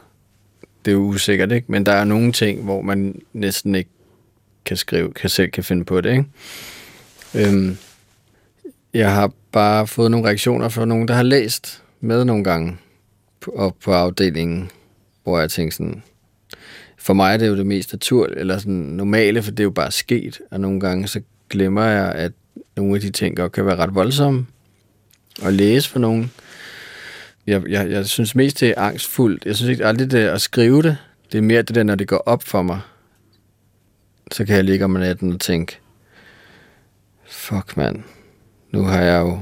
det 0.85 0.91
er 0.91 0.95
jo 0.95 1.01
usikkert, 1.01 1.51
ikke? 1.51 1.71
Men 1.71 1.85
der 1.85 1.91
er 1.91 2.03
nogle 2.03 2.31
ting, 2.31 2.63
hvor 2.63 2.81
man 2.81 3.21
næsten 3.33 3.75
ikke 3.75 3.89
kan 4.65 4.77
skrive, 4.77 5.13
kan 5.13 5.29
selv 5.29 5.51
kan 5.51 5.63
finde 5.63 5.85
på 5.85 6.01
det, 6.01 6.11
ikke? 6.11 6.25
Øhm, 7.35 7.77
jeg 8.93 9.13
har 9.13 9.31
bare 9.51 9.87
fået 9.87 10.11
nogle 10.11 10.27
reaktioner 10.27 10.69
fra 10.69 10.85
nogen, 10.85 11.07
der 11.07 11.13
har 11.13 11.23
læst 11.23 11.83
med 11.99 12.25
nogle 12.25 12.43
gange 12.43 12.77
på, 13.39 13.51
op 13.51 13.75
på 13.83 13.93
afdelingen, 13.93 14.71
hvor 15.23 15.39
jeg 15.39 15.49
tænkte 15.49 15.77
sådan, 15.77 16.03
for 16.97 17.13
mig 17.13 17.33
er 17.33 17.37
det 17.37 17.47
jo 17.47 17.57
det 17.57 17.65
mest 17.65 17.93
naturlige, 17.93 18.39
eller 18.39 18.57
sådan 18.57 18.73
normale, 18.73 19.43
for 19.43 19.51
det 19.51 19.59
er 19.59 19.63
jo 19.63 19.69
bare 19.69 19.91
sket, 19.91 20.41
og 20.51 20.59
nogle 20.59 20.79
gange 20.79 21.07
så 21.07 21.21
glemmer 21.51 21.83
jeg, 21.83 22.11
at 22.11 22.31
nogle 22.75 22.95
af 22.95 23.01
de 23.01 23.09
ting 23.09 23.35
godt 23.35 23.51
kan 23.51 23.65
være 23.65 23.75
ret 23.75 23.95
voldsomme 23.95 24.45
at 25.43 25.53
læse 25.53 25.89
for 25.89 25.99
nogen. 25.99 26.31
Jeg, 27.47 27.69
jeg, 27.69 27.91
jeg 27.91 28.05
synes 28.05 28.35
mest, 28.35 28.59
det 28.59 28.69
er 28.69 28.81
angstfuldt. 28.81 29.45
Jeg 29.45 29.55
synes 29.55 29.69
ikke 29.69 29.85
aldrig, 29.85 30.11
det 30.11 30.21
er 30.21 30.33
at 30.33 30.41
skrive 30.41 30.81
det. 30.81 30.97
Det 31.31 31.37
er 31.37 31.41
mere 31.41 31.61
det 31.61 31.75
der, 31.75 31.83
når 31.83 31.95
det 31.95 32.07
går 32.07 32.23
op 32.25 32.43
for 32.43 32.61
mig. 32.61 32.79
Så 34.31 34.45
kan 34.45 34.55
jeg 34.55 34.63
ligge 34.63 34.85
om 34.85 34.91
natten 34.91 35.33
og 35.33 35.39
tænke, 35.39 35.77
fuck 37.27 37.77
mand, 37.77 38.03
nu 38.71 38.83
har 38.83 39.01
jeg 39.01 39.19
jo 39.19 39.41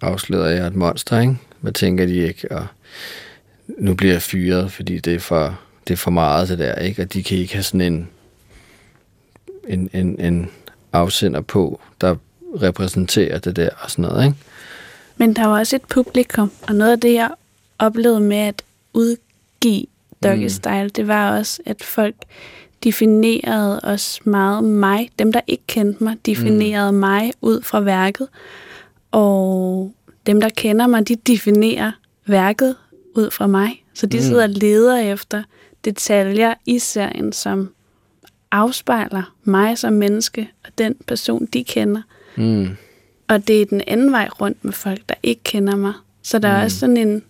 afsløret, 0.00 0.50
at 0.50 0.56
jeg 0.56 0.62
er 0.62 0.66
et 0.66 0.74
monster, 0.74 1.20
ikke? 1.20 1.36
Hvad 1.60 1.72
tænker 1.72 2.06
de 2.06 2.16
ikke? 2.16 2.52
Og 2.52 2.66
nu 3.78 3.94
bliver 3.94 4.12
jeg 4.12 4.22
fyret, 4.22 4.72
fordi 4.72 4.98
det 4.98 5.14
er 5.14 5.18
for, 5.18 5.60
det 5.88 5.92
er 5.92 5.96
for 5.96 6.10
meget 6.10 6.48
det 6.48 6.58
der, 6.58 6.74
ikke? 6.74 7.02
Og 7.02 7.12
de 7.12 7.22
kan 7.22 7.38
ikke 7.38 7.54
have 7.54 7.62
sådan 7.62 7.80
en, 7.80 8.08
en, 9.68 9.90
en, 9.92 10.20
en 10.20 10.50
afsender 10.92 11.40
på, 11.40 11.80
der 12.00 12.16
repræsenterer 12.62 13.38
det 13.38 13.56
der 13.56 13.70
og 13.80 13.90
sådan 13.90 14.02
noget, 14.02 14.24
ikke? 14.24 14.36
Men 15.16 15.36
der 15.36 15.46
var 15.46 15.58
også 15.58 15.76
et 15.76 15.82
publikum, 15.82 16.50
og 16.68 16.74
noget 16.74 16.92
af 16.92 17.00
det, 17.00 17.14
jeg 17.14 17.30
oplevede 17.78 18.20
med 18.20 18.36
at 18.36 18.62
udgive 18.92 19.86
Doggy 20.22 20.42
mm. 20.42 20.48
Style, 20.48 20.88
det 20.88 21.08
var 21.08 21.38
også, 21.38 21.62
at 21.66 21.84
folk 21.84 22.14
definerede 22.84 23.80
også 23.80 24.20
meget 24.24 24.64
mig. 24.64 25.10
Dem, 25.18 25.32
der 25.32 25.40
ikke 25.46 25.62
kendte 25.66 26.04
mig, 26.04 26.16
definerede 26.26 26.92
mm. 26.92 26.98
mig 26.98 27.32
ud 27.40 27.62
fra 27.62 27.80
værket. 27.80 28.28
Og 29.10 29.92
dem, 30.26 30.40
der 30.40 30.48
kender 30.48 30.86
mig, 30.86 31.08
de 31.08 31.16
definerer 31.16 31.92
værket 32.26 32.76
ud 33.14 33.30
fra 33.30 33.46
mig. 33.46 33.84
Så 33.94 34.06
de 34.06 34.16
mm. 34.16 34.22
sidder 34.22 34.42
og 34.42 34.48
leder 34.48 34.98
efter 34.98 35.42
detaljer 35.84 36.54
i 36.66 36.78
serien, 36.78 37.32
som 37.32 37.70
afspejler 38.56 39.34
mig 39.44 39.78
som 39.78 39.92
menneske 39.92 40.50
og 40.64 40.70
den 40.78 40.94
person, 41.06 41.46
de 41.46 41.64
kender. 41.64 42.02
Mm. 42.36 42.68
Og 43.28 43.48
det 43.48 43.62
er 43.62 43.66
den 43.66 43.82
anden 43.86 44.12
vej 44.12 44.28
rundt 44.40 44.64
med 44.64 44.72
folk, 44.72 45.00
der 45.08 45.14
ikke 45.22 45.42
kender 45.42 45.76
mig. 45.76 45.92
Så 46.22 46.38
der 46.38 46.48
mm. 46.48 46.56
er 46.56 46.64
også 46.64 46.78
sådan 46.78 46.96
en... 46.96 47.22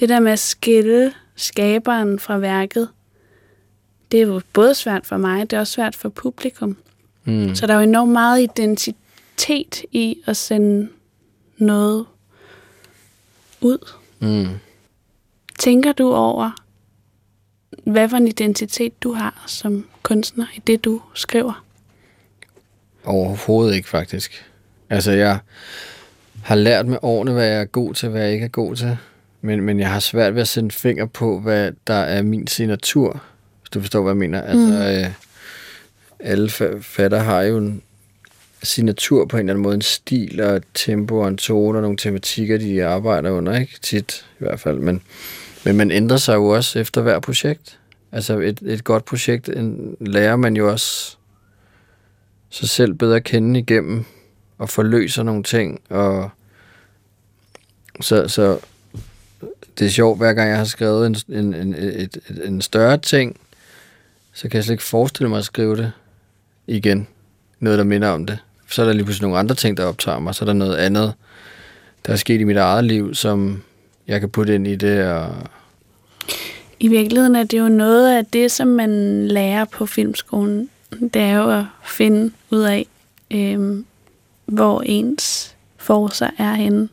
Det 0.00 0.08
der 0.08 0.20
med 0.20 0.32
at 0.32 0.38
skille 0.38 1.12
skaberen 1.36 2.18
fra 2.18 2.38
værket, 2.38 2.88
det 4.12 4.22
er 4.22 4.26
jo 4.26 4.40
både 4.52 4.74
svært 4.74 5.06
for 5.06 5.16
mig, 5.16 5.50
det 5.50 5.56
er 5.56 5.60
også 5.60 5.72
svært 5.72 5.96
for 5.96 6.08
publikum. 6.08 6.76
Mm. 7.24 7.54
Så 7.54 7.66
der 7.66 7.74
er 7.74 7.78
jo 7.78 7.82
enormt 7.82 8.12
meget 8.12 8.42
identitet 8.42 9.84
i 9.92 10.18
at 10.26 10.36
sende 10.36 10.88
noget 11.58 12.06
ud. 13.60 13.92
Mm. 14.18 14.46
Tænker 15.58 15.92
du 15.92 16.12
over, 16.12 16.50
hvad 17.84 18.08
for 18.08 18.16
en 18.16 18.28
identitet 18.28 19.02
du 19.02 19.12
har 19.12 19.44
som 19.46 19.86
kunstner 20.08 20.46
i 20.54 20.60
det, 20.66 20.84
du 20.84 21.00
skriver? 21.14 21.64
Overhovedet 23.04 23.74
ikke, 23.74 23.88
faktisk. 23.88 24.44
Altså, 24.90 25.12
jeg 25.12 25.38
har 26.42 26.54
lært 26.54 26.86
med 26.86 26.98
årene, 27.02 27.32
hvad 27.32 27.46
jeg 27.46 27.60
er 27.60 27.64
god 27.64 27.94
til, 27.94 28.08
hvad 28.08 28.22
jeg 28.22 28.32
ikke 28.32 28.44
er 28.44 28.48
god 28.48 28.76
til. 28.76 28.96
Men, 29.40 29.60
men 29.60 29.80
jeg 29.80 29.90
har 29.90 30.00
svært 30.00 30.34
ved 30.34 30.42
at 30.42 30.48
sætte 30.48 30.70
finger 30.70 31.06
på, 31.06 31.40
hvad 31.40 31.72
der 31.86 31.94
er 31.94 32.22
min 32.22 32.46
signatur, 32.46 33.22
hvis 33.60 33.70
du 33.70 33.80
forstår, 33.80 34.02
hvad 34.02 34.10
jeg 34.10 34.16
mener. 34.16 34.42
Altså, 34.42 34.66
mm. 34.66 34.82
øh, 34.82 35.10
alle 36.20 36.50
fatter 36.80 37.18
har 37.18 37.42
jo 37.42 37.58
en 37.58 37.82
signatur 38.62 39.24
på 39.24 39.36
en 39.36 39.40
eller 39.40 39.52
anden 39.52 39.62
måde, 39.62 39.74
en 39.74 39.82
stil 39.82 40.40
og 40.40 40.56
et 40.56 40.64
tempo 40.74 41.18
og 41.18 41.28
en 41.28 41.36
tone 41.36 41.78
og 41.78 41.82
nogle 41.82 41.96
tematikker, 41.96 42.58
de 42.58 42.84
arbejder 42.84 43.30
under, 43.30 43.58
ikke? 43.60 43.78
Tit 43.82 44.26
i 44.40 44.44
hvert 44.44 44.60
fald. 44.60 44.78
Men, 44.78 45.02
men 45.64 45.76
man 45.76 45.90
ændrer 45.90 46.16
sig 46.16 46.34
jo 46.34 46.46
også 46.46 46.78
efter 46.78 47.00
hver 47.00 47.20
projekt. 47.20 47.78
Altså 48.12 48.38
et, 48.38 48.60
et 48.62 48.84
godt 48.84 49.04
projekt 49.04 49.48
en, 49.48 49.96
lærer 50.00 50.36
man 50.36 50.56
jo 50.56 50.70
også 50.70 51.16
sig 52.50 52.68
selv 52.68 52.94
bedre 52.94 53.16
at 53.16 53.24
kende 53.24 53.60
igennem 53.60 54.04
og 54.58 54.68
forløser 54.68 55.22
nogle 55.22 55.42
ting. 55.42 55.80
Og 55.90 56.30
så, 58.00 58.28
så 58.28 58.58
det 59.78 59.86
er 59.86 59.90
sjovt, 59.90 60.18
hver 60.18 60.32
gang 60.32 60.50
jeg 60.50 60.58
har 60.58 60.64
skrevet 60.64 61.06
en, 61.06 61.16
en, 61.28 61.54
en, 61.54 61.74
et, 61.74 62.18
et, 62.28 62.40
en 62.44 62.60
større 62.60 62.98
ting, 62.98 63.40
så 64.32 64.48
kan 64.48 64.56
jeg 64.56 64.64
slet 64.64 64.74
ikke 64.74 64.84
forestille 64.84 65.28
mig 65.28 65.38
at 65.38 65.44
skrive 65.44 65.76
det 65.76 65.92
igen. 66.66 67.08
Noget, 67.60 67.78
der 67.78 67.84
minder 67.84 68.08
om 68.08 68.26
det. 68.26 68.38
Så 68.70 68.82
er 68.82 68.86
der 68.86 68.92
lige 68.92 69.04
pludselig 69.04 69.22
nogle 69.22 69.38
andre 69.38 69.54
ting, 69.54 69.76
der 69.76 69.84
optager 69.84 70.18
mig. 70.18 70.34
Så 70.34 70.44
er 70.44 70.46
der 70.46 70.52
noget 70.52 70.76
andet, 70.76 71.14
der 72.06 72.12
er 72.12 72.16
sket 72.16 72.40
i 72.40 72.44
mit 72.44 72.56
eget 72.56 72.84
liv, 72.84 73.14
som 73.14 73.62
jeg 74.06 74.20
kan 74.20 74.30
putte 74.30 74.54
ind 74.54 74.66
i 74.66 74.76
det. 74.76 75.04
Og 75.04 75.34
i 76.80 76.88
virkeligheden 76.88 77.36
er 77.36 77.42
det 77.42 77.58
jo 77.58 77.68
noget 77.68 78.16
af 78.16 78.26
det, 78.26 78.50
som 78.50 78.68
man 78.68 79.24
lærer 79.28 79.64
på 79.64 79.86
filmskolen. 79.86 80.68
Det 81.00 81.16
er 81.16 81.36
jo 81.36 81.50
at 81.50 81.64
finde 81.84 82.32
ud 82.50 82.60
af, 82.60 82.86
øh, 83.30 83.84
hvor 84.46 84.82
ens 84.86 85.56
forser 85.76 86.30
er 86.38 86.54
henne. 86.54 86.88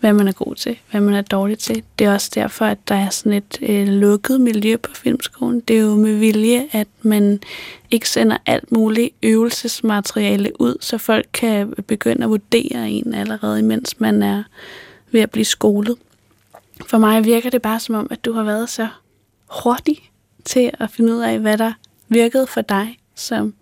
Hvad 0.00 0.12
man 0.12 0.28
er 0.28 0.32
god 0.32 0.54
til, 0.54 0.78
hvad 0.90 1.00
man 1.00 1.14
er 1.14 1.22
dårlig 1.22 1.58
til. 1.58 1.82
Det 1.98 2.06
er 2.06 2.12
også 2.14 2.30
derfor, 2.34 2.64
at 2.64 2.78
der 2.88 2.94
er 2.94 3.10
sådan 3.10 3.32
et 3.32 3.58
øh, 3.62 3.88
lukket 3.88 4.40
miljø 4.40 4.76
på 4.76 4.94
filmskolen. 4.94 5.60
Det 5.60 5.76
er 5.76 5.80
jo 5.80 5.94
med 5.94 6.14
vilje, 6.14 6.68
at 6.72 6.88
man 7.02 7.40
ikke 7.90 8.08
sender 8.08 8.36
alt 8.46 8.72
muligt 8.72 9.10
øvelsesmateriale 9.22 10.60
ud, 10.60 10.76
så 10.80 10.98
folk 10.98 11.26
kan 11.32 11.74
begynde 11.86 12.24
at 12.24 12.30
vurdere 12.30 12.90
en 12.90 13.14
allerede, 13.14 13.58
imens 13.58 14.00
man 14.00 14.22
er 14.22 14.42
ved 15.10 15.20
at 15.20 15.30
blive 15.30 15.44
skolet. 15.44 15.96
For 16.86 16.98
mig 16.98 17.24
virker 17.24 17.50
det 17.50 17.62
bare 17.62 17.80
som 17.80 17.94
om, 17.94 18.06
at 18.10 18.24
du 18.24 18.32
har 18.32 18.42
været 18.42 18.68
så 18.68 18.88
hurtig 19.62 20.10
til 20.44 20.70
at 20.80 20.90
finde 20.90 21.14
ud 21.14 21.20
af, 21.20 21.38
hvad 21.38 21.58
der 21.58 21.72
virkede 22.08 22.46
for 22.46 22.60
dig 22.60 22.98
som 23.14 23.54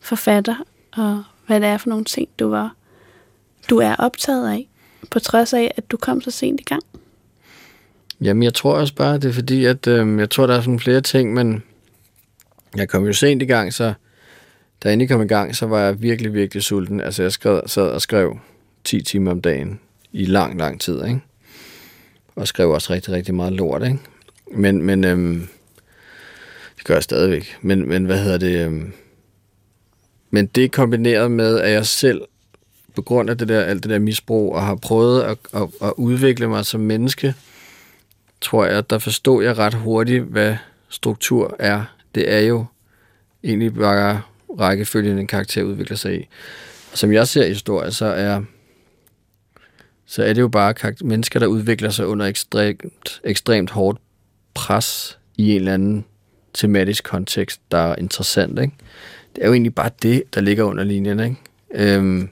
forfatter, 0.00 0.56
og 0.96 1.24
hvad 1.46 1.60
det 1.60 1.68
er 1.68 1.78
for 1.78 1.88
nogle 1.88 2.04
ting, 2.04 2.28
du 2.38 2.48
var 2.48 2.74
du 3.70 3.78
er 3.78 3.94
optaget 3.96 4.50
af, 4.50 4.68
på 5.10 5.18
trods 5.18 5.52
af, 5.52 5.74
at 5.76 5.90
du 5.90 5.96
kom 5.96 6.20
så 6.20 6.30
sent 6.30 6.60
i 6.60 6.64
gang? 6.64 6.82
Jamen, 8.20 8.42
jeg 8.42 8.54
tror 8.54 8.74
også 8.74 8.94
bare, 8.94 9.14
det 9.14 9.24
er 9.24 9.32
fordi, 9.32 9.64
at 9.64 9.86
øh, 9.86 10.18
jeg 10.18 10.30
tror, 10.30 10.46
der 10.46 10.54
er 10.54 10.60
sådan 10.60 10.80
flere 10.80 11.00
ting, 11.00 11.34
men 11.34 11.62
jeg 12.76 12.88
kom 12.88 13.06
jo 13.06 13.12
sent 13.12 13.42
i 13.42 13.46
gang, 13.46 13.74
så 13.74 13.84
da 14.82 14.88
jeg 14.88 14.92
endelig 14.92 15.08
kom 15.08 15.22
i 15.22 15.26
gang, 15.26 15.56
så 15.56 15.66
var 15.66 15.80
jeg 15.80 16.02
virkelig, 16.02 16.34
virkelig 16.34 16.62
sulten. 16.62 17.00
Altså, 17.00 17.22
jeg 17.22 17.32
skrev, 17.32 17.62
sad 17.66 17.88
og 17.88 18.00
skrev 18.00 18.38
10 18.84 19.02
timer 19.02 19.30
om 19.30 19.40
dagen 19.40 19.80
i 20.12 20.24
lang, 20.24 20.58
lang 20.58 20.80
tid, 20.80 21.04
ikke? 21.04 21.20
Og 22.36 22.48
skrev 22.48 22.70
også 22.70 22.92
rigtig, 22.92 23.12
rigtig 23.12 23.34
meget 23.34 23.52
lort, 23.52 23.82
ikke? 23.82 23.98
Men, 24.52 24.82
men 24.82 25.04
øhm, 25.04 25.48
det 26.76 26.84
gør 26.84 26.94
jeg 26.94 27.02
stadigvæk. 27.02 27.56
Men, 27.62 27.88
men 27.88 28.04
hvad 28.04 28.22
hedder 28.22 28.38
det? 28.38 28.66
Øhm, 28.66 28.92
men 30.30 30.46
det 30.46 30.72
kombineret 30.72 31.30
med, 31.30 31.60
at 31.60 31.70
jeg 31.70 31.86
selv 31.86 32.22
på 32.94 33.02
grund 33.02 33.30
af 33.30 33.38
det 33.38 33.48
der, 33.48 33.60
alt 33.60 33.82
det 33.82 33.90
der 33.90 33.98
misbrug, 33.98 34.54
og 34.54 34.62
har 34.62 34.74
prøvet 34.74 35.22
at, 35.22 35.38
at, 35.54 35.68
at 35.82 35.92
udvikle 35.96 36.48
mig 36.48 36.66
som 36.66 36.80
menneske, 36.80 37.34
tror 38.40 38.64
jeg, 38.64 38.78
at 38.78 38.90
der 38.90 38.98
forstod 38.98 39.44
jeg 39.44 39.58
ret 39.58 39.74
hurtigt, 39.74 40.24
hvad 40.24 40.56
struktur 40.88 41.56
er. 41.58 41.84
Det 42.14 42.32
er 42.32 42.40
jo 42.40 42.64
egentlig 43.44 43.74
bare 43.74 44.22
rækkefølgen, 44.60 45.18
en 45.18 45.26
karakter 45.26 45.62
udvikler 45.62 45.96
sig 45.96 46.20
i. 46.20 46.28
Og 46.92 46.98
som 46.98 47.12
jeg 47.12 47.28
ser 47.28 47.44
i 47.44 47.48
historie, 47.48 47.92
så 47.92 48.06
er, 48.06 48.42
så 50.06 50.22
er 50.22 50.32
det 50.32 50.40
jo 50.40 50.48
bare 50.48 50.74
mennesker, 51.00 51.40
der 51.40 51.46
udvikler 51.46 51.90
sig 51.90 52.06
under 52.06 52.26
ekstremt, 52.26 53.20
ekstremt 53.24 53.70
hårdt 53.70 54.00
pres 54.54 55.18
i 55.36 55.50
en 55.50 55.56
eller 55.56 55.74
anden 55.74 56.04
tematisk 56.54 57.04
kontekst, 57.04 57.60
der 57.70 57.78
er 57.78 57.96
interessant. 57.96 58.58
Ikke? 58.58 58.74
Det 59.36 59.42
er 59.42 59.46
jo 59.46 59.52
egentlig 59.52 59.74
bare 59.74 59.90
det, 60.02 60.22
der 60.34 60.40
ligger 60.40 60.64
under 60.64 60.84
linjen. 60.84 61.20
Ikke? 61.20 61.36
Øhm, 61.74 62.28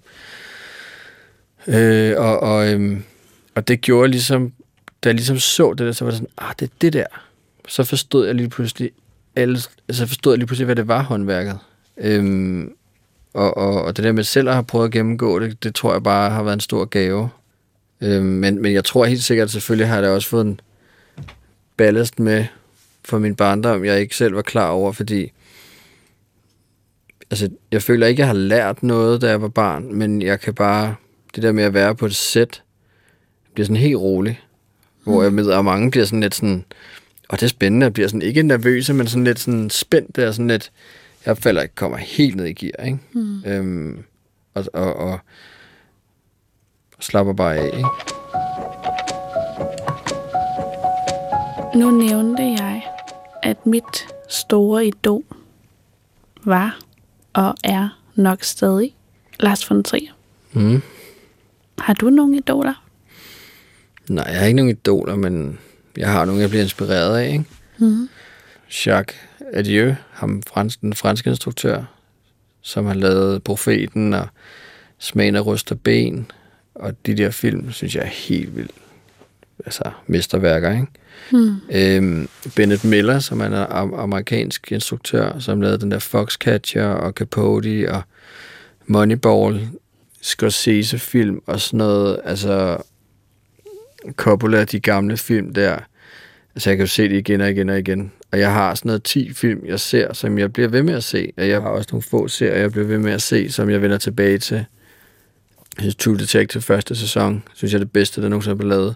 øh, 1.66 2.14
og, 2.16 2.40
og, 2.40 2.72
øhm, 2.72 3.04
og 3.54 3.68
det 3.68 3.80
gjorde 3.80 4.10
ligesom, 4.10 4.52
da 5.04 5.08
jeg 5.08 5.14
ligesom 5.14 5.38
så 5.38 5.70
det 5.70 5.86
der, 5.86 5.92
så 5.92 6.04
var 6.04 6.10
det 6.10 6.18
sådan, 6.18 6.34
ah, 6.38 6.54
det 6.60 6.66
er 6.66 6.72
det 6.80 6.92
der. 6.92 7.06
Så 7.68 7.84
forstod 7.84 8.26
jeg 8.26 8.34
lige 8.34 8.48
pludselig, 8.48 8.90
alle, 9.36 9.58
altså 9.88 10.06
forstod 10.06 10.32
jeg 10.32 10.38
lige 10.38 10.46
pludselig, 10.46 10.64
hvad 10.64 10.76
det 10.76 10.88
var 10.88 11.02
håndværket. 11.02 11.58
Øhm, 11.96 12.72
og, 13.34 13.56
og, 13.56 13.84
og 13.84 13.96
det 13.96 14.04
der 14.04 14.12
med 14.12 14.24
selv 14.24 14.48
at 14.48 14.54
have 14.54 14.64
prøvet 14.64 14.86
at 14.86 14.92
gennemgå 14.92 15.38
det, 15.38 15.64
det 15.64 15.74
tror 15.74 15.92
jeg 15.92 16.02
bare 16.02 16.30
har 16.30 16.42
været 16.42 16.54
en 16.54 16.60
stor 16.60 16.84
gave. 16.84 17.30
Øhm, 18.02 18.24
men, 18.24 18.62
men 18.62 18.72
jeg 18.72 18.84
tror 18.84 19.04
helt 19.04 19.22
sikkert, 19.22 19.44
at 19.44 19.50
selvfølgelig 19.50 19.88
har 19.88 20.00
jeg 20.00 20.10
også 20.10 20.28
fået 20.28 20.46
en 20.46 20.60
ballast 21.76 22.18
med 22.18 22.44
for 23.04 23.18
min 23.18 23.34
barndom, 23.34 23.84
jeg 23.84 24.00
ikke 24.00 24.16
selv 24.16 24.34
var 24.34 24.42
klar 24.42 24.68
over, 24.68 24.92
fordi 24.92 25.32
altså, 27.30 27.50
jeg 27.70 27.82
føler 27.82 28.06
ikke, 28.06 28.20
jeg 28.20 28.26
har 28.26 28.34
lært 28.34 28.82
noget, 28.82 29.20
da 29.20 29.28
jeg 29.28 29.42
var 29.42 29.48
barn, 29.48 29.94
men 29.94 30.22
jeg 30.22 30.40
kan 30.40 30.54
bare, 30.54 30.94
det 31.34 31.42
der 31.42 31.52
med 31.52 31.64
at 31.64 31.74
være 31.74 31.94
på 31.94 32.06
et 32.06 32.16
sæt, 32.16 32.62
bliver 33.54 33.64
sådan 33.64 33.76
helt 33.76 33.96
rolig. 33.96 34.40
Hvor 35.04 35.22
jeg 35.22 35.32
med, 35.32 35.46
og 35.46 35.64
mange 35.64 35.90
bliver 35.90 36.04
sådan 36.04 36.20
lidt 36.20 36.34
sådan, 36.34 36.64
og 37.28 37.40
det 37.40 37.46
er 37.46 37.48
spændende, 37.48 37.84
jeg 37.84 37.92
bliver 37.92 38.08
sådan 38.08 38.22
ikke 38.22 38.42
nervøs, 38.42 38.90
men 38.90 39.06
sådan 39.06 39.24
lidt 39.24 39.40
sådan 39.40 39.70
spændt, 39.70 40.16
der 40.16 40.32
sådan 40.32 40.48
lidt, 40.48 40.72
jeg 41.26 41.38
falder 41.38 41.62
ikke, 41.62 41.74
kommer 41.74 41.98
helt 41.98 42.36
ned 42.36 42.44
i 42.44 42.52
gear, 42.52 42.84
ikke? 42.84 42.98
Mm. 43.12 43.44
Øhm, 43.46 44.04
og, 44.54 44.64
og, 44.72 44.96
og, 44.96 45.20
slapper 47.02 47.32
bare 47.32 47.56
af, 47.56 47.66
ikke? 47.76 47.88
Nu 51.74 51.90
nævnte 51.90 52.42
jeg, 52.42 52.82
at 53.42 53.66
mit 53.66 54.08
store 54.28 54.86
idol 54.86 55.24
var 56.44 56.78
og 57.32 57.54
er 57.64 57.88
nok 58.14 58.42
stadig 58.42 58.94
Lars 59.40 59.70
von 59.70 59.82
Trier. 59.82 60.12
Mm. 60.52 60.82
Har 61.78 61.94
du 61.94 62.10
nogle 62.10 62.36
idoler? 62.36 62.84
Nej, 64.08 64.24
jeg 64.28 64.38
har 64.38 64.46
ikke 64.46 64.56
nogen 64.56 64.70
idoler, 64.70 65.16
men 65.16 65.58
jeg 65.96 66.12
har 66.12 66.24
nogle, 66.24 66.40
jeg 66.40 66.48
bliver 66.48 66.62
inspireret 66.62 67.18
af, 67.18 67.32
ikke? 67.32 67.44
Mm. 67.78 68.08
Jacques 68.86 69.20
Adieu, 69.52 69.94
ham 70.10 70.42
fransk, 70.42 70.80
den 70.80 70.94
franske 70.94 71.30
instruktør, 71.30 71.84
som 72.60 72.86
har 72.86 72.94
lavet 72.94 73.42
Profeten 73.42 74.14
og 74.14 74.28
Smagen 74.98 75.36
af 75.36 75.46
Ryst 75.46 75.72
og 75.72 75.80
Ben, 75.80 76.30
og 76.74 77.06
de 77.06 77.16
der 77.16 77.30
film, 77.30 77.72
synes 77.72 77.94
jeg 77.94 78.02
er 78.02 78.06
helt 78.06 78.56
vildt. 78.56 78.70
Altså, 79.66 79.82
mesterværker, 80.06 80.70
ikke? 80.72 80.86
Mm. 81.32 81.54
Øhm, 81.72 82.28
Bennett 82.56 82.84
Miller, 82.84 83.18
som 83.18 83.40
er 83.40 83.46
en 83.46 83.52
am- 83.52 84.00
amerikansk 84.00 84.72
instruktør, 84.72 85.38
som 85.38 85.60
lavede 85.60 85.78
den 85.78 85.90
der 85.90 85.98
Foxcatcher 85.98 86.86
og 86.86 87.12
Capote 87.12 87.92
og 87.92 88.02
Moneyball, 88.86 89.68
Scorsese-film 90.22 91.42
og 91.46 91.60
sådan 91.60 91.78
noget. 91.78 92.20
Altså, 92.24 92.76
Coppola, 94.12 94.64
de 94.64 94.80
gamle 94.80 95.16
film 95.16 95.54
der. 95.54 95.78
Altså, 96.54 96.70
jeg 96.70 96.76
kan 96.76 96.86
jo 96.86 96.90
se 96.90 97.02
det 97.02 97.16
igen 97.16 97.40
og 97.40 97.50
igen 97.50 97.68
og 97.68 97.78
igen. 97.78 98.12
Og 98.32 98.38
jeg 98.38 98.52
har 98.52 98.74
sådan 98.74 98.88
noget 98.88 99.02
10 99.02 99.32
film, 99.32 99.66
jeg 99.66 99.80
ser, 99.80 100.12
som 100.12 100.38
jeg 100.38 100.52
bliver 100.52 100.68
ved 100.68 100.82
med 100.82 100.94
at 100.94 101.04
se. 101.04 101.32
Og 101.36 101.48
jeg 101.48 101.62
har 101.62 101.68
også 101.68 101.88
nogle 101.92 102.02
få 102.02 102.28
serier, 102.28 102.56
jeg 102.56 102.72
bliver 102.72 102.86
ved 102.86 102.98
med 102.98 103.12
at 103.12 103.22
se, 103.22 103.50
som 103.52 103.70
jeg 103.70 103.82
vender 103.82 103.98
tilbage 103.98 104.38
til. 104.38 104.64
Jeg 105.76 105.82
synes, 105.82 105.96
True 105.96 106.18
Detective 106.18 106.62
første 106.62 106.96
sæson, 106.96 107.42
synes 107.54 107.72
jeg 107.72 107.78
er 107.78 107.84
det 107.84 107.92
bedste, 107.92 108.22
der 108.22 108.28
nogensinde 108.28 108.52
er 108.52 108.56
blevet 108.56 108.70
lavet. 108.76 108.94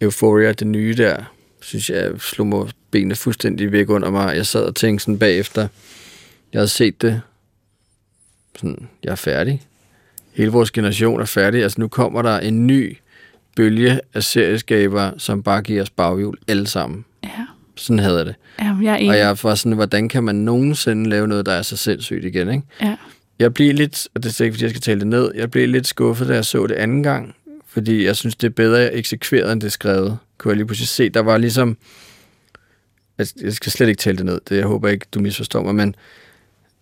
Euphoria, 0.00 0.52
det 0.52 0.66
nye 0.66 0.94
der, 0.96 1.16
synes 1.60 1.90
jeg 1.90 2.10
slog 2.18 2.46
mig 2.46 2.68
benene 2.90 3.14
fuldstændig 3.16 3.72
væk 3.72 3.88
under 3.90 4.10
mig. 4.10 4.36
Jeg 4.36 4.46
sad 4.46 4.62
og 4.64 4.74
tænkte 4.74 5.04
sådan 5.04 5.18
bagefter, 5.18 5.68
jeg 6.52 6.58
havde 6.58 6.68
set 6.68 7.02
det, 7.02 7.20
sådan, 8.56 8.88
jeg 9.04 9.10
er 9.10 9.14
færdig. 9.16 9.62
Hele 10.34 10.50
vores 10.50 10.70
generation 10.70 11.20
er 11.20 11.24
færdig. 11.24 11.62
Altså 11.62 11.80
nu 11.80 11.88
kommer 11.88 12.22
der 12.22 12.38
en 12.38 12.66
ny 12.66 12.96
bølge 13.56 14.00
af 14.14 14.24
serieskabere, 14.24 15.12
som 15.18 15.42
bare 15.42 15.62
giver 15.62 15.82
os 15.82 15.90
baghjul 15.90 16.36
alle 16.48 16.66
sammen. 16.66 17.04
Ja. 17.24 17.46
Sådan 17.76 17.98
havde 17.98 18.16
jeg 18.16 18.26
det. 18.26 18.34
ja, 18.60 18.76
jeg 18.82 18.92
er 18.92 18.96
enig. 18.96 19.10
Og 19.10 19.18
jeg 19.18 19.38
var 19.42 19.54
sådan, 19.54 19.72
hvordan 19.72 20.08
kan 20.08 20.24
man 20.24 20.34
nogensinde 20.34 21.10
lave 21.10 21.28
noget, 21.28 21.46
der 21.46 21.52
er 21.52 21.62
så 21.62 21.76
sindssygt 21.76 22.24
igen, 22.24 22.48
ikke? 22.48 22.62
Ja. 22.82 22.96
Jeg 23.40 23.54
blev 23.54 23.74
lidt, 23.74 24.08
og 24.14 24.22
det 24.22 24.40
er 24.40 24.44
ikke, 24.44 24.54
fordi 24.54 24.64
jeg 24.64 24.70
skal 24.70 24.82
tale 24.82 25.00
det 25.00 25.06
ned, 25.06 25.32
jeg 25.34 25.50
blev 25.50 25.68
lidt 25.68 25.86
skuffet, 25.86 26.28
da 26.28 26.34
jeg 26.34 26.44
så 26.44 26.66
det 26.66 26.74
anden 26.74 27.02
gang, 27.02 27.34
fordi 27.66 28.04
jeg 28.04 28.16
synes, 28.16 28.36
det 28.36 28.46
er 28.46 28.50
bedre 28.50 28.94
eksekveret, 28.94 29.52
end 29.52 29.60
det 29.60 29.66
er 29.66 29.70
skrevet. 29.70 30.18
Kunne 30.38 30.50
jeg 30.50 30.56
lige 30.56 30.66
pludselig 30.66 30.88
se, 30.88 31.08
der 31.08 31.20
var 31.20 31.38
ligesom, 31.38 31.76
altså, 33.18 33.34
jeg 33.42 33.52
skal 33.52 33.72
slet 33.72 33.88
ikke 33.88 33.98
tale 33.98 34.16
det 34.16 34.26
ned, 34.26 34.40
det, 34.48 34.56
jeg 34.56 34.66
håber 34.66 34.88
ikke, 34.88 35.06
du 35.14 35.20
misforstår 35.20 35.62
mig, 35.62 35.74
men, 35.74 35.94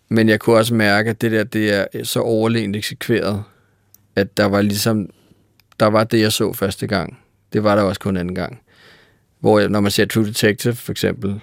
men 0.09 0.29
jeg 0.29 0.41
kunne 0.41 0.57
også 0.57 0.75
mærke, 0.75 1.11
at 1.11 1.21
det 1.21 1.33
der, 1.33 1.45
det 1.45 1.75
er 1.75 1.87
så 2.05 2.21
overlegent 2.21 2.77
eksekveret, 2.77 3.43
at 4.17 4.37
der 4.37 4.45
var 4.45 4.63
ligesom, 4.63 5.11
der 5.81 5.87
var 5.87 6.05
det, 6.05 6.21
jeg 6.21 6.33
så 6.33 6.53
første 6.53 6.87
gang. 6.87 7.19
Det 7.53 7.65
var 7.65 7.75
der 7.75 7.83
også 7.83 8.01
kun 8.01 8.17
anden 8.17 8.35
gang. 8.35 8.61
Hvor 9.41 9.69
når 9.69 9.81
man 9.81 9.91
ser 9.91 10.05
True 10.05 10.27
Detective, 10.27 10.75
for 10.75 10.93
eksempel, 10.93 11.41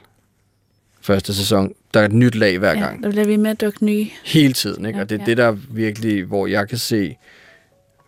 første 1.06 1.34
sæson, 1.34 1.74
der 1.94 2.00
er 2.00 2.06
et 2.06 2.14
nyt 2.14 2.36
lag 2.36 2.58
hver 2.58 2.74
ja, 2.74 2.80
gang 2.80 3.04
der 3.04 3.10
bliver 3.10 3.26
vi 3.26 3.36
med 3.36 3.52
at 3.52 3.62
dukke 3.62 3.86
nye. 3.86 4.08
hele 4.26 4.54
tiden. 4.54 4.86
Ikke? 4.86 4.98
Ja, 4.98 5.04
Og 5.04 5.10
det 5.10 5.16
er 5.16 5.20
ja. 5.20 5.26
det, 5.26 5.38
der 5.38 5.52
virkelig, 5.70 6.24
hvor 6.24 6.48
jeg 6.48 6.70
kan 6.70 6.78
se 6.78 7.16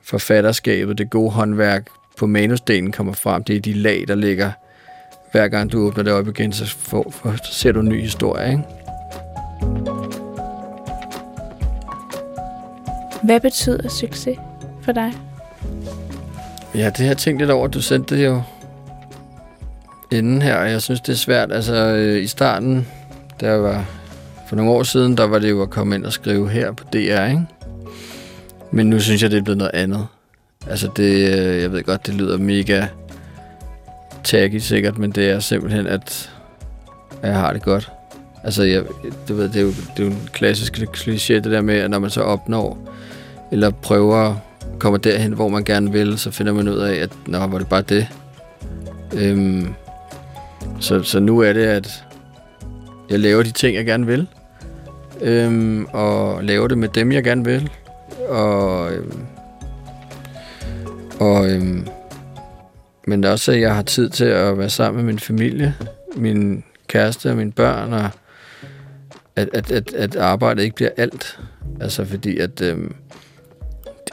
forfatterskabet, 0.03 0.97
det 0.97 1.09
gode 1.09 1.31
håndværk 1.31 1.87
på 2.17 2.27
manusdelen 2.27 2.91
kommer 2.91 3.13
frem. 3.13 3.43
Det 3.43 3.55
er 3.55 3.59
de 3.59 3.73
lag, 3.73 4.05
der 4.07 4.15
ligger 4.15 4.51
hver 5.31 5.47
gang 5.47 5.71
du 5.71 5.79
åbner 5.79 6.03
det 6.03 6.13
op 6.13 6.27
igen, 6.27 6.53
så, 6.53 6.65
får, 6.65 7.09
for, 7.11 7.35
så 7.43 7.53
ser 7.53 7.71
du 7.71 7.79
en 7.79 7.89
ny 7.89 8.01
historie. 8.01 8.49
Ikke? 8.51 8.63
Hvad 13.23 13.39
betyder 13.39 13.89
succes 13.89 14.37
for 14.81 14.91
dig? 14.91 15.13
Ja, 16.75 16.85
det 16.85 16.97
har 16.97 17.05
jeg 17.05 17.17
tænkt 17.17 17.39
lidt 17.41 17.51
over. 17.51 17.67
Du 17.67 17.81
sendte 17.81 18.17
det 18.17 18.25
jo 18.25 18.41
inden 20.11 20.41
her, 20.41 20.55
og 20.55 20.71
jeg 20.71 20.81
synes, 20.81 21.01
det 21.01 21.13
er 21.13 21.17
svært. 21.17 21.51
Altså, 21.51 21.75
øh, 21.75 22.23
i 22.23 22.27
starten, 22.27 22.87
der 23.39 23.53
var 23.53 23.85
for 24.49 24.55
nogle 24.55 24.71
år 24.71 24.83
siden, 24.83 25.17
der 25.17 25.23
var 25.23 25.39
det 25.39 25.49
jo 25.49 25.61
at 25.61 25.69
komme 25.69 25.95
ind 25.95 26.05
og 26.05 26.13
skrive 26.13 26.49
her 26.49 26.71
på 26.71 26.83
DR, 26.93 27.25
ikke? 27.25 27.45
Men 28.71 28.89
nu 28.89 28.99
synes 28.99 29.23
jeg, 29.23 29.31
det 29.31 29.37
er 29.37 29.43
blevet 29.43 29.57
noget 29.57 29.71
andet. 29.73 30.07
Altså, 30.69 30.89
det, 30.95 31.39
øh, 31.39 31.61
jeg 31.61 31.71
ved 31.71 31.83
godt, 31.83 32.07
det 32.07 32.13
lyder 32.15 32.37
mega 32.37 32.87
taggy 34.23 34.57
sikkert, 34.57 34.97
men 34.97 35.11
det 35.11 35.29
er 35.29 35.39
simpelthen, 35.39 35.87
at 35.87 36.31
jeg 37.23 37.35
har 37.35 37.53
det 37.53 37.61
godt. 37.61 37.91
Altså, 38.43 38.63
jeg, 38.63 38.83
du 39.27 39.33
ved, 39.33 39.49
det, 39.49 39.55
er 39.55 39.61
jo, 39.61 39.67
det 39.67 39.99
er 39.99 40.03
jo 40.03 40.09
en 40.09 40.29
klassisk 40.33 40.77
kliché, 40.77 41.33
det 41.33 41.43
der 41.43 41.61
med, 41.61 41.75
at 41.75 41.89
når 41.89 41.99
man 41.99 42.09
så 42.09 42.21
opnår, 42.21 42.95
eller 43.51 43.69
prøver 43.69 44.35
kommer 44.79 44.97
derhen, 44.97 45.33
hvor 45.33 45.47
man 45.47 45.63
gerne 45.63 45.91
vil, 45.91 46.17
så 46.19 46.31
finder 46.31 46.53
man 46.53 46.67
ud 46.67 46.77
af, 46.77 46.95
at 46.95 47.09
nå, 47.27 47.47
var 47.47 47.57
det 47.57 47.67
bare 47.67 47.81
det. 47.81 48.07
Øhm, 49.13 49.73
så, 50.79 51.03
så 51.03 51.19
nu 51.19 51.39
er 51.39 51.53
det, 51.53 51.65
at 51.65 52.03
jeg 53.09 53.19
laver 53.19 53.43
de 53.43 53.51
ting, 53.51 53.75
jeg 53.75 53.85
gerne 53.85 54.05
vil. 54.05 54.27
Øhm, 55.21 55.85
og 55.85 56.43
laver 56.43 56.67
det 56.67 56.77
med 56.77 56.89
dem, 56.89 57.11
jeg 57.11 57.23
gerne 57.23 57.45
vil. 57.45 57.69
Og, 58.29 58.93
øhm, 58.93 59.21
og 61.19 61.49
øhm, 61.49 61.87
men 63.07 63.23
det 63.23 63.29
er 63.29 63.31
også, 63.31 63.51
at 63.51 63.61
jeg 63.61 63.75
har 63.75 63.81
tid 63.81 64.09
til 64.09 64.25
at 64.25 64.57
være 64.57 64.69
sammen 64.69 65.05
med 65.05 65.13
min 65.13 65.19
familie, 65.19 65.75
min 66.15 66.63
kæreste 66.87 67.29
og 67.29 67.37
mine 67.37 67.51
børn, 67.51 67.93
og 67.93 68.09
at, 69.35 69.49
at, 69.53 69.71
at, 69.71 69.93
at 69.93 70.15
arbejdet 70.15 70.63
ikke 70.63 70.75
bliver 70.75 70.91
alt. 70.97 71.39
Altså 71.81 72.05
fordi, 72.05 72.37
at 72.37 72.61
øhm, 72.61 72.95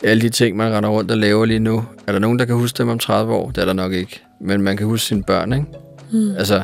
alle 0.03 0.23
de 0.23 0.29
ting, 0.29 0.57
man 0.57 0.73
render 0.73 0.91
rundt 0.91 1.11
og 1.11 1.19
laver 1.19 1.45
lige 1.45 1.59
nu, 1.59 1.85
er 2.07 2.13
der 2.13 2.19
nogen, 2.19 2.39
der 2.39 2.45
kan 2.45 2.55
huske 2.55 2.79
dem 2.79 2.89
om 2.89 2.99
30 2.99 3.35
år? 3.35 3.51
Det 3.51 3.59
er 3.59 3.65
der 3.65 3.73
nok 3.73 3.93
ikke. 3.93 4.23
Men 4.41 4.63
man 4.63 4.77
kan 4.77 4.87
huske 4.87 5.07
sine 5.07 5.23
børn, 5.23 5.53
ikke? 5.53 5.67
Mm. 6.15 6.37
Altså, 6.37 6.63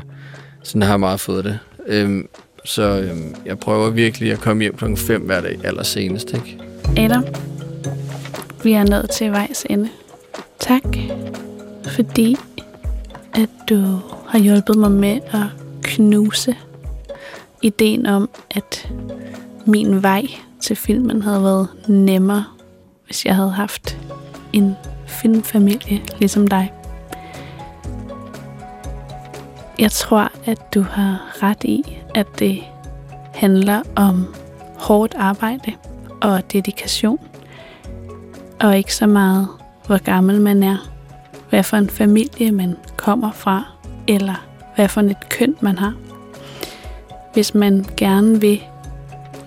sådan 0.62 0.82
har 0.82 0.90
jeg 0.90 1.00
meget 1.00 1.20
fået 1.20 1.44
det. 1.44 1.58
Øhm, 1.86 2.28
så 2.64 2.82
øhm, 2.82 3.34
jeg 3.46 3.58
prøver 3.58 3.90
virkelig 3.90 4.32
at 4.32 4.38
komme 4.40 4.62
hjem 4.62 4.76
klokken 4.76 4.96
5 4.96 5.22
hver 5.22 5.40
dag, 5.40 5.58
allersenest, 5.64 6.34
ikke? 6.34 6.58
Adam, 6.96 7.24
vi 8.62 8.72
er 8.72 8.84
nået 8.84 9.10
til 9.10 9.30
vejs 9.30 9.66
ende. 9.70 9.88
Tak, 10.58 10.82
fordi 11.86 12.36
at 13.34 13.48
du 13.68 14.00
har 14.28 14.38
hjulpet 14.38 14.76
mig 14.76 14.90
med 14.90 15.20
at 15.32 15.46
knuse 15.82 16.56
ideen 17.62 18.06
om, 18.06 18.30
at 18.50 18.92
min 19.66 20.02
vej 20.02 20.26
til 20.60 20.76
filmen 20.76 21.22
havde 21.22 21.42
været 21.42 21.68
nemmere, 21.88 22.44
hvis 23.06 23.26
jeg 23.26 23.36
havde 23.36 23.50
haft 23.50 23.98
en 24.52 24.76
filmfamilie 25.06 26.00
ligesom 26.18 26.46
dig. 26.46 26.72
Jeg 29.80 29.92
tror, 29.92 30.32
at 30.46 30.74
du 30.74 30.82
har 30.82 31.42
ret 31.42 31.64
i, 31.64 31.98
at 32.14 32.26
det 32.38 32.62
handler 33.34 33.82
om 33.96 34.34
hårdt 34.78 35.14
arbejde 35.18 35.72
og 36.20 36.52
dedikation, 36.52 37.18
og 38.60 38.76
ikke 38.76 38.94
så 38.94 39.06
meget, 39.06 39.48
hvor 39.86 39.98
gammel 39.98 40.40
man 40.40 40.62
er, 40.62 40.76
hvad 41.50 41.62
for 41.62 41.76
en 41.76 41.90
familie 41.90 42.52
man 42.52 42.76
kommer 42.96 43.32
fra, 43.32 43.64
eller 44.08 44.46
hvad 44.76 44.88
for 44.88 45.00
et 45.00 45.28
køn 45.28 45.56
man 45.60 45.78
har. 45.78 45.94
Hvis 47.34 47.54
man 47.54 47.86
gerne 47.96 48.40
vil 48.40 48.62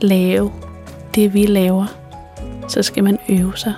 lave 0.02 0.52
det, 1.16 1.34
vi 1.34 1.46
laver, 1.46 1.86
så 2.68 2.84
skal 2.84 3.04
man 3.04 3.18
øve 3.30 3.58
sig. 3.58 3.74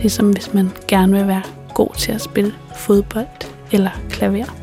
Ligesom 0.00 0.30
hvis 0.30 0.54
man 0.54 0.70
gerne 0.88 1.12
vil 1.12 1.26
være 1.26 1.42
god 1.74 1.94
til 1.94 2.12
at 2.12 2.20
spille 2.20 2.54
fodbold 2.76 3.46
eller 3.72 3.90
klaver. 4.10 4.59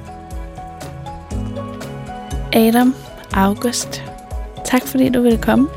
Adam 2.53 2.95
August, 3.33 4.03
tak 4.65 4.81
fordi 4.87 5.09
du 5.09 5.21
ville 5.21 5.37
komme. 5.37 5.67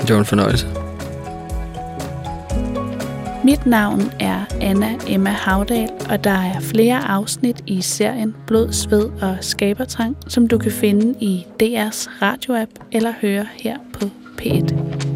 Det 0.00 0.10
var 0.10 0.18
en 0.18 0.24
fornøjelse. 0.24 0.66
Mit 3.44 3.66
navn 3.66 4.02
er 4.20 4.44
Anna 4.60 4.94
Emma 5.08 5.30
Havdal, 5.30 5.88
og 6.10 6.24
der 6.24 6.30
er 6.30 6.60
flere 6.60 7.08
afsnit 7.08 7.62
i 7.66 7.80
serien 7.82 8.34
Blod, 8.46 8.72
Sved 8.72 9.10
og 9.22 9.36
Skabertrang, 9.40 10.16
som 10.28 10.48
du 10.48 10.58
kan 10.58 10.72
finde 10.72 11.14
i 11.20 11.46
DR's 11.62 12.22
radioapp 12.22 12.70
eller 12.92 13.12
høre 13.20 13.46
her 13.62 13.76
på 13.92 14.04
P1. 14.40 15.15